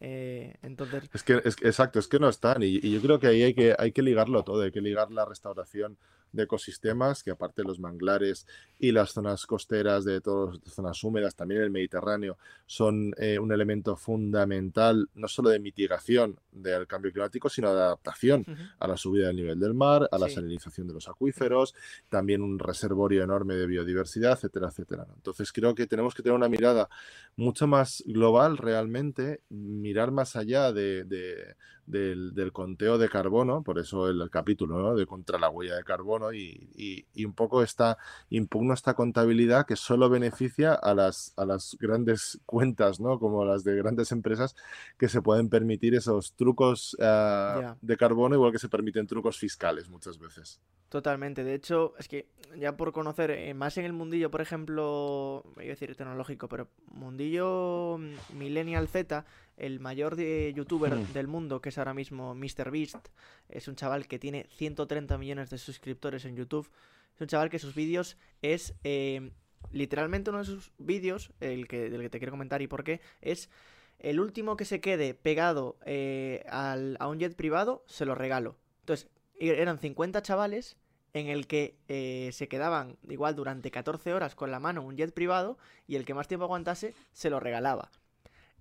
Eh, 0.00 0.54
entonces... 0.62 1.08
Es 1.12 1.22
que, 1.24 1.40
es, 1.44 1.56
exacto, 1.62 1.98
es 1.98 2.08
que 2.08 2.18
no 2.18 2.28
están. 2.28 2.62
Y, 2.62 2.78
y, 2.82 2.92
yo 2.92 3.00
creo 3.00 3.18
que 3.18 3.26
ahí 3.28 3.42
hay 3.42 3.54
que, 3.54 3.74
hay 3.76 3.92
que 3.92 4.02
ligarlo 4.02 4.44
todo, 4.44 4.62
hay 4.62 4.70
que 4.70 4.82
ligar 4.82 5.10
la 5.10 5.24
restauración 5.24 5.96
de 6.32 6.44
ecosistemas, 6.44 7.22
que 7.22 7.30
aparte 7.30 7.62
de 7.62 7.68
los 7.68 7.80
manglares 7.80 8.46
y 8.78 8.92
las 8.92 9.12
zonas 9.12 9.46
costeras 9.46 10.04
de 10.04 10.20
todas 10.20 10.58
las 10.64 10.74
zonas 10.74 11.02
húmedas, 11.04 11.34
también 11.34 11.62
el 11.62 11.70
Mediterráneo, 11.70 12.38
son 12.66 13.12
eh, 13.18 13.38
un 13.38 13.52
elemento 13.52 13.96
fundamental 13.96 15.08
no 15.14 15.28
solo 15.28 15.50
de 15.50 15.58
mitigación 15.58 16.38
del 16.52 16.86
cambio 16.86 17.12
climático, 17.12 17.48
sino 17.48 17.74
de 17.74 17.80
adaptación 17.80 18.44
a 18.78 18.86
la 18.86 18.96
subida 18.96 19.28
del 19.28 19.36
nivel 19.36 19.60
del 19.60 19.74
mar, 19.74 20.08
a 20.10 20.18
la 20.18 20.28
salinización 20.28 20.86
de 20.86 20.94
los 20.94 21.08
acuíferos, 21.08 21.74
también 22.08 22.42
un 22.42 22.58
reservorio 22.58 23.22
enorme 23.22 23.54
de 23.54 23.66
biodiversidad, 23.66 24.32
etcétera, 24.32 24.68
etcétera. 24.68 25.06
Entonces 25.14 25.52
creo 25.52 25.74
que 25.74 25.86
tenemos 25.86 26.14
que 26.14 26.22
tener 26.22 26.36
una 26.36 26.48
mirada 26.48 26.88
mucho 27.36 27.66
más 27.66 28.02
global 28.06 28.56
realmente, 28.56 29.40
mirar 29.48 30.10
más 30.10 30.36
allá 30.36 30.72
de, 30.72 31.54
del, 31.88 32.52
conteo 32.52 32.98
de 32.98 33.08
carbono, 33.08 33.62
por 33.62 33.78
eso 33.78 34.08
el, 34.08 34.28
capítulo 34.30 34.94
de 34.94 35.06
contra 35.06 35.38
la 35.38 35.48
huella 35.48 35.76
de 35.76 35.84
carbono 35.84 36.32
y, 36.32 37.06
un 37.24 37.32
poco 37.32 37.62
esta, 37.62 37.98
impugno 38.30 38.74
esta 38.74 38.94
contabilidad 38.94 39.66
que 39.66 39.76
solo 39.76 40.08
beneficia 40.08 40.74
a 40.74 40.94
las, 40.94 41.32
a 41.36 41.44
las 41.44 41.76
grandes 41.80 42.40
cuentas, 42.46 43.00
¿no? 43.00 43.18
como 43.18 43.44
las 43.44 43.64
de 43.64 43.76
grandes 43.76 44.12
empresas 44.12 44.54
que 44.98 45.08
se 45.08 45.22
pueden 45.22 45.48
permitir 45.48 45.94
esos 45.94 46.34
trucos 46.34 46.96
ah, 47.00 47.76
de 47.80 47.96
carbono, 47.96 48.34
igual 48.34 48.52
que 48.52 48.58
se 48.58 48.68
permiten 48.68 49.06
trucos 49.06 49.38
fiscales 49.38 49.88
muchas 49.88 50.18
veces. 50.18 50.60
Totalmente. 50.88 51.44
De 51.44 51.54
hecho, 51.54 51.94
es 51.98 52.08
que 52.08 52.28
ya 52.56 52.76
por 52.76 52.92
conocer, 52.92 53.30
eh, 53.30 53.52
más 53.52 53.76
en 53.76 53.84
el 53.84 53.92
mundillo, 53.92 54.30
por 54.30 54.40
ejemplo, 54.40 55.44
voy 55.54 55.66
a 55.66 55.68
decir 55.68 55.94
tecnológico, 55.94 56.48
pero 56.48 56.68
mundillo 56.86 57.98
mm, 57.98 58.38
Millennial 58.38 58.88
Z, 58.88 59.26
el 59.58 59.80
mayor 59.80 60.16
de 60.16 60.52
youtuber 60.54 60.94
hmm. 60.94 61.12
del 61.12 61.28
mundo, 61.28 61.60
que 61.60 61.68
es 61.68 61.78
ahora 61.78 61.94
mismo 61.94 62.34
MrBeast, 62.34 63.08
es 63.48 63.68
un 63.68 63.76
chaval 63.76 64.06
que 64.06 64.18
tiene 64.18 64.46
130 64.50 65.18
millones 65.18 65.50
de 65.50 65.58
suscriptores 65.58 66.24
en 66.24 66.36
YouTube. 66.36 66.70
Es 67.14 67.20
un 67.20 67.26
chaval 67.26 67.50
que 67.50 67.58
sus 67.58 67.74
vídeos 67.74 68.16
es 68.42 68.74
eh, 68.84 69.32
literalmente 69.72 70.30
uno 70.30 70.40
de 70.40 70.44
sus 70.44 70.72
vídeos, 70.78 71.32
el 71.40 71.68
que, 71.68 71.90
del 71.90 72.00
que 72.02 72.10
te 72.10 72.18
quiero 72.18 72.32
comentar 72.32 72.62
y 72.62 72.66
por 72.66 72.84
qué, 72.84 73.00
es 73.20 73.50
el 73.98 74.20
último 74.20 74.56
que 74.56 74.64
se 74.64 74.80
quede 74.80 75.14
pegado 75.14 75.76
eh, 75.84 76.44
al, 76.48 76.96
a 77.00 77.08
un 77.08 77.18
jet 77.18 77.34
privado, 77.34 77.84
se 77.86 78.04
lo 78.04 78.14
regalo. 78.14 78.56
Entonces, 78.80 79.08
eran 79.38 79.78
50 79.78 80.22
chavales 80.22 80.76
en 81.12 81.28
el 81.28 81.46
que 81.46 81.78
eh, 81.88 82.30
se 82.32 82.48
quedaban 82.48 82.96
igual 83.08 83.34
durante 83.34 83.70
14 83.70 84.14
horas 84.14 84.34
con 84.34 84.50
la 84.50 84.60
mano 84.60 84.82
un 84.82 84.96
jet 84.96 85.12
privado 85.12 85.58
y 85.86 85.96
el 85.96 86.04
que 86.04 86.14
más 86.14 86.28
tiempo 86.28 86.44
aguantase 86.44 86.94
se 87.12 87.30
lo 87.30 87.40
regalaba. 87.40 87.90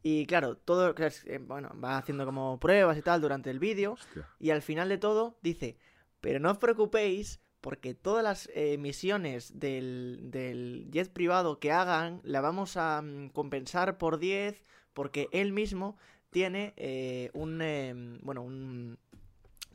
Y 0.10 0.26
claro, 0.26 0.56
todo, 0.56 0.96
eh, 0.98 1.38
bueno, 1.46 1.70
va 1.84 1.98
haciendo 1.98 2.24
como 2.24 2.62
pruebas 2.62 2.98
y 2.98 3.02
tal 3.02 3.20
durante 3.20 3.50
el 3.50 3.60
vídeo 3.60 3.98
y 4.40 4.52
al 4.52 4.62
final 4.62 4.88
de 4.88 4.98
todo 4.98 5.38
dice, 5.42 5.76
pero 6.22 6.40
no 6.40 6.50
os 6.50 6.58
preocupéis 6.60 7.42
porque 7.60 7.94
todas 7.94 8.24
las 8.24 8.50
emisiones 8.56 9.60
del, 9.60 10.20
del, 10.32 10.88
jet 10.92 11.12
privado 11.12 11.60
que 11.60 11.74
hagan 11.74 12.22
la 12.24 12.40
vamos 12.40 12.78
a 12.78 13.02
mm, 13.02 13.32
compensar 13.32 13.98
por 13.98 14.18
10 14.18 14.64
porque 14.94 15.28
él 15.34 15.52
mismo 15.52 15.98
tiene 16.30 16.74
eh, 16.78 17.30
un, 17.34 17.62
em, 17.62 18.20
bueno, 18.22 18.44
un, 18.44 18.98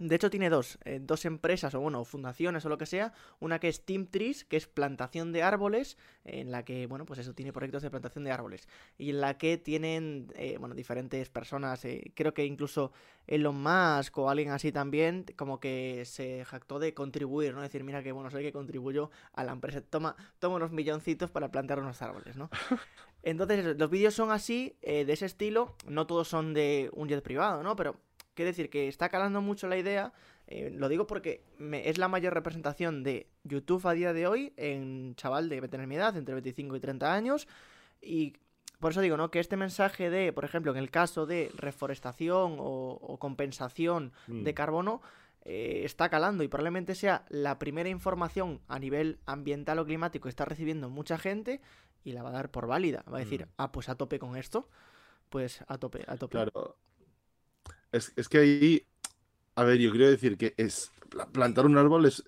de 0.08 0.16
hecho, 0.16 0.30
tiene 0.30 0.50
dos, 0.50 0.78
eh, 0.84 0.98
dos 1.00 1.24
empresas 1.24 1.74
o 1.74 1.80
bueno, 1.80 2.04
fundaciones 2.04 2.64
o 2.64 2.68
lo 2.68 2.76
que 2.76 2.86
sea. 2.86 3.12
Una 3.38 3.60
que 3.60 3.68
es 3.68 3.84
Team 3.84 4.06
Trees, 4.06 4.44
que 4.44 4.56
es 4.56 4.66
plantación 4.66 5.30
de 5.30 5.42
árboles, 5.44 5.96
en 6.24 6.50
la 6.50 6.64
que, 6.64 6.86
bueno, 6.86 7.06
pues 7.06 7.20
eso 7.20 7.34
tiene 7.34 7.52
proyectos 7.52 7.82
de 7.82 7.90
plantación 7.90 8.24
de 8.24 8.32
árboles. 8.32 8.68
Y 8.98 9.10
en 9.10 9.20
la 9.20 9.38
que 9.38 9.58
tienen, 9.58 10.32
eh, 10.34 10.56
bueno, 10.58 10.74
diferentes 10.74 11.28
personas. 11.30 11.84
Eh, 11.84 12.12
creo 12.16 12.34
que 12.34 12.44
incluso 12.44 12.92
Elon 13.28 13.62
Musk 13.62 14.18
o 14.18 14.28
alguien 14.28 14.50
así 14.50 14.72
también, 14.72 15.24
como 15.36 15.60
que 15.60 16.02
se 16.04 16.44
jactó 16.44 16.80
de 16.80 16.94
contribuir, 16.94 17.54
¿no? 17.54 17.62
Decir, 17.62 17.84
mira 17.84 18.02
que 18.02 18.10
bueno, 18.10 18.30
soy 18.30 18.42
que 18.42 18.52
contribuyo 18.52 19.10
a 19.32 19.44
la 19.44 19.52
empresa. 19.52 19.82
Toma, 19.82 20.16
toma 20.40 20.56
unos 20.56 20.72
milloncitos 20.72 21.30
para 21.30 21.52
plantar 21.52 21.78
unos 21.78 22.02
árboles, 22.02 22.36
¿no? 22.36 22.50
Entonces, 23.22 23.78
los 23.78 23.88
vídeos 23.88 24.14
son 24.14 24.32
así, 24.32 24.76
de 24.82 25.12
ese 25.12 25.26
estilo. 25.26 25.76
No 25.86 26.08
todos 26.08 26.26
son 26.26 26.54
de 26.54 26.90
un 26.92 27.08
jet 27.08 27.22
privado, 27.22 27.62
¿no? 27.62 27.76
Pero 27.76 28.00
Quiere 28.34 28.50
decir 28.50 28.70
que 28.70 28.88
está 28.88 29.08
calando 29.08 29.40
mucho 29.40 29.68
la 29.68 29.76
idea. 29.76 30.12
Eh, 30.46 30.70
lo 30.74 30.88
digo 30.88 31.06
porque 31.06 31.44
es 31.84 31.98
la 31.98 32.08
mayor 32.08 32.34
representación 32.34 33.02
de 33.02 33.28
YouTube 33.44 33.86
a 33.86 33.92
día 33.92 34.12
de 34.12 34.26
hoy 34.26 34.52
en 34.56 35.14
chaval 35.16 35.48
de 35.48 35.66
tener 35.68 35.86
mi 35.86 35.96
edad, 35.96 36.16
entre 36.16 36.34
25 36.34 36.76
y 36.76 36.80
30 36.80 37.12
años. 37.12 37.48
Y 38.00 38.34
por 38.80 38.92
eso 38.92 39.00
digo, 39.00 39.16
¿no? 39.16 39.30
Que 39.30 39.38
este 39.38 39.56
mensaje 39.56 40.10
de, 40.10 40.32
por 40.32 40.44
ejemplo, 40.44 40.72
en 40.72 40.78
el 40.78 40.90
caso 40.90 41.24
de 41.24 41.52
reforestación 41.56 42.56
o, 42.58 43.16
compensación 43.20 44.12
de 44.26 44.50
mm. 44.50 44.54
carbono, 44.54 45.02
eh, 45.44 45.82
está 45.84 46.08
calando 46.08 46.44
y 46.44 46.48
probablemente 46.48 46.94
sea 46.94 47.24
la 47.28 47.58
primera 47.58 47.88
información 47.88 48.60
a 48.68 48.78
nivel 48.78 49.18
ambiental 49.26 49.78
o 49.78 49.84
climático 49.84 50.24
que 50.24 50.28
está 50.28 50.44
recibiendo 50.44 50.88
mucha 50.88 51.18
gente 51.18 51.60
y 52.04 52.12
la 52.12 52.22
va 52.22 52.30
a 52.30 52.32
dar 52.32 52.50
por 52.50 52.66
válida. 52.66 53.04
Va 53.12 53.18
a 53.18 53.20
decir, 53.20 53.46
mm. 53.46 53.50
ah, 53.58 53.72
pues 53.72 53.88
a 53.88 53.94
tope 53.94 54.18
con 54.18 54.36
esto. 54.36 54.68
Pues 55.28 55.64
a 55.66 55.78
tope, 55.78 56.04
a 56.06 56.16
tope. 56.16 56.32
Claro, 56.32 56.76
es, 57.92 58.28
que 58.28 58.38
ahí, 58.38 58.86
a 59.54 59.64
ver, 59.64 59.78
yo 59.78 59.90
quiero 59.90 60.10
decir 60.10 60.36
que 60.36 60.54
es 60.56 60.90
plantar 61.32 61.66
un 61.66 61.76
árbol 61.76 62.06
es, 62.06 62.22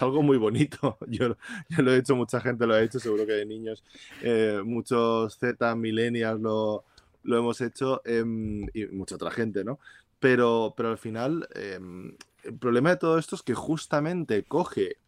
algo 0.00 0.22
muy 0.22 0.36
bonito. 0.36 0.96
Yo, 1.08 1.36
lo 1.78 1.92
he 1.92 1.98
hecho, 1.98 2.14
mucha 2.14 2.40
gente 2.40 2.66
lo 2.66 2.74
ha 2.74 2.82
hecho, 2.82 3.00
seguro 3.00 3.26
que 3.26 3.32
de 3.32 3.46
niños, 3.46 3.82
eh, 4.22 4.60
muchos 4.64 5.36
Z, 5.38 5.74
millennials 5.74 6.40
lo, 6.40 6.84
hemos 7.24 7.60
hecho 7.60 8.00
em, 8.04 8.66
y 8.72 8.86
mucha 8.86 9.16
otra 9.16 9.30
gente, 9.30 9.64
¿no? 9.64 9.80
Pero, 10.20 10.74
pero 10.76 10.90
al 10.90 10.98
final, 10.98 11.48
em, 11.54 12.16
el 12.44 12.58
problema 12.58 12.90
de 12.90 12.96
todo 12.96 13.18
esto 13.18 13.34
es 13.34 13.42
que 13.42 13.54
justamente 13.54 14.44
coge 14.44 14.98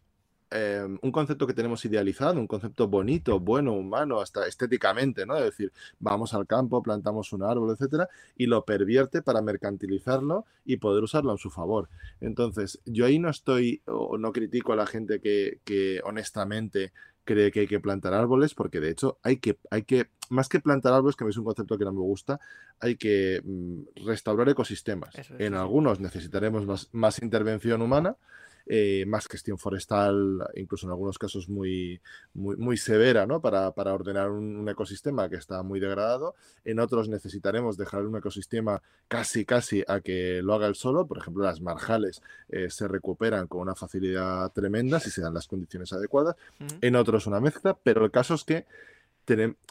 Em, 0.53 0.99
un 1.01 1.11
concepto 1.13 1.47
que 1.47 1.53
tenemos 1.53 1.85
idealizado, 1.85 2.37
un 2.37 2.45
concepto 2.45 2.89
bonito, 2.89 3.39
bueno, 3.39 3.71
humano, 3.71 4.19
hasta 4.19 4.45
estéticamente, 4.47 5.25
¿no? 5.25 5.37
Es 5.37 5.45
decir, 5.45 5.71
vamos 5.97 6.33
al 6.33 6.45
campo, 6.45 6.83
plantamos 6.83 7.31
un 7.31 7.43
árbol, 7.43 7.71
etcétera, 7.71 8.09
y 8.35 8.47
lo 8.47 8.65
pervierte 8.65 9.21
para 9.21 9.41
mercantilizarlo 9.41 10.45
y 10.65 10.75
poder 10.77 11.03
usarlo 11.03 11.31
en 11.31 11.37
su 11.37 11.51
favor. 11.51 11.87
Entonces, 12.19 12.81
yo 12.85 13.05
ahí 13.05 13.17
no 13.17 13.29
estoy, 13.29 13.81
o 13.85 14.17
no 14.17 14.33
critico 14.33 14.73
a 14.73 14.75
la 14.75 14.85
gente 14.85 15.21
que, 15.21 16.01
honestamente 16.03 16.91
cree 17.23 17.51
que 17.51 17.61
hay 17.61 17.67
que 17.67 17.79
plantar 17.79 18.13
árboles, 18.13 18.53
porque 18.53 18.81
de 18.81 18.89
hecho 18.89 19.19
hay 19.23 19.37
que, 19.37 19.57
hay 19.69 19.83
que, 19.83 20.09
más 20.29 20.49
que 20.49 20.59
plantar 20.59 20.91
árboles, 20.91 21.15
que 21.15 21.23
es 21.29 21.37
un 21.37 21.45
concepto 21.45 21.77
que 21.77 21.85
no 21.85 21.93
me 21.93 22.01
gusta, 22.01 22.41
hay 22.79 22.97
que 22.97 23.41
mm, 23.41 24.05
restaurar 24.05 24.49
ecosistemas. 24.49 25.15
en 25.37 25.53
algunos 25.53 26.01
necesitaremos 26.01 26.89
más 26.91 27.21
intervención 27.21 27.81
humana 27.81 28.17
eh, 28.65 29.05
más 29.07 29.27
gestión 29.27 29.57
forestal, 29.57 30.47
incluso 30.55 30.85
en 30.85 30.91
algunos 30.91 31.17
casos 31.17 31.49
muy, 31.49 32.01
muy, 32.33 32.55
muy 32.57 32.77
severa, 32.77 33.25
¿no? 33.25 33.41
Para, 33.41 33.69
ordenar 33.69 34.29
un, 34.31 34.67
ecosistema 34.69 35.29
que 35.29 35.35
está 35.35 35.63
muy 35.63 35.79
degradado. 35.79 36.35
En 36.63 36.79
otros 36.79 37.09
necesitaremos 37.09 37.77
dejar 37.77 38.05
un 38.05 38.17
ecosistema 38.17 38.81
casi, 39.07 39.45
casi 39.45 39.83
a 39.87 40.01
que 40.01 40.41
lo 40.43 40.53
haga 40.53 40.67
el 40.67 40.75
solo. 40.75 41.07
Por 41.07 41.17
ejemplo, 41.17 41.43
las 41.43 41.61
marjales 41.61 42.21
eh, 42.49 42.69
se 42.69 42.87
recuperan 42.87 43.47
con 43.47 43.61
una 43.61 43.75
facilidad 43.75 44.51
tremenda 44.51 44.99
si 44.99 45.09
se 45.09 45.21
dan 45.21 45.33
las 45.33 45.47
condiciones 45.47 45.91
adecuadas. 45.93 46.35
En 46.81 46.95
otros 46.95 47.27
una 47.27 47.39
mezcla, 47.39 47.77
pero 47.81 48.05
el 48.05 48.11
caso 48.11 48.35
es 48.35 48.43
que 48.43 48.65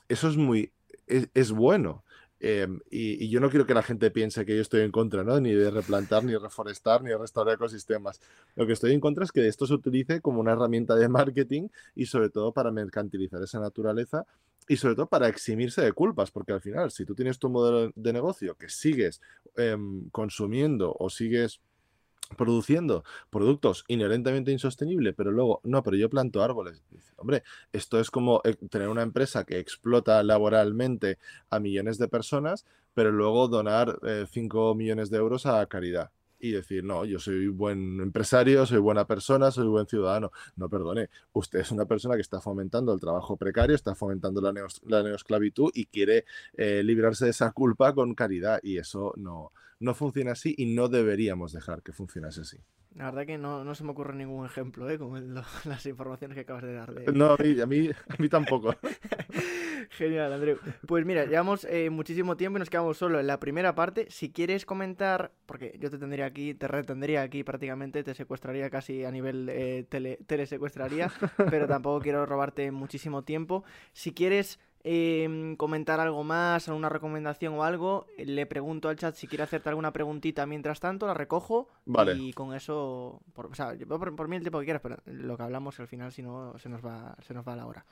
eso 0.09 0.29
es 0.29 0.37
muy, 0.37 0.73
es, 1.07 1.53
bueno. 1.53 2.05
Em, 2.43 2.81
y, 2.91 3.29
yo 3.29 3.39
no 3.39 3.51
quiero 3.51 3.67
que 3.67 3.75
la 3.75 3.83
gente 3.83 4.11
piense 4.11 4.47
que 4.47 4.57
yo 4.57 4.63
estoy 4.63 4.81
en 4.81 4.91
contra, 4.91 5.23
¿no? 5.23 5.39
Ni 5.41 5.53
de 5.53 5.71
replantar, 5.71 6.25
ni 6.25 6.35
reforestar, 6.37 7.03
ni 7.03 7.11
de 7.11 7.19
restaurar 7.19 7.55
ecosistemas. 7.57 8.21
Lo 8.57 8.67
que 8.67 8.73
estoy 8.73 8.93
en 8.93 9.01
contra 9.01 9.25
es 9.25 9.33
que 9.33 9.47
esto 9.47 9.67
se 9.67 9.75
utilice 9.75 10.23
como 10.23 10.41
una 10.41 10.53
herramienta 10.53 10.97
de 10.97 11.09
marketing 11.09 11.69
y 11.95 12.07
sobre 12.07 12.31
todo 12.31 12.53
para 12.53 12.71
mercantilizar 12.71 13.43
esa 13.43 13.61
naturaleza 13.61 14.25
y 14.67 14.77
sobre 14.77 14.95
todo 14.95 15.07
para 15.07 15.29
eximirse 15.29 15.83
de 15.83 15.93
culpas, 15.93 16.31
porque 16.31 16.53
al 16.53 16.63
final, 16.63 16.91
si 16.91 17.05
tú 17.05 17.15
tienes 17.15 17.39
tu 17.39 17.51
modelo 17.51 17.93
de 17.95 18.13
negocio 18.13 18.57
que 18.57 18.69
sigues 18.69 19.21
em, 19.57 20.09
consumiendo 20.11 20.97
o 20.99 21.11
sigues 21.11 21.61
produciendo 22.37 23.05
productos 23.31 23.85
inherentemente 23.89 24.53
insostenibles, 24.53 25.15
pero 25.17 25.31
luego, 25.33 25.61
no, 25.65 25.83
pero 25.83 25.97
yo 25.97 26.09
planto 26.11 26.43
árboles. 26.43 26.83
hombre, 27.17 27.43
esto 27.73 28.01
es 28.01 28.11
como 28.11 28.41
eh, 28.45 28.55
tener 28.71 28.89
una 28.89 29.03
empresa 29.03 29.45
que 29.45 29.59
explota 29.59 30.23
laboralmente 30.23 31.19
a 31.51 31.61
millones 31.61 31.99
de 31.99 32.09
personas, 32.09 32.67
pero 32.95 33.13
luego 33.13 33.49
donar 33.49 33.99
5 34.31 34.73
eh, 34.73 34.75
millones 34.75 35.11
de 35.11 35.19
euros 35.19 35.47
a 35.47 35.65
caridad 35.67 36.11
y 36.41 36.53
decir, 36.53 36.85
no, 36.85 37.05
yo 37.05 37.19
soy 37.19 37.49
buen 37.49 38.01
empresario, 38.01 38.67
soy 38.67 38.79
buena 38.79 39.07
persona, 39.07 39.51
soy 39.51 39.67
buen 39.69 39.87
ciudadano. 39.87 40.33
No, 40.57 40.69
perdone, 40.69 41.11
usted 41.33 41.61
es 41.61 41.71
una 41.71 41.85
persona 41.85 42.15
que 42.15 42.23
está 42.23 42.41
fomentando 42.41 42.93
el 42.93 43.01
trabajo 43.01 43.37
precario, 43.37 43.77
está 43.77 43.95
fomentando 43.95 44.41
la, 44.41 45.03
neosclavitud 45.03 45.71
y 45.75 45.87
quiere 45.87 46.25
eh, 46.57 46.83
librarse 46.83 47.27
de 47.27 47.33
esa 47.33 47.53
culpa 47.53 47.95
con 47.95 48.15
caridad 48.15 48.61
y 48.63 48.79
eso 48.79 49.13
no, 49.17 49.53
no 49.79 49.95
funciona 49.95 50.33
así 50.33 50.55
y 50.57 50.75
no 50.75 50.89
deberíamos 50.89 51.53
dejar 51.53 51.83
que 51.83 51.93
funcionase 51.93 52.43
así. 52.43 52.59
La 52.97 53.05
verdad 53.05 53.25
que 53.25 53.39
no, 53.39 53.75
se 53.75 53.85
me 53.85 53.93
ocurre 53.93 54.15
ningún 54.15 54.45
ejemplo, 54.45 54.91
¿eh? 54.91 54.99
Con 54.99 55.35
las 55.65 55.87
informaciones 55.87 56.35
que 56.35 56.41
acabas 56.41 56.65
de 56.65 56.75
dar. 56.75 56.93
No, 57.15 57.33
a 57.33 57.37
mí, 57.37 57.61
a 57.61 57.67
mí, 58.19 58.29
tampoco. 58.29 58.75
Genial, 59.91 60.33
Andreu. 60.33 60.59
Pues 60.87 61.07
mira, 61.07 61.25
llevamos 61.25 61.65
eh, 61.65 61.89
muchísimo 61.91 62.37
tiempo 62.37 62.59
y 62.59 62.61
nos 62.61 62.71
quedamos 62.71 62.99
solo 62.99 63.21
en 63.21 63.27
la 63.27 63.39
primera 63.39 63.75
parte. 63.75 64.07
Si 64.11 64.31
quieres 64.31 64.67
comentar, 64.67 65.33
porque 65.47 65.77
yo 65.79 65.91
te 65.91 65.99
tendría 65.99 66.27
aquí, 66.27 66.55
te 66.55 66.67
retendría 66.69 67.23
aquí 67.23 67.45
prácticamente, 67.45 68.03
te 68.03 68.15
secuestraría 68.15 68.71
casi 68.71 69.05
a 69.05 69.11
nivel 69.11 69.49
eh, 69.49 69.87
tele, 69.89 70.19
telesecuestraría, 70.27 71.13
pero 71.51 71.67
tampoco 71.67 72.01
quiero 72.01 72.27
robarte 72.27 72.71
muchísimo 72.73 73.23
tiempo. 73.23 73.65
Si 73.93 74.13
quieres 74.13 74.59
Em, 74.83 75.57
comentar 75.57 76.01
algo 76.01 76.25
más, 76.25 76.67
alguna 76.69 76.89
recomendación 76.89 77.53
o 77.53 77.65
algo, 77.65 78.07
le 78.17 78.47
pregunto 78.47 78.89
al 78.89 78.97
chat 78.97 79.15
si 79.15 79.27
quiere 79.27 79.45
hacerte 79.45 79.69
alguna 79.69 79.93
preguntita 79.93 80.47
mientras 80.47 80.81
tanto, 80.81 81.07
la 81.07 81.13
recojo 81.13 81.69
y 82.17 82.33
con 82.33 82.55
eso, 82.55 83.21
por, 83.35 83.47
o 83.47 83.55
sea, 83.55 83.75
por, 83.87 84.17
por, 84.17 84.29
mí 84.29 84.37
el 84.37 84.43
tiempo 84.43 84.59
que 84.59 84.65
quieras, 84.65 84.81
pero 84.83 84.97
lo 85.05 85.37
que 85.37 85.43
hablamos 85.43 85.79
al 85.81 85.87
final 85.87 86.13
si 86.13 86.23
no 86.23 86.59
se 86.59 86.71
nos 86.71 86.83
va, 86.83 87.15
se 87.21 87.35
nos 87.35 87.47
va 87.47 87.57
la 87.57 87.67
hora. 87.67 87.85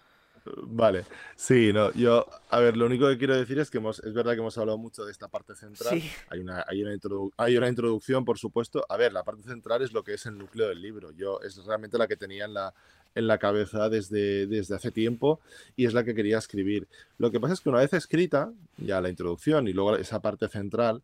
Vale, 0.62 1.04
sí, 1.36 1.72
no, 1.72 1.92
yo, 1.92 2.26
a 2.48 2.60
ver, 2.60 2.76
lo 2.76 2.86
único 2.86 3.06
que 3.08 3.18
quiero 3.18 3.36
decir 3.36 3.58
es 3.58 3.70
que 3.70 3.78
hemos, 3.78 3.98
es 4.00 4.14
verdad 4.14 4.32
que 4.32 4.38
hemos 4.38 4.56
hablado 4.56 4.78
mucho 4.78 5.04
de 5.04 5.12
esta 5.12 5.28
parte 5.28 5.54
central. 5.54 6.00
Hay, 6.30 6.40
una, 6.40 6.64
hay, 6.66 6.82
una 6.82 6.96
hay 7.36 7.56
una 7.56 7.68
introducción, 7.68 8.24
por 8.24 8.38
supuesto. 8.38 8.86
A 8.88 8.96
ver, 8.96 9.12
la 9.12 9.24
parte 9.24 9.42
central 9.42 9.82
es 9.82 9.92
lo 9.92 10.02
que 10.02 10.14
es 10.14 10.24
el 10.26 10.38
núcleo 10.38 10.68
del 10.68 10.80
libro. 10.80 11.10
Yo 11.10 11.40
es 11.40 11.62
realmente 11.66 11.98
la 11.98 12.06
que 12.06 12.16
tenía 12.16 12.44
en 12.46 12.54
la, 12.54 12.72
en 13.14 13.26
la 13.26 13.38
cabeza 13.38 13.88
desde, 13.88 14.46
desde 14.46 14.74
hace 14.74 14.90
tiempo 14.90 15.40
y 15.76 15.86
es 15.86 15.94
la 15.94 16.04
que 16.04 16.14
quería 16.14 16.38
escribir. 16.38 16.88
Lo 17.18 17.30
que 17.30 17.40
pasa 17.40 17.54
es 17.54 17.60
que 17.60 17.68
una 17.68 17.80
vez 17.80 17.92
escrita, 17.92 18.52
ya 18.76 19.00
la 19.00 19.08
introducción 19.08 19.68
y 19.68 19.72
luego 19.72 19.96
esa 19.96 20.20
parte 20.20 20.48
central, 20.48 21.02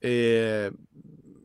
eh, 0.00 0.70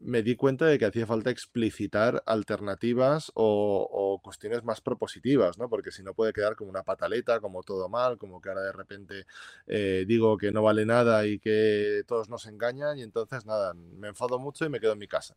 me 0.01 0.23
di 0.23 0.35
cuenta 0.35 0.65
de 0.65 0.79
que 0.79 0.85
hacía 0.85 1.05
falta 1.05 1.29
explicitar 1.29 2.23
alternativas 2.25 3.31
o, 3.35 4.19
cuestiones 4.23 4.63
más 4.63 4.81
propositivas, 4.81 5.57
¿no? 5.57 5.69
Porque 5.69 5.91
si 5.91 6.03
no 6.03 6.13
puede 6.13 6.33
quedar 6.33 6.55
como 6.55 6.69
una 6.69 6.83
pataleta, 6.83 7.39
como 7.39 7.63
todo 7.63 7.89
mal, 7.89 8.17
como 8.17 8.41
que 8.41 8.49
ahora 8.49 8.61
de 8.61 8.71
repente 8.71 9.25
eh, 9.67 10.05
digo 10.07 10.37
que 10.37 10.51
no 10.51 10.61
vale 10.61 10.85
nada 10.85 11.25
y 11.25 11.39
que 11.39 12.03
todos 12.07 12.29
nos 12.29 12.45
engañan 12.45 12.99
y 12.99 13.03
entonces 13.03 13.45
nada, 13.45 13.73
me 13.73 14.09
enfado 14.09 14.37
mucho 14.37 14.65
y 14.65 14.69
me 14.69 14.79
quedo 14.79 14.93
en 14.93 14.99
mi 14.99 15.07
casa. 15.07 15.35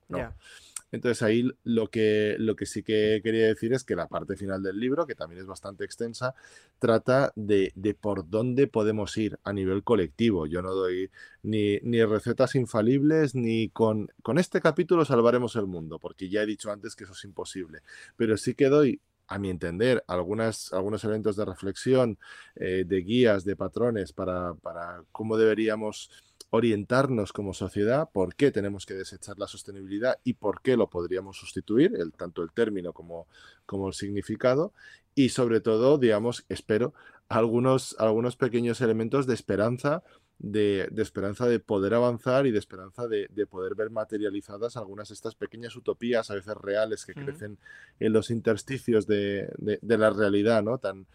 Entonces 0.95 1.23
ahí 1.23 1.51
lo 1.65 1.89
que, 1.91 2.37
lo 2.39 2.55
que 2.55 2.67
sí 2.67 2.85
que 2.85 3.21
quería 3.23 3.47
decir 3.49 3.73
es 3.73 3.83
que 3.83 3.97
la 3.97 4.07
parte 4.07 4.37
final 4.37 4.63
del 4.63 4.79
libro, 4.79 5.07
que 5.07 5.17
también 5.17 5.41
es 5.41 5.47
bastante 5.47 5.85
extensa, 5.85 6.37
trata 6.79 7.33
de, 7.35 7.73
por 8.01 8.31
dónde 8.31 8.69
podemos 8.69 9.17
ir 9.17 9.37
a 9.43 9.53
nivel 9.53 9.83
colectivo. 9.83 10.47
Yo 10.47 10.63
no 10.63 10.73
doy 10.73 11.11
ni, 11.43 11.79
ni 11.81 12.05
recetas 12.05 12.55
infalibles, 12.55 13.35
ni 13.35 13.71
con, 13.71 14.09
con 14.23 14.39
este 14.39 14.61
capítulo 14.61 15.05
salvaremos 15.05 15.57
el 15.57 15.67
mundo, 15.67 15.99
porque 15.99 16.29
ya 16.29 16.43
he 16.43 16.47
dicho 16.47 16.71
antes 16.71 16.95
que 16.95 17.03
eso 17.03 17.13
es 17.13 17.25
imposible. 17.25 17.81
Pero 18.17 18.37
sí 18.37 18.55
que 18.55 18.69
doy 18.69 19.01
a 19.27 19.39
mi 19.39 19.51
entender, 19.51 20.05
algunos 20.07 20.71
elementos 21.03 21.35
de 21.35 21.45
reflexión, 21.45 22.19
eh, 22.55 22.85
de 22.87 22.97
guías, 22.99 23.45
de 23.45 23.57
patrones 23.57 24.13
para, 24.13 24.55
para 24.55 25.03
cómo 25.11 25.37
deberíamos 25.37 26.11
orientarnos 26.55 27.33
como 27.33 27.53
sociedad, 27.53 28.09
por 28.13 28.37
qué 28.37 28.53
tenemos 28.53 28.87
que 28.87 28.95
desechar 28.95 29.39
la 29.41 29.49
sostenibilidad 29.49 30.21
y 30.23 30.35
por 30.35 30.63
qué 30.63 30.77
lo 30.77 30.89
podríamos 30.89 31.37
sustituir, 31.37 31.93
el, 31.97 32.13
tanto 32.13 32.43
el 32.43 32.53
término 32.53 32.93
como, 32.93 33.27
como 33.67 33.89
el 33.89 33.95
significado, 33.95 34.73
y 35.17 35.31
sobre 35.31 35.61
todo, 35.61 35.99
digamos, 35.99 36.45
espero, 36.49 36.95
algunos, 37.29 37.97
algunos 37.99 38.37
pequeños 38.37 38.81
elementos 38.81 39.27
de 39.27 39.35
esperanza, 39.35 40.05
de, 40.39 40.89
esperanza 40.97 41.49
de 41.49 41.59
poder 41.59 41.95
avanzar 41.95 42.47
y 42.47 42.53
de 42.53 42.59
esperanza 42.61 43.09
de, 43.09 43.29
poder 43.47 43.75
ver 43.75 43.91
materializadas 43.91 44.77
algunas 44.77 45.09
de 45.09 45.15
estas 45.15 45.35
pequeñas 45.35 45.75
utopías, 45.75 46.31
a 46.31 46.35
veces 46.35 46.55
reales, 46.55 47.05
que 47.05 47.15
crecen 47.15 47.59
en 47.99 48.13
los 48.13 48.31
intersticios 48.31 49.09
de, 49.09 49.49
de 49.59 49.99
la 49.99 50.11
realidad, 50.11 50.63
¿no? 50.63 50.79
Tan, 50.79 51.07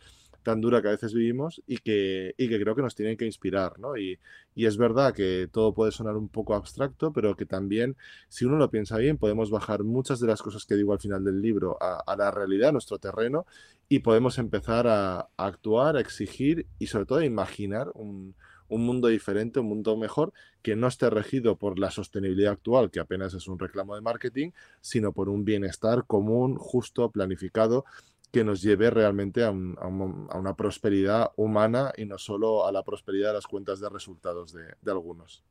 tan 0.43 0.61
dura 0.61 0.81
que 0.81 0.87
a 0.87 0.91
veces 0.91 1.13
vivimos 1.13 1.61
y 1.67 1.77
que, 1.77 2.33
y 2.37 2.49
que 2.49 2.59
creo 2.59 2.75
que 2.75 2.81
nos 2.81 2.95
tienen 2.95 3.17
que 3.17 3.25
inspirar, 3.25 3.79
¿no? 3.79 3.97
Y, 3.97 4.19
y, 4.55 4.65
es 4.65 4.77
verdad 4.77 5.13
que 5.13 5.47
todo 5.51 5.73
puede 5.73 5.91
sonar 5.91 6.15
un 6.17 6.29
poco 6.29 6.55
abstracto, 6.55 7.11
pero 7.13 7.35
que 7.35 7.45
también, 7.45 7.95
si 8.27 8.45
uno 8.45 8.57
lo 8.57 8.69
piensa 8.69 8.97
bien, 8.97 9.17
podemos 9.17 9.51
bajar 9.51 9.83
muchas 9.83 10.19
de 10.19 10.27
las 10.27 10.41
cosas 10.41 10.65
que 10.65 10.75
digo 10.75 10.93
al 10.93 10.99
final 10.99 11.23
del 11.23 11.41
libro 11.41 11.77
a, 11.81 12.15
la 12.17 12.31
realidad, 12.31 12.69
a 12.69 12.73
nuestro 12.73 12.99
terreno, 12.99 13.45
y 13.87 13.99
podemos 13.99 14.37
empezar 14.37 14.87
a, 14.87 15.29
actuar, 15.37 15.97
a 15.97 16.01
exigir 16.01 16.67
y 16.77 16.87
sobre 16.87 17.05
todo 17.05 17.19
a 17.19 17.25
imaginar 17.25 17.91
un, 17.93 18.35
un 18.67 18.85
mundo 18.85 19.07
diferente, 19.07 19.59
un 19.59 19.67
mundo 19.67 19.97
mejor, 19.97 20.33
que 20.61 20.75
no 20.75 20.87
esté 20.87 21.09
regido 21.09 21.57
por 21.57 21.79
la 21.79 21.91
sostenibilidad 21.91 22.53
actual, 22.53 22.91
que 22.91 22.99
apenas 22.99 23.33
es 23.33 23.47
un 23.47 23.59
reclamo 23.59 23.95
de 23.95 24.01
marketing, 24.01 24.51
sino 24.81 25.11
por 25.11 25.29
un 25.29 25.45
bienestar 25.45 26.05
común, 26.05 26.55
justo, 26.57 27.11
planificado 27.11 27.85
que 28.31 28.43
nos 28.43 28.61
lleve 28.61 28.89
realmente 28.89 29.43
a, 29.43 29.51
una 29.51 30.55
prosperidad 30.55 31.31
humana 31.35 31.91
y 31.97 32.05
no 32.05 32.17
solo 32.17 32.65
a 32.65 32.71
la 32.71 32.83
prosperidad 32.83 33.29
de 33.29 33.33
las 33.35 33.47
cuentas 33.47 33.79
de 33.79 33.89
resultados 33.89 34.53
de, 34.53 34.91
algunos. 34.91 35.43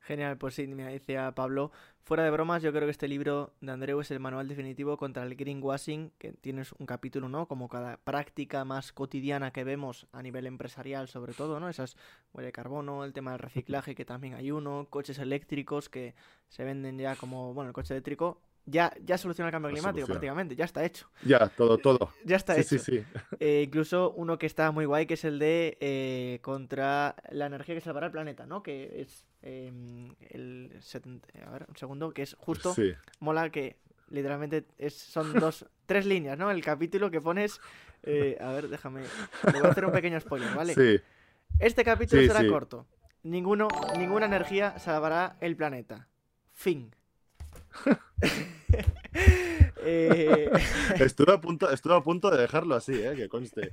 Genial, 0.00 0.38
pues 0.38 0.54
sí, 0.54 0.68
me 0.68 0.84
decía 0.84 1.32
Pablo, 1.34 1.72
fuera 2.04 2.22
de 2.22 2.30
bromas, 2.30 2.62
yo 2.62 2.70
creo 2.70 2.84
que 2.84 2.92
este 2.92 3.08
libro 3.08 3.54
de 3.60 3.72
Andreu 3.72 4.00
es 4.00 4.12
el 4.12 4.20
manual 4.20 4.46
definitivo 4.46 4.96
contra 4.96 5.24
el 5.24 5.34
greenwashing, 5.34 6.12
que 6.16 6.32
tienes 6.32 6.70
un 6.78 6.86
capítulo, 6.86 7.28
¿no? 7.28 7.48
Como 7.48 7.68
cada 7.68 7.96
práctica 7.96 8.64
más 8.64 8.92
cotidiana 8.92 9.50
que 9.50 9.64
vemos 9.64 10.06
a 10.12 10.22
nivel 10.22 10.46
empresarial, 10.46 11.08
sobre 11.08 11.32
todo, 11.34 11.58
¿no? 11.58 11.68
Esas 11.68 11.96
huella 12.32 12.46
de 12.46 12.52
carbono, 12.52 13.04
el 13.04 13.12
tema 13.12 13.32
del 13.32 13.40
reciclaje, 13.40 13.96
que 13.96 14.04
también 14.04 14.34
hay 14.34 14.52
uno, 14.52 14.86
coches 14.90 15.18
eléctricos 15.18 15.88
que 15.88 16.14
se 16.48 16.62
venden 16.62 16.98
ya 16.98 17.16
como, 17.16 17.52
bueno, 17.52 17.70
el 17.70 17.74
coche 17.74 17.94
eléctrico 17.94 18.40
ya, 18.66 18.92
ya 19.04 19.16
soluciona 19.16 19.48
el 19.48 19.52
cambio 19.52 19.70
climático 19.70 20.06
prácticamente, 20.06 20.56
ya 20.56 20.64
está 20.64 20.84
hecho. 20.84 21.08
Ya, 21.24 21.48
todo, 21.48 21.78
todo. 21.78 22.10
Ya 22.24 22.36
está 22.36 22.56
hecho. 22.56 22.78
Sí, 22.78 22.78
sí. 22.78 23.04
Eh, 23.40 23.62
incluso 23.66 24.12
uno 24.12 24.38
que 24.38 24.46
está 24.46 24.70
muy 24.72 24.84
guay, 24.84 25.06
que 25.06 25.14
es 25.14 25.24
el 25.24 25.38
de 25.38 25.78
eh, 25.80 26.40
contra 26.42 27.14
la 27.30 27.46
energía 27.46 27.74
que 27.74 27.80
salvará 27.80 28.06
el 28.06 28.12
planeta, 28.12 28.46
¿no? 28.46 28.62
Que 28.62 29.02
es 29.02 29.26
em, 29.42 30.14
el 30.30 30.72
a 31.46 31.50
ver, 31.50 31.66
un 31.68 31.76
segundo, 31.76 32.12
que 32.12 32.22
es 32.22 32.34
justo, 32.34 32.74
mola 33.20 33.50
que 33.50 33.76
literalmente 34.10 34.64
es, 34.78 34.94
son 34.94 35.32
dos, 35.40 35.66
tres 35.86 36.06
líneas, 36.06 36.36
¿no? 36.36 36.50
El 36.50 36.62
capítulo 36.64 37.10
que 37.10 37.20
pones, 37.20 37.60
eh, 38.02 38.36
a 38.40 38.50
ver, 38.52 38.68
déjame, 38.68 39.02
le 39.02 39.58
voy 39.58 39.68
a 39.68 39.70
hacer 39.70 39.84
un 39.84 39.92
pequeño 39.92 40.18
spoiler, 40.20 40.54
¿vale? 40.54 40.74
Sí. 40.74 41.00
Este 41.60 41.84
capítulo 41.84 42.22
será 42.22 42.46
corto. 42.48 42.86
Ninguno, 43.22 43.68
ninguna 43.98 44.26
energía 44.26 44.78
salvará 44.78 45.36
el 45.40 45.56
planeta. 45.56 46.08
Fin. 46.52 46.94
Eh, 49.88 50.50
estuve, 51.00 51.32
a 51.32 51.40
punto, 51.40 51.70
estuve 51.70 51.94
a 51.94 52.00
punto 52.00 52.28
de 52.28 52.38
dejarlo 52.38 52.74
así, 52.74 52.92
eh, 52.92 53.14
que 53.14 53.28
conste. 53.28 53.72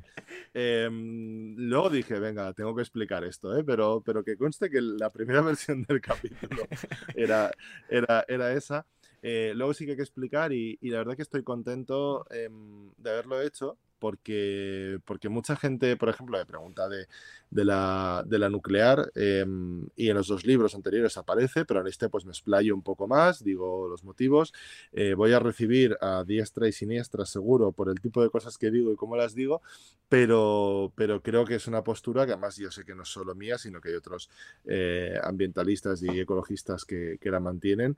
Em, 0.53 1.55
luego 1.57 1.89
dije, 1.89 2.19
venga, 2.19 2.53
tengo 2.53 2.75
que 2.75 2.83
explicar 2.83 3.23
esto, 3.23 3.57
eh, 3.57 3.63
pero, 3.63 4.03
pero 4.05 4.23
que 4.23 4.37
conste 4.37 4.69
que 4.69 4.79
la 4.79 5.09
primera 5.09 5.41
versión 5.41 5.83
del 5.83 6.01
capítulo 6.01 6.67
era, 7.15 7.51
era, 7.89 8.23
era 8.27 8.53
esa. 8.53 8.85
luego 9.23 9.73
sí 9.73 9.85
que 9.85 9.91
hay 9.91 9.97
que 9.97 10.03
explicar 10.03 10.53
y, 10.53 10.77
y, 10.81 10.91
la 10.91 10.99
verdad 10.99 11.15
que 11.15 11.23
estoy 11.23 11.43
contento 11.43 12.27
em, 12.29 12.91
de 12.97 13.09
haberlo 13.09 13.41
hecho 13.41 13.77
porque, 14.03 14.99
porque 15.05 15.29
mucha 15.29 15.55
gente, 15.55 15.95
por 15.95 16.09
ejemplo, 16.09 16.37
me 16.37 16.45
pregunta 16.45 16.89
de, 16.89 17.07
de, 17.49 17.63
la, 17.63 18.21
de 18.27 18.37
la 18.37 18.49
nuclear 18.49 19.09
em, 19.15 19.87
y 19.95 20.09
en 20.09 20.17
los 20.17 20.27
dos 20.27 20.45
libros 20.45 20.75
anteriores 20.75 21.15
aparece, 21.15 21.63
pero 21.63 21.79
en 21.79 21.87
este 21.87 22.09
pues 22.09 22.25
me 22.25 22.31
explayo 22.31 22.75
un 22.75 22.81
poco 22.81 23.07
más, 23.07 23.41
digo 23.45 23.87
los 23.87 24.03
motivos. 24.03 24.53
Eh, 24.91 25.13
voy 25.13 25.31
a 25.31 25.39
recibir 25.39 25.95
a 26.01 26.25
diestra 26.25 26.67
y 26.67 26.73
siniestra 26.73 27.25
seguro 27.25 27.71
por 27.71 27.87
el 27.87 28.01
tipo 28.01 28.21
de 28.21 28.29
cosas 28.29 28.57
que 28.57 28.71
digo 28.71 28.91
y 28.91 28.97
cómo 28.97 29.15
las 29.15 29.35
digo, 29.35 29.61
pero, 30.09 30.91
pero 30.97 31.21
creo 31.21 31.45
que 31.45 31.55
es 31.55 31.67
una 31.67 31.81
postura 31.81 32.25
que 32.25 32.33
además 32.33 32.57
yo 32.57 32.71
sé 32.71 32.83
que 32.83 32.95
no 32.95 33.03
es 33.03 33.09
solo 33.09 33.35
mía, 33.35 33.57
sino 33.57 33.79
que 33.79 33.87
hay 33.87 33.95
otros 33.95 34.29
eh, 34.65 35.17
ambientalistas 35.23 36.03
y 36.03 36.19
ecologistas 36.19 36.83
que, 36.83 37.19
que 37.21 37.31
la 37.31 37.39
mantienen 37.39 37.95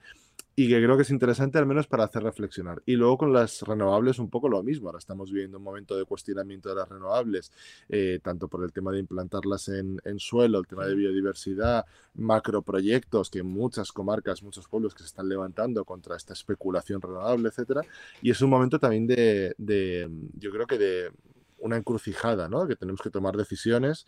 y 0.55 0.69
que 0.69 0.81
creo 0.81 0.95
que 0.95 1.01
es 1.03 1.09
interesante 1.09 1.57
al 1.57 1.65
menos 1.65 1.85
para 1.87 2.05
hacer 2.05 2.23
reflexionar. 2.23 2.81
Y 2.85 2.95
luego 2.95 3.17
con 3.17 3.33
las 3.33 3.61
renovables 3.61 4.19
un 4.19 4.29
poco 4.29 4.47
lo 4.47 4.63
mismo. 4.63 4.87
Ahora 4.87 4.99
estamos 4.99 5.31
viviendo 5.31 5.57
un 5.57 5.63
momento 5.63 5.97
de 5.97 6.05
cuestionamiento 6.05 6.69
de 6.69 6.75
las 6.75 6.87
renovables, 6.87 7.51
eh, 7.89 8.19
tanto 8.23 8.47
por 8.47 8.63
el 8.63 8.71
tema 8.71 8.91
de 8.91 8.99
implantarlas 8.99 9.67
en, 9.67 9.99
suelo, 10.17 10.59
el 10.59 10.67
tema 10.67 10.85
de 10.85 10.95
biodiversidad, 10.95 11.85
macroproyectos 12.15 13.29
que 13.29 13.43
muchas 13.43 13.91
comarcas, 13.91 14.43
muchos 14.43 14.67
pueblos 14.69 14.93
que 14.93 15.01
se 15.01 15.07
están 15.07 15.27
levantando 15.27 15.83
contra 15.83 16.15
esta 16.15 16.31
especulación 16.31 17.01
renovable, 17.01 17.49
etcétera. 17.49 17.81
Y 18.21 18.31
es 18.31 18.41
un 18.41 18.49
momento 18.49 18.79
también 18.79 19.07
de, 19.07 19.55
de 19.57 20.09
yo 20.37 20.51
creo 20.51 20.67
que 20.67 20.77
de 20.77 21.11
una 21.57 21.75
encrucijada, 21.75 22.47
¿no? 22.47 22.65
Que 22.65 22.77
tenemos 22.77 23.01
que 23.01 23.09
tomar 23.09 23.35
decisiones. 23.35 24.05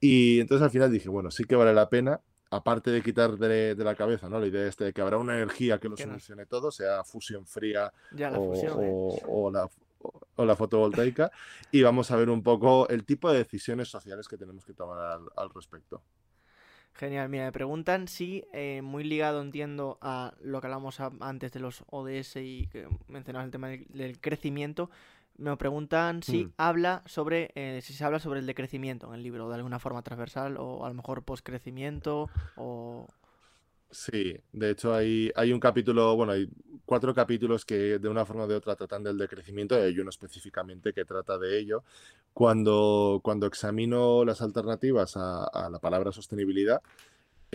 Y 0.00 0.40
entonces 0.40 0.64
al 0.64 0.70
final 0.70 0.90
dije, 0.90 1.08
bueno, 1.08 1.30
sí 1.30 1.44
que 1.44 1.54
vale 1.54 1.72
la 1.72 1.88
pena 1.88 2.20
aparte 2.54 2.90
de 2.90 3.02
quitar 3.02 3.36
de, 3.36 3.74
la 3.76 3.94
cabeza 3.94 4.28
¿no? 4.28 4.38
la 4.38 4.46
idea 4.46 4.66
este 4.66 4.84
de 4.84 4.92
que 4.92 5.00
habrá 5.00 5.18
una 5.18 5.34
energía 5.34 5.78
que 5.78 5.88
lo 5.88 5.96
solucione 5.96 6.46
todo, 6.46 6.70
sea 6.70 7.02
fusión 7.04 7.46
fría 7.46 7.92
o, 8.36 9.50
la, 9.50 10.56
fotovoltaica, 10.56 11.30
y 11.70 11.82
vamos 11.82 12.10
a 12.10 12.16
ver 12.16 12.28
un 12.30 12.42
poco 12.42 12.88
el 12.88 13.04
tipo 13.04 13.30
de 13.32 13.38
decisiones 13.38 13.88
sociales 13.88 14.28
que 14.28 14.36
tenemos 14.36 14.64
que 14.64 14.74
tomar 14.74 15.18
al, 15.36 15.50
respecto. 15.50 16.02
Genial, 16.92 17.28
mira, 17.28 17.46
me 17.46 17.52
preguntan 17.52 18.06
si, 18.06 18.44
eh, 18.52 18.80
muy 18.82 19.02
ligado 19.02 19.40
entiendo 19.40 19.98
a 20.00 20.34
lo 20.40 20.60
que 20.60 20.68
hablamos 20.68 21.00
antes 21.00 21.50
de 21.50 21.58
los 21.58 21.82
ODS 21.90 22.36
y 22.36 22.68
que 22.68 22.86
mencionabas 23.08 23.46
el 23.46 23.50
tema 23.50 23.68
del 23.68 24.20
crecimiento, 24.20 24.90
me 25.36 25.56
preguntan 25.56 26.22
si 26.22 26.44
mm. 26.44 26.52
habla 26.56 27.02
sobre 27.06 27.50
eh, 27.54 27.80
si 27.82 27.92
se 27.92 28.04
habla 28.04 28.18
sobre 28.18 28.40
el 28.40 28.46
decrecimiento 28.46 29.08
en 29.08 29.14
el 29.14 29.22
libro 29.22 29.48
de 29.48 29.56
alguna 29.56 29.78
forma 29.78 30.02
transversal 30.02 30.56
o 30.58 30.84
a 30.84 30.88
lo 30.88 30.94
mejor 30.94 31.24
poscrecimiento 31.24 32.28
o 32.56 33.08
Sí, 33.94 34.36
de 34.52 34.70
hecho 34.70 34.92
hay, 34.92 35.30
hay 35.36 35.52
un 35.52 35.60
capítulo, 35.60 36.16
bueno, 36.16 36.32
hay 36.32 36.48
cuatro 36.84 37.14
capítulos 37.14 37.64
que 37.64 38.00
de 38.00 38.08
una 38.08 38.26
forma 38.26 38.42
o 38.42 38.46
de 38.48 38.56
otra 38.56 38.74
tratan 38.74 39.04
del 39.04 39.16
decrecimiento 39.16 39.78
y 39.78 39.82
hay 39.82 40.00
uno 40.00 40.10
específicamente 40.10 40.92
que 40.92 41.04
trata 41.04 41.38
de 41.38 41.60
ello. 41.60 41.84
Cuando, 42.32 43.20
cuando 43.22 43.46
examino 43.46 44.24
las 44.24 44.42
alternativas 44.42 45.16
a, 45.16 45.44
a 45.44 45.70
la 45.70 45.78
palabra 45.78 46.10
sostenibilidad, 46.10 46.82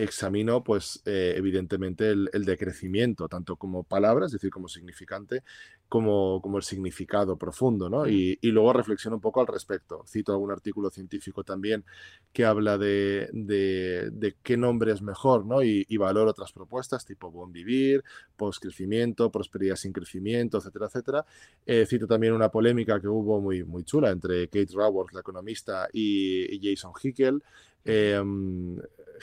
examino, 0.02 0.64
pues, 0.64 1.02
eh, 1.04 1.34
evidentemente 1.36 2.10
el, 2.10 2.44
decrecimiento, 2.44 3.28
tanto 3.28 3.56
como 3.56 3.82
palabra, 3.84 4.26
es 4.26 4.32
decir, 4.32 4.50
como 4.50 4.68
significante, 4.68 5.42
como, 5.88 6.40
como 6.40 6.56
el 6.56 6.62
significado 6.62 7.36
profundo, 7.36 7.90
¿no? 7.90 8.08
Y, 8.08 8.38
luego 8.42 8.72
reflexiono 8.72 9.16
un 9.16 9.20
poco 9.20 9.40
al 9.40 9.46
respecto. 9.46 10.04
Cito 10.06 10.32
algún 10.32 10.50
artículo 10.50 10.90
científico 10.90 11.44
también 11.44 11.84
que 12.32 12.44
habla 12.44 12.78
de, 12.78 13.28
de, 13.32 14.36
qué 14.42 14.56
nombre 14.56 14.92
es 14.92 15.02
mejor, 15.02 15.44
¿no? 15.44 15.62
Y, 15.62 15.84
y, 15.88 15.96
valoro 15.96 16.30
otras 16.30 16.52
propuestas, 16.52 17.04
tipo 17.04 17.30
buen 17.30 17.52
vivir, 17.52 18.02
postcrecimiento, 18.36 19.30
prosperidad 19.30 19.76
sin 19.76 19.92
crecimiento, 19.92 20.58
etcétera, 20.58 20.86
etcétera. 20.86 21.26
Eh, 21.66 21.86
cito 21.86 22.06
también 22.06 22.32
una 22.32 22.50
polémica 22.50 23.00
que 23.00 23.08
hubo 23.08 23.40
muy, 23.40 23.64
muy 23.64 23.84
chula 23.84 24.10
entre 24.10 24.48
Kate 24.48 24.74
Raworth, 24.74 25.12
la 25.12 25.20
economista, 25.20 25.88
y, 25.92 26.54
y 26.54 26.74
Jason 26.74 26.92
Hickel, 27.02 27.42
eh, 27.84 28.22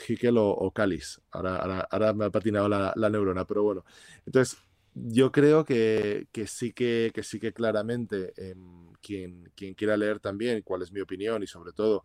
Hickel 0.07 0.37
o, 0.37 0.49
o 0.49 0.71
Calis. 0.71 1.19
Ahora, 1.31 1.87
ahora, 1.89 2.13
me 2.13 2.25
ha 2.25 2.29
patinado 2.29 2.69
la, 2.69 3.09
neurona, 3.09 3.45
pero 3.45 3.63
bueno. 3.63 3.85
Entonces, 4.25 4.57
yo 4.93 5.31
creo 5.31 5.63
que, 5.63 6.27
sí, 6.47 6.73
que, 6.73 7.11
sí 7.23 7.39
que 7.39 7.53
claramente 7.53 8.33
em, 8.37 8.93
quien, 9.01 9.51
quiera 9.75 9.97
leer 9.97 10.19
también 10.19 10.61
cuál 10.63 10.81
es 10.81 10.91
mi 10.91 11.01
opinión 11.01 11.43
y 11.43 11.47
sobre 11.47 11.71
todo 11.71 12.03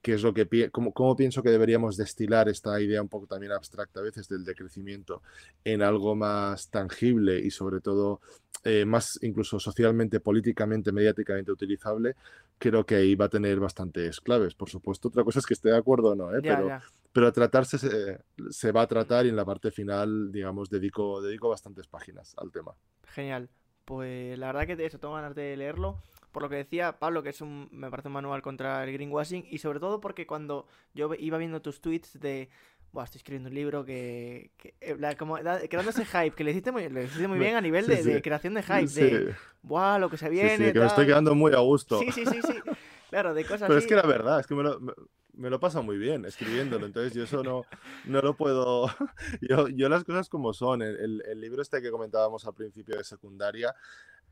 qué 0.00 0.14
es 0.14 0.22
lo 0.22 0.34
que 0.34 0.70
cómo, 0.70 1.14
pienso 1.14 1.42
que 1.42 1.50
deberíamos 1.50 1.96
destilar 1.96 2.48
esta 2.48 2.80
idea 2.80 3.00
un 3.00 3.08
poco 3.08 3.28
también 3.28 3.52
abstracta 3.52 4.00
a 4.00 4.02
veces 4.02 4.28
del 4.28 4.44
decrecimiento 4.44 5.22
en 5.64 5.82
algo 5.82 6.16
más 6.16 6.68
tangible 6.70 7.38
y 7.38 7.50
sobre 7.50 7.80
todo 7.80 8.20
eh, 8.64 8.84
más 8.84 9.18
incluso 9.22 9.60
socialmente, 9.60 10.18
políticamente, 10.18 10.90
mediáticamente 10.90 11.52
utilizable, 11.52 12.16
creo 12.62 12.86
que 12.86 12.94
ahí 12.94 13.16
va 13.16 13.24
a 13.24 13.28
tener 13.28 13.58
bastantes 13.58 14.20
claves. 14.20 14.54
Por 14.54 14.70
supuesto, 14.70 15.08
otra 15.08 15.24
cosa 15.24 15.40
es 15.40 15.46
que 15.46 15.54
esté 15.54 15.70
de 15.70 15.76
acuerdo 15.76 16.10
o 16.10 16.14
no, 16.14 16.32
¿eh? 16.32 16.40
pero, 16.40 16.80
pero 17.12 17.26
a 17.26 17.32
tratarse 17.32 17.76
se, 18.50 18.72
va 18.72 18.82
a 18.82 18.86
tratar 18.86 19.26
y 19.26 19.30
en 19.30 19.36
la 19.36 19.44
parte 19.44 19.72
final, 19.72 20.30
digamos, 20.30 20.70
dedico, 20.70 21.20
dedico 21.20 21.48
bastantes 21.48 21.88
páginas 21.88 22.34
al 22.38 22.52
tema. 22.52 22.72
Genial. 23.08 23.50
Pues 23.84 24.38
la 24.38 24.52
verdad 24.52 24.66
que 24.76 24.86
eso, 24.86 25.00
tengo 25.00 25.14
ganas 25.14 25.34
de 25.34 25.56
leerlo. 25.56 25.98
Por 26.30 26.42
lo 26.42 26.48
que 26.48 26.56
decía 26.56 27.00
Pablo, 27.00 27.24
que 27.24 27.30
es 27.30 27.40
un, 27.40 27.68
me 27.72 27.90
parece 27.90 28.08
un 28.08 28.14
manual 28.14 28.42
contra 28.42 28.84
el 28.84 28.92
greenwashing. 28.92 29.44
Y 29.50 29.58
sobre 29.58 29.80
todo 29.80 30.00
porque 30.00 30.24
cuando 30.24 30.68
yo 30.94 31.10
iba 31.18 31.38
viendo 31.38 31.62
tus 31.62 31.80
tweets 31.80 32.20
de 32.20 32.48
Buah, 32.92 33.04
estoy 33.04 33.18
escribiendo 33.20 33.48
un 33.48 33.54
libro 33.54 33.84
que. 33.84 34.50
que 34.58 34.74
eh, 34.80 35.16
como, 35.18 35.36
creando 35.36 35.90
ese 35.90 36.04
hype, 36.04 36.32
que 36.32 36.44
le 36.44 36.50
hiciste 36.50 36.72
muy, 36.72 36.88
le 36.90 37.04
hiciste 37.04 37.26
muy 37.26 37.38
bien 37.38 37.56
a 37.56 37.60
nivel 37.60 37.86
de, 37.86 38.20
creación 38.20 38.52
de 38.54 38.62
hype. 38.62 38.86
De. 38.86 39.34
Buah, 39.62 39.98
lo 39.98 40.10
que 40.10 40.18
se 40.18 40.28
viene. 40.28 40.66
Sí, 40.66 40.72
que 40.72 40.78
me 40.78 40.86
estoy 40.86 41.06
quedando 41.06 41.34
muy 41.34 41.52
a 41.54 41.60
gusto. 41.60 41.98
Sí, 42.00 42.12
sí, 42.12 42.26
sí, 42.26 42.42
sí. 42.42 42.54
Claro, 43.08 43.34
de 43.34 43.44
cosas 43.44 43.68
Pero 43.68 43.78
es 43.78 43.86
que 43.86 43.94
la 43.94 44.06
verdad, 44.06 44.40
es 44.40 44.46
que 44.46 44.54
me 44.54 44.62
lo, 44.62 44.80
me 45.34 45.50
lo 45.50 45.60
pasa 45.60 45.80
muy 45.80 45.98
bien 45.98 46.24
escribiéndolo, 46.24 46.86
entonces 46.86 47.12
yo 47.12 47.24
eso 47.24 47.42
no, 47.42 47.64
no 48.04 48.20
lo 48.20 48.36
puedo, 48.36 48.86
yo, 49.40 49.68
yo 49.68 49.88
las 49.88 50.04
cosas 50.04 50.28
como 50.28 50.52
son, 50.52 50.82
el, 50.82 51.22
el, 51.26 51.40
libro 51.40 51.60
este 51.60 51.82
que 51.82 51.90
comentábamos 51.90 52.46
al 52.46 52.54
principio 52.54 52.96
de 52.96 53.04
secundaria 53.04 53.74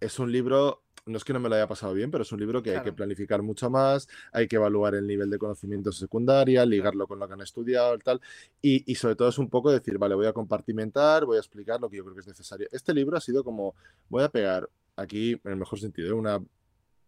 es 0.01 0.19
un 0.19 0.33
libro, 0.33 0.83
no 1.07 1.17
es 1.17 1.25
que 1.25 1.33
no 1.33 1.41
me 1.41 1.49
lo 1.49 1.55
haya 1.55 1.69
pasado 1.69 1.95
bien, 1.95 2.11
pero 2.11 2.23
es 2.23 2.33
un 2.33 2.41
libro 2.41 2.63
que 2.63 2.77
hay 2.77 2.83
que 2.83 2.93
planificar 2.93 3.43
mucho 3.43 3.71
más, 3.71 4.09
hay 4.33 4.49
que 4.49 4.57
evaluar 4.57 4.95
el 4.95 5.07
nivel 5.07 5.31
de 5.31 5.39
conocimiento 5.39 5.93
secundaria, 5.93 6.65
ligarlo 6.65 7.07
con 7.07 7.19
lo 7.19 7.29
que 7.29 7.35
han 7.35 7.41
estudiado 7.43 7.95
y 7.95 7.99
tal, 7.99 8.21
y, 8.63 8.91
y 8.91 8.95
sobre 8.95 9.17
todo 9.17 9.29
es 9.29 9.39
un 9.39 9.49
poco 9.49 9.71
decir, 9.71 9.99
vale, 9.99 10.15
voy 10.15 10.27
a 10.27 10.33
compartimentar, 10.33 11.25
voy 11.25 11.37
a 11.37 11.41
explicar 11.41 11.81
lo 11.81 11.89
que 11.89 11.99
yo 11.99 12.05
creo 12.05 12.15
que 12.15 12.21
es 12.21 12.29
necesario. 12.29 12.69
Este 12.73 12.95
libro 12.95 13.17
ha 13.17 13.21
sido 13.21 13.45
como, 13.45 13.75
voy 14.09 14.25
a 14.25 14.29
pegar 14.29 14.69
aquí, 14.97 15.33
en 15.45 15.53
el 15.53 15.57
mejor 15.57 15.79
sentido, 15.79 16.17
una 16.17 16.43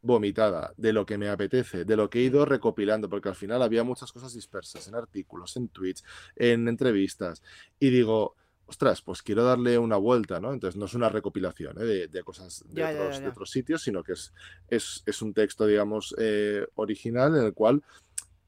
vomitada 0.02 0.74
de 0.76 0.92
lo 0.92 1.06
que 1.06 1.16
me 1.16 1.28
apetece, 1.28 1.84
de 1.84 1.96
lo 1.96 2.10
que 2.10 2.18
he 2.18 2.22
ido 2.22 2.44
recopilando, 2.44 3.08
porque 3.08 3.28
al 3.28 3.36
final 3.36 3.62
había 3.62 3.84
muchas 3.84 4.12
cosas 4.12 4.34
dispersas 4.34 4.88
en 4.88 4.96
artículos, 4.96 5.56
en 5.56 5.68
tweets, 5.68 6.04
en 6.34 6.66
entrevistas, 6.68 7.42
y 7.78 7.90
digo, 7.90 8.34
ostras, 8.66 9.02
pues 9.02 9.22
quiero 9.22 9.44
darle 9.44 9.78
una 9.78 9.96
vuelta, 9.96 10.40
¿no? 10.40 10.52
Entonces 10.52 10.78
no 10.78 10.86
es 10.86 10.94
una 10.94 11.08
recopilación 11.08 11.76
¿eh? 11.80 12.08
de, 12.08 12.22
cosas 12.22 12.64
de, 12.68 13.28
otros, 13.28 13.50
sitios, 13.50 13.82
sino 13.82 14.02
que 14.02 14.12
es, 14.12 14.32
es, 14.68 15.22
un 15.22 15.34
texto, 15.34 15.66
digamos, 15.66 16.14
eh, 16.18 16.66
original 16.76 17.36
en 17.36 17.44
el 17.44 17.54
cual 17.54 17.82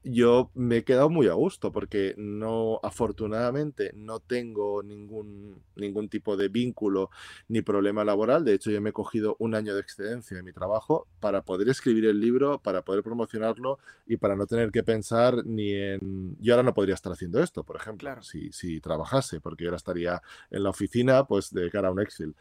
yo 0.05 0.51
me 0.53 0.77
he 0.77 0.83
quedado 0.83 1.09
muy 1.09 1.27
a 1.27 1.33
gusto 1.33 1.71
porque 1.71 2.13
no, 2.17 2.79
afortunadamente, 2.83 3.91
no 3.95 4.19
tengo 4.19 4.83
ningún, 4.83 5.63
ningún 5.75 6.09
tipo 6.09 6.37
de 6.37 6.47
vínculo 6.47 7.09
ni 7.47 7.63
problema 7.63 8.05
laboral. 8.05 8.45
De 8.45 8.53
hecho, 8.53 8.69
yo 8.69 8.81
me 8.81 8.91
he 8.91 8.93
cogido 8.93 9.35
un 9.39 9.55
año 9.55 9.73
de 9.73 9.81
excedencia 9.81 10.37
de 10.37 10.43
mi 10.43 10.53
trabajo 10.53 11.07
para 11.19 11.41
poder 11.41 11.69
escribir 11.69 12.05
el 12.05 12.19
libro, 12.19 12.59
para 12.59 12.83
poder 12.83 13.03
promocionarlo 13.03 13.79
y 14.05 14.17
para 14.17 14.35
no 14.35 14.45
tener 14.45 14.71
que 14.71 14.83
pensar 14.83 15.43
ni 15.43 15.73
en... 15.73 16.37
Yo 16.39 16.53
ahora 16.53 16.63
no 16.63 16.75
podría 16.75 16.93
estar 16.93 17.11
haciendo 17.11 17.41
esto, 17.41 17.63
por 17.63 17.75
ejemplo, 17.75 18.21
si, 18.21 18.51
si 18.51 18.79
trabajase, 18.79 19.41
porque 19.41 19.63
yo 19.63 19.69
ahora 19.69 19.77
estaría 19.77 20.21
en 20.51 20.63
la 20.63 20.69
oficina, 20.69 21.25
pues 21.25 21.51
de 21.51 21.71
cara 21.71 21.87
a 21.87 21.91
un 21.91 21.99
Excel. 21.99 22.35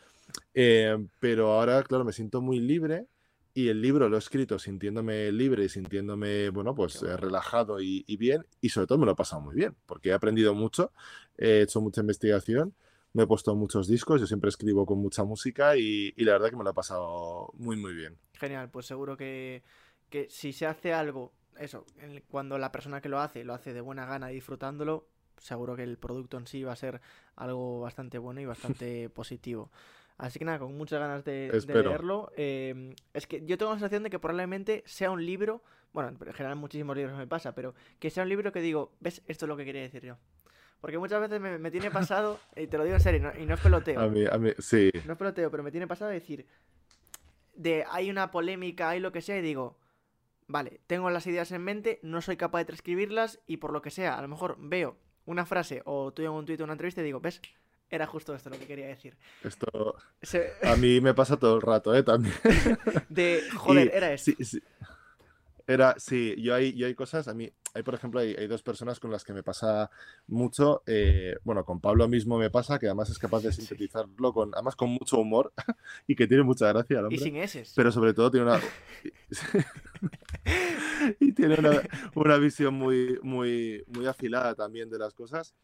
Eh, 0.53 0.97
pero 1.19 1.53
ahora, 1.53 1.83
claro, 1.83 2.05
me 2.05 2.13
siento 2.13 2.43
muy 2.43 2.61
libre 2.61 3.07
y 3.55 3.69
el 3.69 3.81
libro 3.81 4.09
lo 4.09 4.17
he 4.17 4.19
escrito 4.19 4.59
sintiéndome 4.59 5.31
libre 5.31 5.65
y 5.65 5.69
sintiéndome, 5.69 6.51
bueno, 6.51 6.75
pues 6.75 7.01
eh, 7.05 7.17
relajado 7.17 7.81
y, 7.81 8.05
bien. 8.17 8.45
Y 8.61 8.71
sobre 8.71 8.89
todo 8.89 8.99
me 8.99 9.07
lo 9.07 9.13
he 9.13 9.17
pasado 9.17 9.43
muy 9.43 9.55
bien, 9.55 9.77
porque 9.87 10.09
he 10.09 10.13
aprendido 10.13 10.55
mucho, 10.55 10.93
he 11.39 11.63
hecho 11.63 11.81
mucha 11.81 12.01
investigación, 12.01 12.75
me 13.13 13.23
he 13.23 13.27
puesto 13.29 13.55
muchos 13.55 13.87
discos, 13.87 14.21
yo 14.21 14.27
siempre 14.27 14.49
escribo 14.49 14.85
con 14.85 14.99
mucha 14.99 15.23
música 15.23 15.77
y, 15.77 16.13
la 16.17 16.33
verdad 16.33 16.51
que 16.51 16.57
me 16.57 16.65
lo 16.65 16.71
he 16.71 16.75
pasado 16.75 17.53
muy, 17.55 17.77
muy 17.77 17.95
bien. 17.95 18.19
Genial, 18.35 18.71
pues 18.71 18.87
seguro 18.87 19.17
que, 19.17 19.63
que 20.11 20.29
si 20.31 20.53
se 20.53 20.67
hace 20.67 20.93
algo, 20.93 21.33
eso, 21.57 21.87
cuando 22.29 22.59
la 22.59 22.73
persona 22.73 23.01
que 23.01 23.09
lo 23.09 23.21
hace 23.21 23.45
lo 23.45 23.55
hace 23.55 23.73
de 23.73 23.81
buena 23.81 24.05
gana 24.05 24.29
disfrutándolo, 24.29 25.07
seguro 25.39 25.77
que 25.77 25.85
el 25.85 25.97
producto 25.97 26.39
en 26.39 26.49
sí 26.49 26.65
va 26.65 26.73
a 26.73 26.77
ser 26.77 27.01
algo 27.37 27.81
bastante 27.81 28.19
bueno 28.19 28.41
y 28.41 28.47
bastante 28.47 29.09
positivo. 29.11 29.71
Así 30.17 30.39
que 30.39 30.45
nada, 30.45 30.61
con 30.61 30.77
muchas 30.77 31.01
ganas 31.01 31.25
de, 31.25 31.51
leerlo. 31.67 32.31
Em, 32.37 32.95
es 33.13 33.27
que 33.27 33.45
yo 33.45 33.59
tengo 33.59 33.73
la 33.73 33.79
sensación 33.79 34.05
de 34.05 34.11
que 34.11 34.19
probablemente 34.19 34.85
sea 34.87 35.11
un 35.11 35.25
libro, 35.25 35.63
bueno, 35.93 36.11
en 36.11 36.33
general 36.33 36.57
muchísimos 36.57 36.97
libros 36.97 37.17
me 37.19 37.27
pasa, 37.27 37.55
pero 37.55 37.75
que 37.99 38.11
sea 38.11 38.23
un 38.23 38.29
libro 38.29 38.53
que 38.53 38.61
digo, 38.61 38.93
¿ves? 39.01 39.23
Esto 39.27 39.47
es 39.47 39.49
lo 39.49 39.57
que 39.57 39.65
quería 39.65 39.83
decir 39.83 40.05
yo. 40.05 40.17
Porque 40.81 40.99
muchas 40.99 41.21
veces 41.21 41.41
me, 41.41 41.71
tiene 41.71 41.91
pasado, 41.91 42.39
y 42.57 42.67
te 42.67 42.79
lo 42.79 42.85
digo 42.85 42.97
en 42.97 43.03
serio, 43.03 43.33
y 43.39 43.47
no 43.47 43.55
es 43.55 43.61
peloteo. 43.61 44.01
A 44.01 44.09
mí, 44.09 44.25
a 44.31 44.39
mí, 44.39 44.51
sí. 44.59 44.91
No 45.05 45.15
es 45.15 45.19
peloteo, 45.19 45.51
pero 45.51 45.63
me 45.63 45.71
tiene 45.71 45.87
pasado 45.87 46.11
decir, 46.11 46.47
de 47.55 47.85
hay 47.91 48.11
una 48.11 48.31
polémica, 48.31 48.91
hay 48.91 49.01
lo 49.01 49.11
que 49.11 49.23
sea, 49.23 49.39
y 49.39 49.43
digo, 49.43 49.79
vale, 50.47 50.81
tengo 50.87 51.11
las 51.11 51.27
ideas 51.27 51.51
en 51.53 51.63
mente, 51.63 51.99
no 52.03 52.21
soy 52.21 52.37
capaz 52.37 52.59
de 52.59 52.65
transcribirlas 52.67 53.41
y 53.47 53.57
por 53.57 53.73
lo 53.73 53.83
que 53.83 53.91
sea, 53.91 54.19
a 54.19 54.23
lo 54.23 54.29
mejor 54.29 54.57
veo 54.61 54.97
una 55.27 55.47
frase 55.47 55.83
o 55.85 56.13
tú 56.13 56.23
en 56.23 56.31
un 56.31 56.45
tuit 56.45 56.61
o 56.61 56.65
una 56.65 56.75
entrevista 56.75 57.01
y 57.01 57.05
digo, 57.05 57.21
¿ves? 57.21 57.41
Era 57.95 58.09
justo 58.09 58.35
esto 58.35 58.51
lo 58.51 58.59
que 58.59 58.67
quería 58.67 58.89
decir. 58.89 59.17
Esto 59.45 59.95
a 60.65 60.75
mí 60.75 61.01
me 61.01 61.15
pasa 61.15 61.37
todo 61.37 61.55
el 61.55 61.63
rato, 61.63 61.95
¿eh? 61.95 62.03
También. 62.03 62.35
De, 63.09 63.41
joder, 63.55 63.93
era 63.95 64.13
esto. 64.13 64.33
Sí, 64.37 64.45
sí. 64.45 64.61
Era, 65.65 65.95
sí, 65.97 66.35
yo 66.43 66.57
hay, 66.57 66.73
yo 66.75 66.89
hay 66.89 66.95
cosas, 66.97 67.29
a 67.29 67.35
mí, 67.35 67.49
hay 67.73 67.85
por 67.85 67.95
ejemplo, 67.95 68.19
hay, 68.19 68.49
dos 68.49 68.65
personas 68.65 68.99
con 68.99 69.13
las 69.13 69.23
que 69.25 69.33
me 69.33 69.45
pasa 69.45 69.89
mucho, 70.27 70.83
eh, 70.87 71.37
bueno, 71.45 71.65
con 71.65 71.81
Pablo 71.81 72.09
mismo 72.09 72.37
me 72.37 72.51
pasa, 72.51 72.81
que 72.81 72.87
además 72.87 73.11
es 73.11 73.19
capaz 73.19 73.45
de 73.45 73.53
sintetizarlo 73.53 74.33
con, 74.33 74.53
además 74.55 74.75
con 74.75 74.91
mucho 74.91 75.19
humor 75.19 75.53
y 76.09 76.17
que 76.17 76.27
tiene 76.27 76.43
mucha 76.43 76.67
gracia. 76.73 76.99
hombre, 76.99 77.15
y 77.15 77.19
sin 77.19 77.37
S. 77.37 77.65
Pero 77.77 77.93
sobre 77.93 78.13
todo 78.13 78.29
tiene 78.29 78.47
una... 78.47 78.61
y 81.21 81.33
tiene 81.33 81.55
una, 81.61 81.81
una, 82.17 82.37
visión 82.39 82.75
muy, 82.75 83.21
muy, 83.23 83.85
muy 83.87 84.07
afilada 84.07 84.57
también 84.57 84.91
de 84.91 84.99
las 84.99 85.15
cosas 85.15 85.55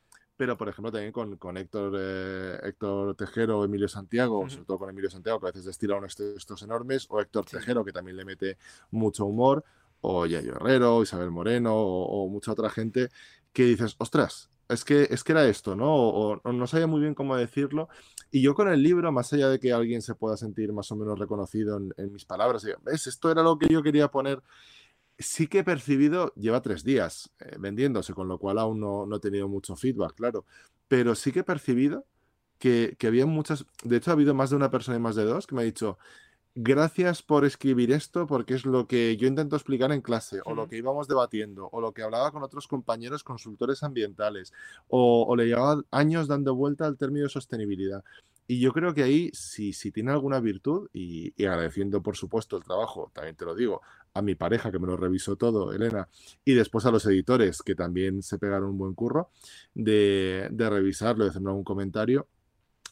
pero 0.41 0.57
por 0.57 0.71
ejemplo 0.71 0.91
también 0.91 1.13
con, 1.13 1.37
con 1.37 1.59
Héctor, 1.59 1.93
eh, 2.01 2.59
Héctor 2.63 3.15
Tejero 3.15 3.59
o 3.59 3.65
Emilio 3.67 3.89
Santiago, 3.89 4.49
sobre 4.49 4.65
todo 4.65 4.79
con 4.79 4.89
Emilio 4.89 5.11
Santiago, 5.11 5.39
que 5.39 5.49
a 5.49 5.51
veces 5.51 5.67
destila 5.67 5.99
unos 5.99 6.17
textos 6.17 6.63
enormes, 6.63 7.07
o 7.11 7.21
Héctor 7.21 7.45
Tejero, 7.45 7.85
que 7.85 7.93
también 7.93 8.17
le 8.17 8.25
mete 8.25 8.57
mucho 8.91 9.27
humor, 9.27 9.63
o 10.01 10.25
Yayo 10.25 10.55
Herrero, 10.57 11.03
Isabel 11.03 11.31
Moreno, 11.31 11.75
o, 11.77 12.27
mucha 12.31 12.53
otra 12.53 12.71
gente, 12.71 13.11
que 13.53 13.65
dices, 13.65 13.97
ostras, 13.99 14.49
es 14.71 14.83
que, 14.83 15.09
es 15.11 15.23
que 15.25 15.33
era 15.33 15.47
esto, 15.47 15.77
¿no? 15.77 15.95
O, 15.95 16.41
no 16.51 16.67
sabía 16.67 16.87
muy 16.87 17.03
bien 17.03 17.15
cómo 17.15 17.37
decirlo. 17.37 17.91
Y 18.31 18.41
yo 18.41 18.55
con 18.55 18.71
el 18.73 18.83
libro, 18.83 19.13
más 19.13 19.31
allá 19.35 19.51
de 19.51 19.61
que 19.61 19.75
alguien 19.75 20.01
se 20.01 20.15
pueda 20.15 20.39
sentir 20.39 20.73
más 20.73 20.91
o 20.91 20.97
menos 20.97 21.19
reconocido 21.19 21.77
en, 21.77 22.13
mis 22.15 22.25
palabras, 22.25 22.65
¿ves? 22.83 23.07
Esto 23.07 23.31
era 23.31 23.43
lo 23.43 23.59
que 23.59 23.69
yo 23.69 23.83
quería 23.83 24.09
poner 24.09 24.41
sí 25.21 25.47
que 25.47 25.61
he 25.61 25.65
percibido, 25.65 26.33
lleva 26.35 26.63
tres 26.63 26.83
días 26.83 27.31
eh, 27.41 27.57
vendiéndose, 27.59 28.15
con 28.15 28.29
lo 28.29 28.39
cual 28.39 28.59
aún 28.59 28.81
no, 28.81 29.07
no, 29.07 29.17
he 29.17 29.21
tenido 29.21 29.49
mucho 29.49 29.77
feedback, 29.77 30.15
claro, 30.15 30.45
pero 30.89 31.15
sí 31.15 31.31
que 31.31 31.41
he 31.41 31.45
percibido 31.45 32.07
que, 32.59 32.97
que, 32.99 33.07
había 33.07 33.27
muchas, 33.27 33.67
de 33.85 33.97
hecho 33.97 34.11
ha 34.11 34.15
habido 34.15 34.35
más 34.35 34.51
de 34.51 34.57
una 34.57 34.71
persona 34.71 34.97
y 34.97 35.01
más 35.01 35.17
de 35.17 35.25
dos 35.25 35.47
que 35.47 35.55
me 35.55 35.63
ha 35.63 35.65
dicho, 35.65 35.99
gracias 36.55 37.23
por 37.23 37.45
escribir 37.45 37.93
esto 37.93 38.27
porque 38.27 38.55
es 38.55 38.67
lo 38.67 38.87
que 38.87 39.17
yo 39.17 39.29
intento 39.29 39.57
explicar 39.57 39.93
en 39.93 40.01
clase 40.01 40.41
o 40.45 40.55
lo 40.55 40.69
que 40.69 40.79
íbamos 40.79 41.07
debatiendo 41.07 41.69
o 41.71 41.81
lo 41.81 41.93
que 41.93 42.03
hablaba 42.03 42.33
con 42.33 42.43
otros 42.43 42.67
compañeros 42.67 43.23
consultores 43.23 43.83
ambientales 43.85 44.53
o, 44.89 45.25
o 45.29 45.37
le 45.37 45.47
llevaba 45.47 45.83
años 45.93 46.27
dando 46.27 46.55
vuelta 46.55 46.87
al 46.87 46.99
término 46.99 47.25
de 47.25 47.31
sostenibilidad. 47.31 48.03
Y 48.51 48.59
yo 48.59 48.73
creo 48.73 48.93
que 48.93 49.05
ahí, 49.05 49.31
si, 49.33 49.73
si 49.73 49.93
tiene 49.93 50.11
alguna 50.11 50.41
virtud, 50.41 50.89
y, 50.93 51.33
agradeciendo 51.45 52.03
por 52.03 52.17
supuesto 52.17 52.57
el 52.57 52.65
trabajo, 52.65 53.13
también 53.15 53.37
te 53.37 53.45
lo 53.45 53.55
digo, 53.55 53.81
a 54.15 54.23
mi 54.23 54.35
pareja 54.35 54.73
que 54.73 54.79
me 54.79 54.87
lo 54.87 54.97
revisó 54.97 55.37
todo, 55.37 55.73
Elena, 55.73 56.09
y 56.45 56.55
después 56.55 56.87
a 56.87 56.91
los 56.91 57.07
editores 57.07 57.63
que 57.63 57.75
también 57.75 58.23
se 58.23 58.39
pegaron 58.39 58.71
un 58.71 58.79
buen 58.79 58.95
curro 58.95 59.31
de, 59.75 60.49
de 60.51 60.71
revisarlo, 60.71 61.25
de 61.25 61.31
hacer 61.31 61.43
algún 61.47 61.65
comentario, 61.65 62.27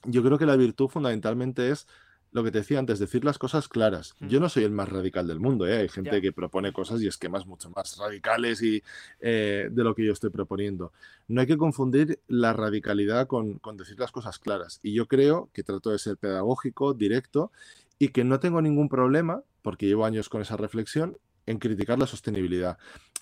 yo 0.04 0.22
creo 0.22 0.38
que 0.38 0.46
la 0.46 0.56
virtud 0.56 0.88
fundamentalmente 0.88 1.70
es 1.70 1.86
lo 2.30 2.44
que 2.44 2.50
te 2.50 2.58
decía 2.58 2.78
antes, 2.78 2.98
decir 2.98 3.24
las 3.24 3.38
cosas 3.38 3.68
claras. 3.68 4.14
Yo 4.20 4.38
no 4.38 4.48
soy 4.48 4.64
el 4.64 4.70
más 4.70 4.88
radical 4.88 5.26
del 5.26 5.40
mundo, 5.40 5.66
¿eh? 5.66 5.78
hay 5.78 5.88
gente 5.88 6.20
que 6.20 6.32
propone 6.32 6.72
cosas 6.72 7.00
y 7.00 7.06
esquemas 7.06 7.46
mucho 7.46 7.70
más 7.70 7.96
radicales 7.96 8.62
y, 8.62 8.82
eh, 9.20 9.68
de 9.70 9.84
lo 9.84 9.94
que 9.94 10.04
yo 10.04 10.12
estoy 10.12 10.30
proponiendo. 10.30 10.92
No 11.26 11.40
hay 11.40 11.46
que 11.46 11.56
confundir 11.56 12.20
la 12.28 12.52
radicalidad 12.52 13.26
con, 13.26 13.58
con, 13.58 13.76
decir 13.76 13.98
las 13.98 14.12
cosas 14.12 14.38
claras. 14.38 14.78
Y 14.82 14.92
yo 14.92 15.06
creo 15.06 15.48
que 15.52 15.62
trato 15.62 15.90
de 15.90 15.98
ser 15.98 16.18
pedagógico, 16.18 16.92
directo 16.92 17.50
y 17.98 18.08
que 18.08 18.24
no 18.24 18.40
tengo 18.40 18.60
ningún 18.60 18.88
problema, 18.88 19.42
porque 19.68 19.84
llevo 19.84 20.06
años 20.06 20.30
con 20.30 20.40
esa 20.40 20.56
reflexión, 20.56 21.18
en 21.44 21.58
criticar 21.58 21.98
la 21.98 22.06
sostenibilidad. 22.06 22.78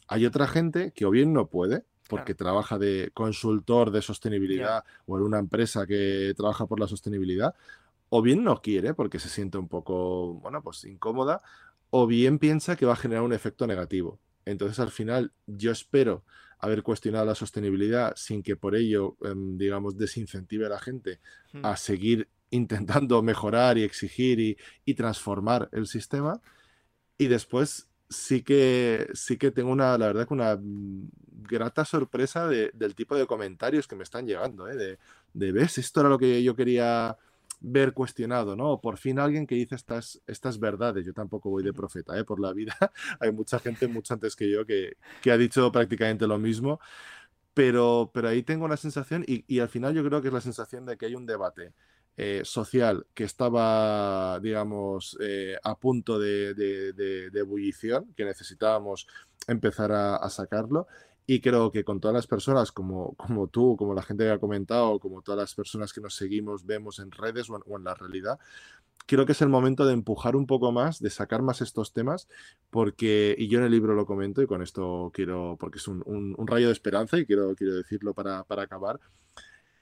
Hay 0.07 0.26
otra 0.26 0.47
gente 0.47 0.92
que 0.92 1.05
o 1.05 1.11
bien 1.11 1.32
no 1.32 1.49
puede, 1.49 1.82
porque 2.09 2.36
trabaja 2.36 2.78
de 2.78 3.11
consultor 3.14 3.90
de 3.90 4.01
sostenibilidad 4.01 4.84
o 5.07 5.18
en 5.18 5.24
una 5.24 5.40
empresa 5.40 5.88
que 5.88 6.34
trabaja 6.36 6.66
por 6.66 6.78
la 6.78 6.86
sostenibilidad, 6.86 7.57
o 8.11 8.22
bien 8.22 8.44
no 8.44 8.62
quiere 8.62 8.94
porque 8.94 9.18
se 9.18 9.28
siente 9.28 9.59
un 9.59 9.66
poco, 9.66 10.34
bueno, 10.34 10.62
pues 10.62 10.84
incómoda, 10.84 11.42
o 11.90 12.07
bien 12.07 12.38
piensa 12.38 12.76
que 12.76 12.86
va 12.86 12.92
a 12.92 13.03
generar 13.05 13.24
un 13.24 13.32
efecto 13.32 13.66
negativo. 13.66 14.20
Entonces, 14.44 14.78
al 14.78 14.92
final, 14.92 15.32
yo 15.49 15.72
espero 15.72 16.22
haber 16.61 16.84
cuestionado 16.84 17.26
la 17.26 17.34
sostenibilidad 17.34 18.14
sin 18.14 18.44
que 18.44 18.55
por 18.55 18.76
ello, 18.76 19.16
em, 19.22 19.59
digamos, 19.59 19.99
desincentive 19.99 20.66
a 20.66 20.68
la 20.68 20.78
gente 20.78 21.18
hmm. 21.55 21.66
a 21.66 21.76
seguir 21.76 22.28
intentando 22.51 23.22
mejorar 23.22 23.78
y 23.78 23.82
exigir 23.82 24.59
y, 24.84 24.94
transformar 24.94 25.68
el 25.72 25.86
sistema. 25.86 26.40
Y 27.18 27.28
después 27.28 27.88
sí 28.09 28.42
que, 28.42 29.09
sí 29.14 29.36
que 29.36 29.51
tengo 29.51 29.70
una, 29.70 29.99
la 29.99 30.07
verdad, 30.09 30.28
que 30.28 30.34
una 30.34 30.59
grata 30.61 31.84
sorpresa 31.84 32.49
del 32.49 32.94
tipo 32.94 33.16
de 33.16 33.26
comentarios 33.26 33.86
que 33.86 33.97
me 33.97 34.05
están 34.05 34.26
llegando, 34.26 34.68
¿eh? 34.68 34.76
de, 34.76 34.99
de, 35.34 35.53
¿ves? 35.53 35.78
Esto 35.78 36.01
era 36.01 36.09
lo 36.09 36.18
que 36.18 36.42
yo 36.42 36.57
quería 36.57 37.16
ver 37.61 37.92
cuestionado, 37.92 38.55
¿no? 38.57 38.80
Por 38.80 38.99
fin 38.99 39.18
alguien 39.18 39.47
que 39.47 39.55
dice 39.55 39.74
estas, 39.74 40.20
estas 40.26 40.59
verdades. 40.61 41.07
Yo 41.07 41.12
tampoco 41.12 41.51
voy 41.51 41.62
de 41.62 41.72
profeta, 41.72 42.18
¿eh? 42.18 42.24
Por 42.24 42.40
la 42.40 42.53
vida. 42.53 42.76
Hay 43.20 43.32
mucha 43.32 43.59
gente, 43.59 43.88
mucho 43.88 44.14
antes 44.14 44.36
que 44.36 44.51
yo, 44.51 44.66
que, 44.66 44.97
que 45.22 45.30
ha 45.30 45.38
dicho 45.38 45.70
prácticamente 45.72 46.26
lo 46.26 46.38
mismo. 46.38 46.80
Pero, 47.55 48.11
pero 48.12 48.28
ahí 48.28 48.42
tengo 48.42 48.68
la 48.68 48.76
sensación, 48.76 49.24
y, 49.26 49.44
y, 49.49 49.61
al 49.61 49.70
final 49.70 49.94
yo 49.94 50.05
creo 50.05 50.20
que 50.20 50.28
es 50.28 50.34
la 50.34 50.42
sensación 50.42 50.84
de 50.84 50.99
que 50.99 51.07
hay 51.07 51.14
un 51.14 51.24
debate 51.24 51.72
eh, 52.17 52.43
social 52.45 53.07
que 53.14 53.25
estaba, 53.25 54.41
digamos, 54.41 55.17
eh, 55.21 55.57
a 55.62 55.79
punto 55.79 56.19
de, 56.19 56.55
de, 56.55 56.93
de, 56.93 57.39
ebullición, 57.39 58.12
que 58.17 58.25
necesitábamos 58.25 59.07
empezar 59.47 59.93
a, 59.93 60.17
a 60.17 60.31
sacarlo, 60.31 60.87
y 61.27 61.41
creo 61.41 61.73
que 61.73 61.85
con 61.85 62.01
todas 62.01 62.14
las 62.14 62.27
personas 62.27 62.71
como, 62.71 63.14
como 63.17 63.49
tú, 63.49 63.77
como 63.77 63.95
la 63.95 64.03
gente 64.03 64.25
que 64.25 64.31
ha 64.31 64.39
comentado, 64.39 65.01
como 65.01 65.23
todas 65.23 65.41
las 65.41 65.55
personas 65.55 65.93
que 65.93 66.01
nos 66.01 66.14
seguimos, 66.14 66.64
vemos 66.64 67.01
en 67.01 67.11
redes 67.11 67.51
o 67.51 67.77
en, 67.77 67.85
la 67.85 67.95
realidad, 67.95 68.39
creo 69.07 69.27
que 69.27 69.33
es 69.33 69.43
el 69.43 69.49
momento 69.49 69.85
de 69.87 69.93
empujar 69.93 70.37
un 70.37 70.47
poco 70.47 70.71
más, 70.71 71.01
de 71.01 71.11
sacar 71.11 71.43
más 71.43 71.61
estos 71.61 71.93
temas, 71.93 72.29
porque, 72.71 73.35
y 73.37 73.49
yo 73.49 73.59
en 73.59 73.64
el 73.64 73.73
libro 73.73 73.95
lo 73.95 74.07
comento, 74.07 74.41
y 74.41 74.47
con 74.47 74.62
esto 74.62 75.11
quiero, 75.12 75.57
porque 75.59 75.79
es 75.79 75.89
un, 75.89 76.03
un, 76.07 76.47
rayo 76.47 76.69
de 76.69 76.73
esperanza 76.73 77.19
y 77.19 77.27
quiero, 77.27 77.55
quiero 77.57 77.75
decirlo 77.75 78.14
para, 78.14 78.45
para, 78.45 78.62
acabar. 78.62 79.01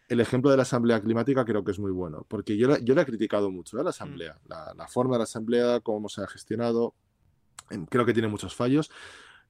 El 0.09 0.21
ejemplo 0.21 0.51
de 0.51 0.57
la 0.57 0.65
Asamblea 0.65 1.01
Climática 1.01 1.45
creo 1.45 1.65
que 1.65 1.71
es 1.71 1.79
muy 1.79 1.93
bueno, 1.93 2.27
porque 2.29 2.57
yo, 2.57 2.77
yo 2.79 2.95
le 2.95 3.03
he 3.03 3.07
criticado 3.07 3.51
mucho, 3.51 3.79
¿eh? 3.79 3.85
la 3.85 3.89
mm. 3.89 3.89
Asamblea, 3.89 4.39
la, 4.47 4.75
la, 4.75 4.89
forma 4.89 5.15
de 5.15 5.19
la 5.19 5.25
Asamblea, 5.25 5.81
cómo 5.81 6.09
se 6.09 6.23
ha 6.23 6.27
gestionado, 6.27 6.95
creo 7.89 8.05
que 8.05 8.13
tiene 8.13 8.29
muchos 8.29 8.55
fallos, 8.55 8.91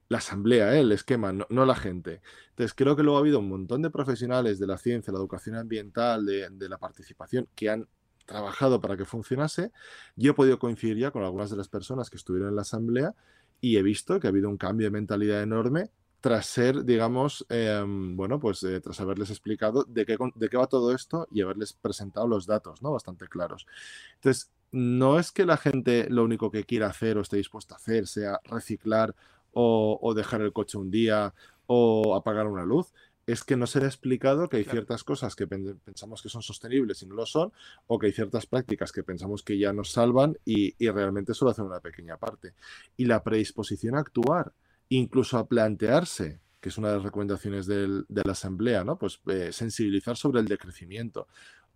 la 0.09 0.19
asamblea, 0.19 0.75
¿eh? 0.75 0.81
el 0.81 0.93
esquema, 0.93 1.33
no, 1.33 1.67
la 1.67 1.75
gente. 1.75 2.21
Entonces, 2.51 2.75
creo 2.75 2.97
que 2.97 3.03
luego 3.03 3.17
ha 3.19 3.21
habido 3.21 3.39
un 3.39 3.49
montón 3.49 3.83
de 3.83 3.91
profesionales 3.91 4.59
de 4.59 4.67
la 4.67 4.79
ciencia, 4.79 5.13
la 5.13 5.19
educación 5.19 5.57
ambiental, 5.57 6.27
de, 6.27 6.69
la 6.69 6.79
participación, 6.79 7.49
que 7.55 7.71
han 7.71 7.89
trabajado 8.27 8.81
para 8.81 8.97
que 8.97 9.05
funcionase. 9.05 9.73
Yo 10.17 10.33
he 10.33 10.35
podido 10.35 10.59
coincidir 10.59 10.99
ya 10.99 11.11
con 11.11 11.23
algunas 11.23 11.51
de 11.51 11.57
las 11.57 11.69
personas 11.69 12.11
que 12.11 12.17
estuvieron 12.17 12.51
en 12.51 12.57
la 12.57 12.63
asamblea 12.63 13.15
y 13.61 13.77
he 13.77 13.83
visto 13.83 14.21
que 14.21 14.27
ha 14.27 14.31
habido 14.31 14.49
un 14.49 14.57
cambio 14.57 14.87
de 14.87 14.91
mentalidad 14.91 15.43
enorme 15.43 15.91
tras 16.25 16.47
ser, 16.47 16.87
digamos, 16.87 17.45
em, 17.51 18.17
bueno, 18.17 18.41
pues 18.41 18.63
eh, 18.63 18.81
tras 18.81 18.99
haberles 18.99 19.29
explicado 19.29 19.85
de 19.85 20.07
qué, 20.07 20.17
de 20.35 20.49
qué 20.49 20.57
va 20.57 20.67
todo 20.67 20.95
esto 20.95 21.29
y 21.31 21.43
haberles 21.43 21.75
presentado 21.75 22.27
los 22.27 22.47
datos, 22.47 22.81
¿no? 22.81 22.93
Bastante 22.93 23.29
claros. 23.29 23.67
Entonces, 24.15 24.51
no 24.73 25.19
es 25.19 25.33
que 25.33 25.45
la 25.45 25.59
gente 25.59 26.09
lo 26.09 26.25
único 26.25 26.51
que 26.51 26.65
quiera 26.65 26.87
hacer 26.87 27.19
o 27.19 27.21
esté 27.21 27.37
dispuesta 27.37 27.75
a 27.75 27.77
hacer 27.77 28.07
sea 28.07 28.41
reciclar 28.45 29.15
o, 29.53 30.15
dejar 30.17 30.41
el 30.41 30.55
coche 30.55 30.79
un 30.79 30.91
día 30.91 31.35
o 31.67 32.15
apagar 32.17 32.47
una 32.47 32.65
luz. 32.65 32.95
Es 33.27 33.45
que 33.45 33.59
no 33.59 33.67
se 33.67 33.81
le 33.81 33.85
ha 33.85 33.89
explicado 33.89 34.49
que 34.49 34.57
hay 34.57 34.65
ciertas 34.65 35.05
cosas 35.05 35.37
que 35.37 35.47
pensamos 35.47 36.23
que 36.23 36.31
son 36.31 36.41
sostenibles 36.41 37.03
y 37.03 37.07
no 37.07 37.17
lo 37.17 37.27
son, 37.27 37.53
o 37.87 37.99
que 37.99 38.07
hay 38.07 38.13
ciertas 38.13 38.47
prácticas 38.47 38.93
que 38.93 39.03
pensamos 39.03 39.43
que 39.43 39.59
ya 39.59 39.75
nos 39.75 39.91
salvan 39.91 40.39
y, 40.47 40.75
realmente 40.89 41.35
solo 41.35 41.51
hacen 41.51 41.67
una 41.67 41.81
pequeña 41.81 42.17
parte. 42.17 42.55
Y 42.97 43.05
la 43.05 43.23
predisposición 43.23 43.97
a 43.97 44.01
actuar, 44.01 44.55
incluso 44.89 45.39
a 45.39 45.49
plantearse 45.49 46.41
que 46.65 46.71
es 46.71 46.79
una 46.79 46.89
de 46.89 46.95
las 46.95 47.05
recomendaciones 47.05 47.67
de 47.67 48.05
la 48.09 48.33
Asamblea, 48.33 48.85
¿no? 48.85 48.97
Pues 48.97 49.21
eh, 49.27 49.53
sensibilizar 49.53 50.17
sobre 50.17 50.41
el 50.41 50.49
decrecimiento. 50.49 51.29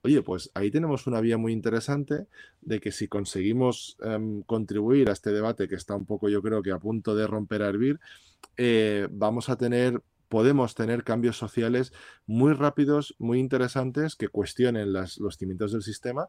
Oye, 0.02 0.22
pues 0.22 0.50
ahí 0.54 0.70
tenemos 0.70 1.06
una 1.06 1.20
vía 1.20 1.36
muy 1.36 1.52
interesante 1.52 2.26
de 2.62 2.80
que 2.80 2.90
si 2.90 3.06
conseguimos 3.06 3.98
em, 4.00 4.40
contribuir 4.44 5.10
a 5.10 5.12
este 5.12 5.30
debate 5.30 5.68
que 5.68 5.74
está 5.74 5.94
un 5.94 6.06
poco, 6.06 6.30
yo 6.30 6.40
creo 6.40 6.62
que 6.62 6.70
a 6.70 6.78
punto 6.78 7.14
de 7.14 7.26
romper 7.26 7.62
a 7.62 7.68
hervir, 7.68 8.00
eh, 8.56 9.08
vamos 9.10 9.50
a 9.50 9.56
tener, 9.56 10.00
podemos 10.30 10.74
tener 10.74 11.04
cambios 11.04 11.36
sociales 11.36 11.92
muy 12.26 12.54
rápidos, 12.54 13.14
muy 13.18 13.40
interesantes, 13.40 14.16
que 14.16 14.28
cuestionen 14.28 14.94
los 14.94 15.36
cimientos 15.36 15.72
del 15.72 15.82
sistema 15.82 16.28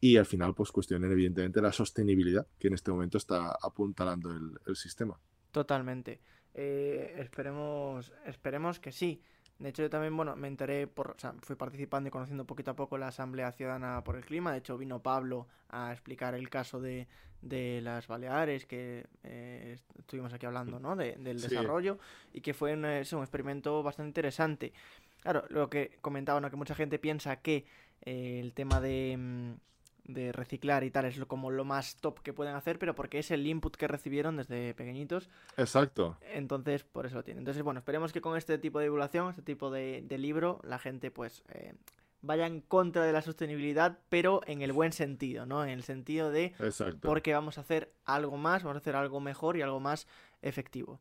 y 0.00 0.16
al 0.16 0.26
final, 0.26 0.54
pues 0.54 0.72
cuestionen 0.72 1.12
evidentemente 1.12 1.60
la 1.60 1.72
sostenibilidad 1.72 2.46
que 2.58 2.68
en 2.68 2.74
este 2.74 2.90
momento 2.90 3.18
está 3.18 3.56
apuntalando 3.62 4.30
el, 4.32 4.76
sistema. 4.76 5.16
Totalmente. 5.52 6.20
Eh, 6.54 7.16
esperemos, 7.18 8.12
esperemos 8.26 8.80
que 8.80 8.92
sí. 8.92 9.22
De 9.58 9.68
hecho, 9.68 9.82
yo 9.82 9.90
también, 9.90 10.16
bueno, 10.16 10.36
me 10.36 10.48
enteré, 10.48 10.86
por, 10.86 11.10
o 11.10 11.18
sea, 11.18 11.34
fui 11.42 11.54
participando 11.54 12.08
y 12.08 12.10
conociendo 12.10 12.46
poquito 12.46 12.70
a 12.70 12.76
poco 12.76 12.96
la 12.96 13.08
Asamblea 13.08 13.52
Ciudadana 13.52 14.02
por 14.02 14.16
el 14.16 14.24
Clima. 14.24 14.52
De 14.52 14.58
hecho, 14.58 14.78
vino 14.78 15.02
Pablo 15.02 15.48
a 15.68 15.92
explicar 15.92 16.34
el 16.34 16.48
caso 16.48 16.80
de, 16.80 17.08
de 17.42 17.80
las 17.82 18.06
Baleares, 18.06 18.64
que 18.64 19.06
eh, 19.22 19.76
estuvimos 19.98 20.32
aquí 20.32 20.46
hablando, 20.46 20.80
¿no? 20.80 20.96
De, 20.96 21.12
del 21.16 21.40
desarrollo, 21.40 21.98
y 22.32 22.40
que 22.40 22.54
fue 22.54 22.72
un, 22.72 22.86
un, 22.86 23.20
experimento 23.22 23.82
bastante 23.82 24.08
interesante. 24.08 24.72
Claro, 25.20 25.44
lo 25.50 25.68
que 25.68 25.98
comentaba, 26.00 26.40
¿no? 26.40 26.48
Que 26.48 26.56
mucha 26.56 26.74
gente 26.74 26.98
piensa 26.98 27.36
que 27.36 27.66
eh, 28.02 28.40
el 28.40 28.54
tema 28.54 28.80
de... 28.80 29.56
De 30.04 30.32
reciclar 30.32 30.82
y 30.84 30.90
tal 30.90 31.04
es 31.04 31.16
lo, 31.16 31.28
como 31.28 31.50
lo 31.50 31.64
más 31.64 31.96
top 31.96 32.20
que 32.20 32.32
pueden 32.32 32.54
hacer, 32.54 32.78
pero 32.78 32.94
porque 32.94 33.18
es 33.18 33.30
el 33.30 33.46
input 33.46 33.76
que 33.76 33.86
recibieron 33.86 34.36
desde 34.36 34.74
pequeñitos. 34.74 35.28
Exacto. 35.56 36.16
Entonces, 36.32 36.84
por 36.84 37.06
eso 37.06 37.16
lo 37.16 37.24
tienen. 37.24 37.42
Entonces, 37.42 37.62
bueno, 37.62 37.78
esperemos 37.78 38.12
que 38.12 38.20
con 38.20 38.36
este 38.36 38.58
tipo 38.58 38.78
de 38.78 38.86
divulgación, 38.86 39.30
este 39.30 39.42
tipo 39.42 39.70
de, 39.70 40.04
libro, 40.18 40.60
la 40.64 40.78
gente 40.78 41.10
pues 41.10 41.44
eh, 41.48 41.74
vaya 42.22 42.46
en 42.46 42.60
contra 42.60 43.04
de 43.04 43.12
la 43.12 43.22
sostenibilidad, 43.22 43.98
pero 44.08 44.40
en 44.46 44.62
el 44.62 44.72
buen 44.72 44.92
sentido, 44.92 45.46
¿no? 45.46 45.64
En 45.64 45.70
el 45.70 45.82
sentido 45.82 46.30
de 46.30 46.54
Exacto. 46.58 47.08
porque 47.08 47.32
vamos 47.32 47.58
a 47.58 47.62
hacer 47.62 47.92
algo 48.04 48.36
más, 48.36 48.62
vamos 48.62 48.76
a 48.76 48.80
hacer 48.80 48.96
algo 48.96 49.20
mejor 49.20 49.56
y 49.56 49.62
algo 49.62 49.80
más 49.80 50.06
efectivo. 50.42 51.00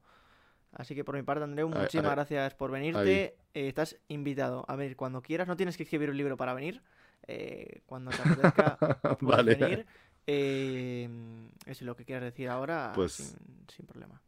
Así 0.72 0.96
que 0.96 1.04
por 1.04 1.16
mi 1.16 1.24
parte, 1.24 1.44
Andreu, 1.44 1.68
muchísimas 1.68 2.12
gracias 2.12 2.54
por 2.54 2.72
venirte. 2.72 3.38
Eh, 3.54 3.68
estás 3.68 3.98
invitado 4.08 4.66
a 4.68 4.76
ver 4.76 4.96
cuando 4.96 5.22
quieras. 5.22 5.48
No 5.48 5.58
tienes 5.58 5.78
que 5.78 5.84
escribir 5.84 6.10
un 6.10 6.18
libro 6.18 6.38
para 6.38 6.54
venir. 6.54 6.82
Eh, 7.32 7.82
cuando 7.86 8.10
te 8.10 8.24
apetezca 8.24 8.78
vale. 9.22 9.54
venir. 9.54 9.86
Eh, 10.26 11.08
es 11.68 11.82
lo 11.84 11.96
que 11.96 12.04
quieras 12.04 12.24
decir 12.24 12.50
ahora, 12.50 12.92
pues, 12.96 13.38
sin, 13.68 13.86
problema. 13.86 14.20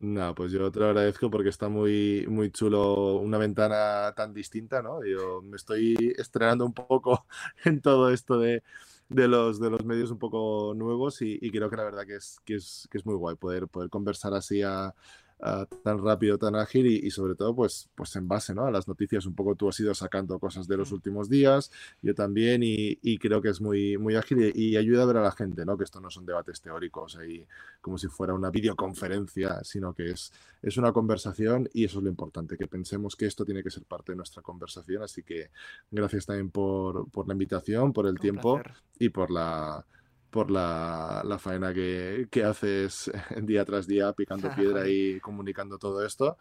No, 0.00 0.34
pues 0.34 0.52
yo 0.52 0.72
te 0.72 0.80
lo 0.80 0.86
agradezco 0.86 1.30
porque 1.30 1.50
está 1.50 1.68
muy, 1.68 2.24
muy 2.26 2.50
chulo 2.50 3.16
una 3.16 3.36
ventana 3.36 4.14
tan 4.16 4.32
distinta, 4.32 4.80
¿no? 4.80 5.04
Yo 5.04 5.42
me 5.42 5.56
estoy 5.56 6.14
estrenando 6.16 6.64
un 6.64 6.72
poco 6.72 7.26
en 7.66 7.82
todo 7.82 8.10
esto 8.10 8.38
de, 8.38 8.62
los, 9.10 9.60
de 9.60 9.68
los 9.68 9.84
medios 9.84 10.10
un 10.10 10.18
poco 10.18 10.72
nuevos 10.74 11.20
y, 11.20 11.38
creo 11.50 11.68
que 11.68 11.76
la 11.76 11.84
verdad 11.84 12.06
que 12.06 12.16
es, 12.16 12.38
que 12.46 12.54
es, 12.54 12.88
que 12.90 12.96
es 12.96 13.04
muy 13.04 13.14
guay 13.16 13.36
poder, 13.36 13.68
poder 13.68 13.90
conversar 13.90 14.32
así 14.32 14.62
a, 14.62 14.94
tan 15.38 16.02
rápido, 16.02 16.36
tan 16.36 16.56
ágil 16.56 16.86
y, 16.86 17.10
sobre 17.10 17.34
todo 17.34 17.54
pues, 17.54 17.88
pues 17.94 18.14
en 18.16 18.26
base 18.26 18.54
¿no? 18.54 18.64
a 18.66 18.70
las 18.70 18.88
noticias. 18.88 19.26
Un 19.26 19.34
poco 19.34 19.54
tú 19.54 19.68
has 19.68 19.78
ido 19.80 19.94
sacando 19.94 20.38
cosas 20.38 20.66
de 20.66 20.76
los 20.76 20.92
últimos 20.92 21.28
días, 21.28 21.70
yo 22.02 22.14
también 22.14 22.62
y, 22.64 23.18
creo 23.18 23.40
que 23.40 23.50
es 23.50 23.60
muy, 23.60 23.96
muy 23.98 24.16
ágil 24.16 24.52
y, 24.54 24.76
ayuda 24.76 25.02
a 25.02 25.06
ver 25.06 25.16
a 25.18 25.22
la 25.22 25.32
gente 25.32 25.64
¿no? 25.64 25.76
que 25.76 25.84
esto 25.84 26.00
no 26.00 26.10
son 26.10 26.26
debates 26.26 26.60
teóricos 26.60 27.18
y 27.26 27.46
como 27.80 27.98
si 27.98 28.08
fuera 28.08 28.34
una 28.34 28.50
videoconferencia, 28.50 29.62
sino 29.64 29.92
que 29.92 30.10
es, 30.10 30.32
es 30.62 30.76
una 30.76 30.92
conversación 30.92 31.68
y 31.72 31.84
eso 31.84 31.98
es 31.98 32.04
lo 32.04 32.10
importante, 32.10 32.56
que 32.56 32.66
pensemos 32.66 33.16
que 33.16 33.26
esto 33.26 33.44
tiene 33.44 33.62
que 33.62 33.70
ser 33.70 33.84
parte 33.84 34.12
de 34.12 34.16
nuestra 34.16 34.42
conversación. 34.42 35.02
Así 35.02 35.22
que 35.22 35.50
gracias 35.90 36.26
también 36.26 36.50
por, 36.50 37.08
por 37.10 37.26
la 37.26 37.34
invitación, 37.34 37.92
por 37.92 38.06
el 38.06 38.18
tiempo 38.18 38.60
y 38.98 39.08
por 39.08 39.30
la 39.30 39.84
por 40.30 40.50
la, 40.50 41.22
la 41.24 41.38
faena 41.38 41.72
que, 41.72 42.28
que, 42.30 42.44
haces 42.44 43.10
día 43.42 43.64
tras 43.64 43.86
día 43.86 44.12
picando 44.12 44.50
piedra 44.54 44.88
y 44.88 45.20
comunicando 45.20 45.78
todo 45.78 46.04
esto. 46.04 46.36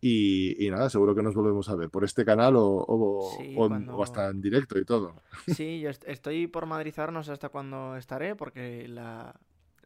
Y, 0.00 0.64
y, 0.64 0.70
nada, 0.70 0.90
seguro 0.90 1.14
que 1.14 1.22
nos 1.22 1.34
volvemos 1.34 1.68
a 1.68 1.74
ver 1.74 1.90
por 1.90 2.04
este 2.04 2.24
canal 2.24 2.56
o, 2.56 2.64
o, 2.66 4.02
hasta 4.02 4.28
en 4.28 4.40
directo 4.40 4.78
y 4.78 4.84
todo. 4.84 5.14
Sí, 5.46 5.80
yo 5.80 5.90
estoy 5.90 6.46
por 6.46 6.66
madrizarnos 6.66 7.28
hasta 7.28 7.48
cuando 7.48 7.96
estaré, 7.96 8.36
porque 8.36 8.86
la, 8.88 9.34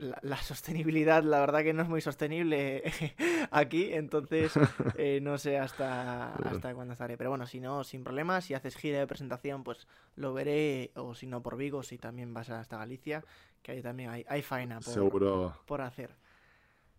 la, 0.01 0.37
sostenibilidad, 0.39 1.23
la 1.23 1.41
verdad 1.41 1.63
que 1.63 1.73
no 1.73 1.83
es 1.83 1.89
muy 1.89 2.01
sostenible 2.01 2.83
aquí, 3.51 3.93
entonces 3.93 4.53
eh, 4.97 5.21
no 5.23 5.39
sé 5.39 5.59
hasta, 5.59 6.35
hasta 6.35 6.75
cuándo 6.75 6.93
estaré. 6.93 7.17
Pero 7.17 7.31
bueno, 7.31 7.47
si 7.47 7.61
no, 7.61 7.85
sin 7.85 8.03
problemas, 8.03 8.45
si 8.45 8.55
haces 8.55 8.77
gira 8.77 8.99
de 8.99 9.07
presentación, 9.07 9.63
pues 9.63 9.87
lo 10.17 10.33
veré, 10.33 10.91
o 10.95 11.15
si 11.15 11.27
no 11.27 11.43
por 11.43 11.57
Vigo, 11.57 11.83
si 11.83 11.99
también 11.99 12.33
vas 12.33 12.51
hasta 12.51 12.79
Galicia, 12.79 13.25
que 13.63 13.73
ahí 13.73 13.83
también 13.83 14.11
hay, 14.11 14.25
hay 14.29 14.43
faena 14.43 14.81
por, 14.81 15.55
por 15.67 15.81
hacer. 15.83 16.17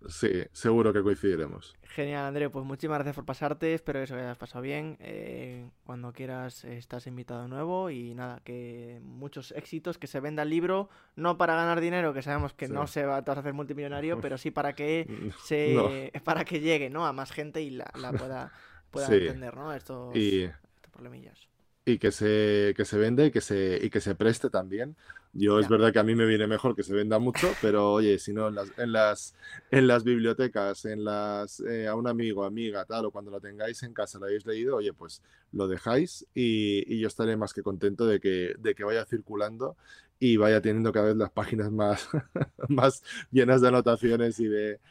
Sí, 0.07 0.43
seguro 0.51 0.91
que 0.93 1.01
coincidiremos. 1.01 1.75
Genial, 1.83 2.25
André. 2.25 2.49
Pues 2.49 2.65
muchísimas 2.65 2.97
gracias 2.97 3.15
por 3.15 3.25
pasarte. 3.25 3.73
Espero 3.73 3.99
que 3.99 4.05
eso 4.05 4.15
hayas 4.15 4.37
pasado 4.37 4.61
bien. 4.61 4.97
Eh, 4.99 5.69
cuando 5.83 6.13
quieras, 6.13 6.63
estás 6.63 7.07
invitado 7.07 7.43
de 7.43 7.49
nuevo. 7.49 7.89
Y 7.89 8.13
nada, 8.13 8.41
que 8.43 8.99
muchos 9.03 9.51
éxitos. 9.51 9.97
Que 9.97 10.07
se 10.07 10.19
venda 10.19 10.43
el 10.43 10.49
libro, 10.49 10.89
no 11.15 11.37
para 11.37 11.55
ganar 11.55 11.81
dinero, 11.81 12.13
que 12.13 12.21
sabemos 12.21 12.53
que 12.53 12.67
no 12.67 12.87
se 12.87 13.05
va 13.05 13.17
a 13.17 13.19
hacer 13.19 13.53
multimillonario, 13.53 14.19
pero 14.21 14.37
sí 14.37 14.51
para 14.51 14.73
que 14.73 15.07
se 15.43 16.11
para 16.23 16.45
que 16.45 16.59
llegue 16.59 16.89
¿no? 16.89 17.05
a 17.05 17.13
más 17.13 17.31
gente 17.31 17.61
y 17.61 17.69
la, 17.71 17.85
pueda, 18.17 18.51
pueda 18.89 19.07
entender 19.07 19.55
¿no? 19.55 19.73
estos, 19.73 20.15
estos 20.15 20.91
problemillas 20.91 21.51
y 21.85 21.97
que 21.97 22.11
se, 22.11 22.73
que 22.75 22.85
se 22.85 22.97
vende 22.97 23.27
y 23.27 23.31
que 23.31 23.41
se, 23.41 23.79
y 23.81 23.89
que 23.89 24.01
se 24.01 24.15
preste 24.15 24.49
también. 24.49 24.95
Yo 25.33 25.59
es 25.59 25.69
verdad 25.69 25.93
que 25.93 25.99
a 25.99 26.03
mí 26.03 26.13
me 26.13 26.25
viene 26.25 26.45
mejor 26.45 26.75
que 26.75 26.83
se 26.83 26.93
venda 26.93 27.17
mucho, 27.17 27.47
pero 27.61 27.93
oye, 27.93 28.19
si 28.19 28.33
no, 28.33 28.49
en 28.49 28.55
las, 28.55 28.77
en 28.77 28.91
las, 28.91 29.33
en 29.71 29.87
las 29.87 30.03
bibliotecas, 30.03 30.83
en 30.83 31.05
las, 31.05 31.61
eh, 31.61 31.87
a 31.87 31.95
un 31.95 32.07
amigo, 32.07 32.43
amiga, 32.43 32.83
tal, 32.83 33.05
o 33.05 33.11
cuando 33.11 33.31
lo 33.31 33.39
tengáis 33.39 33.81
en 33.83 33.93
casa, 33.93 34.19
lo 34.19 34.25
hayáis 34.25 34.45
leído, 34.45 34.75
oye, 34.75 34.91
pues 34.91 35.21
lo 35.53 35.69
dejáis 35.69 36.27
y, 36.33 36.83
y 36.93 36.99
yo 36.99 37.07
estaré 37.07 37.37
más 37.37 37.53
que 37.53 37.63
contento 37.63 38.05
de 38.05 38.19
que, 38.19 38.55
de 38.59 38.75
que 38.75 38.83
vaya 38.83 39.05
circulando 39.05 39.77
y 40.19 40.35
vaya 40.35 40.61
teniendo 40.61 40.91
cada 40.91 41.07
vez 41.07 41.15
las 41.15 41.31
páginas 41.31 41.71
más, 41.71 42.09
más 42.67 43.01
llenas 43.31 43.61
de 43.61 43.69
anotaciones 43.69 44.37
y 44.39 44.47
de, 44.47 44.81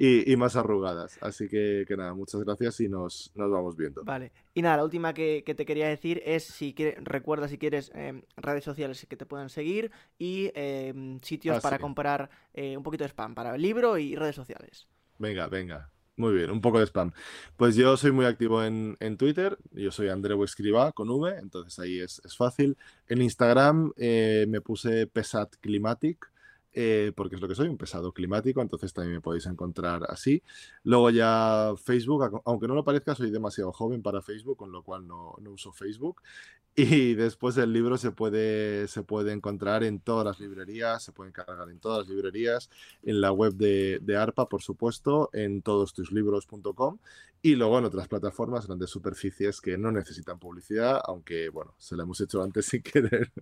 y, 0.00 0.36
más 0.36 0.54
arrugadas. 0.54 1.18
Así 1.20 1.48
que, 1.48 1.84
que, 1.86 1.96
nada, 1.96 2.14
muchas 2.14 2.40
gracias 2.42 2.80
y 2.80 2.88
nos, 2.88 3.32
nos 3.34 3.50
vamos 3.50 3.76
viendo. 3.76 4.04
Vale. 4.04 4.30
Y 4.54 4.62
nada, 4.62 4.76
la 4.76 4.84
última 4.84 5.12
que, 5.12 5.42
te 5.44 5.66
quería 5.66 5.88
decir 5.88 6.22
es 6.24 6.44
si 6.44 6.72
quieres, 6.72 7.02
recuerda 7.02 7.48
si 7.48 7.58
quieres 7.58 7.90
em, 7.94 8.22
redes 8.36 8.62
sociales 8.62 9.04
que 9.08 9.16
te 9.16 9.26
puedan 9.26 9.48
seguir 9.48 9.90
y 10.16 10.52
em, 10.54 11.18
sitios 11.20 11.56
ah, 11.56 11.60
para 11.60 11.80
comprar 11.80 12.30
eh, 12.54 12.76
un 12.76 12.84
poquito 12.84 13.02
de 13.02 13.08
spam 13.08 13.34
para 13.34 13.56
el 13.56 13.60
libro 13.60 13.98
y 13.98 14.14
redes 14.14 14.36
sociales. 14.36 14.86
Venga, 15.18 15.48
venga. 15.48 15.90
Muy 16.16 16.34
bien, 16.34 16.50
un 16.50 16.60
poco 16.60 16.78
de 16.78 16.86
spam. 16.86 17.12
Pues 17.56 17.74
yo 17.74 17.96
soy 17.96 18.12
muy 18.12 18.26
activo 18.26 18.62
en, 18.62 18.96
en 19.00 19.16
Twitter, 19.16 19.58
yo 19.72 19.90
soy 19.90 20.08
Andreu 20.08 20.42
Escriba 20.44 20.92
con 20.92 21.08
V, 21.10 21.38
entonces 21.38 21.76
ahí 21.80 22.00
es, 22.00 22.20
es 22.24 22.36
fácil. 22.36 22.76
En 23.08 23.22
Instagram 23.22 23.92
eh, 23.96 24.46
me 24.48 24.60
puse 24.60 25.06
Pesat 25.08 25.56
Climatic, 25.60 26.28
eh, 26.72 27.12
porque 27.16 27.36
es 27.36 27.40
lo 27.40 27.48
que 27.48 27.54
soy, 27.54 27.68
un 27.68 27.78
pesado 27.78 28.12
climático, 28.12 28.60
entonces 28.60 28.92
también 28.92 29.14
me 29.14 29.20
podéis 29.20 29.46
encontrar 29.46 30.02
así. 30.08 30.42
Luego 30.84 31.10
ya 31.10 31.74
Facebook, 31.82 32.42
aunque 32.44 32.68
no 32.68 32.74
lo 32.74 32.84
parezca, 32.84 33.14
soy 33.14 33.30
demasiado 33.30 33.72
joven 33.72 34.02
para 34.02 34.22
Facebook, 34.22 34.56
con 34.56 34.72
lo 34.72 34.82
cual 34.82 35.06
no, 35.06 35.36
uso 35.46 35.72
Facebook. 35.72 36.22
Y 36.80 37.14
después 37.14 37.56
el 37.56 37.72
libro 37.72 37.98
se 37.98 38.12
puede, 38.12 38.86
se 38.86 39.02
puede 39.02 39.32
encontrar 39.32 39.82
en 39.82 39.98
todas 39.98 40.24
las 40.24 40.38
librerías, 40.38 41.02
se 41.02 41.10
puede 41.10 41.30
encargar 41.30 41.68
en 41.70 41.80
todas 41.80 42.06
las 42.06 42.08
librerías, 42.08 42.70
en 43.02 43.20
la 43.20 43.32
web 43.32 43.54
de, 43.54 43.98
de 44.00 44.16
ARPA, 44.16 44.48
por 44.48 44.62
supuesto, 44.62 45.28
en 45.32 45.60
todostuslibros.com 45.62 46.98
y 47.42 47.54
luego 47.54 47.78
en 47.78 47.84
otras 47.84 48.08
plataformas, 48.08 48.66
grandes 48.66 48.90
superficies 48.90 49.60
que 49.60 49.78
no 49.78 49.92
necesitan 49.92 50.38
publicidad, 50.38 51.00
aunque 51.04 51.48
bueno, 51.48 51.74
se 51.78 51.96
la 51.96 52.02
hemos 52.02 52.20
hecho 52.20 52.42
antes 52.42 52.66
sin 52.66 52.82
querer. 52.82 53.32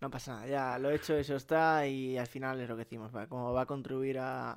No 0.00 0.10
pasa 0.10 0.34
nada, 0.34 0.46
ya 0.46 0.78
lo 0.78 0.90
he 0.90 0.96
hecho, 0.96 1.16
eso 1.16 1.36
está 1.36 1.86
y 1.86 2.18
al 2.18 2.26
final 2.26 2.60
es 2.60 2.68
lo 2.68 2.76
que 2.76 2.84
decimos. 2.84 3.12
Como 3.28 3.52
va 3.52 3.62
a 3.62 3.66
contribuir 3.66 4.18
a, 4.18 4.52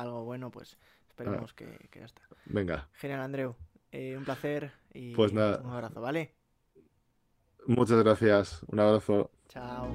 algo 0.00 0.24
bueno, 0.24 0.50
pues 0.50 0.76
esperemos 1.08 1.52
ah. 1.52 1.54
que, 1.56 1.98
ya 1.98 2.04
está. 2.04 2.22
Venga. 2.46 2.88
Genial, 2.92 3.20
Andreu. 3.20 3.56
Eh, 3.90 4.16
un 4.16 4.24
placer 4.24 4.72
y 4.92 5.14
pues 5.14 5.32
nada. 5.32 5.60
un 5.62 5.70
abrazo, 5.70 6.00
¿vale? 6.00 6.34
Muchas 7.66 8.02
gracias. 8.02 8.62
Un 8.66 8.80
abrazo. 8.80 9.30
Chao. 9.48 9.88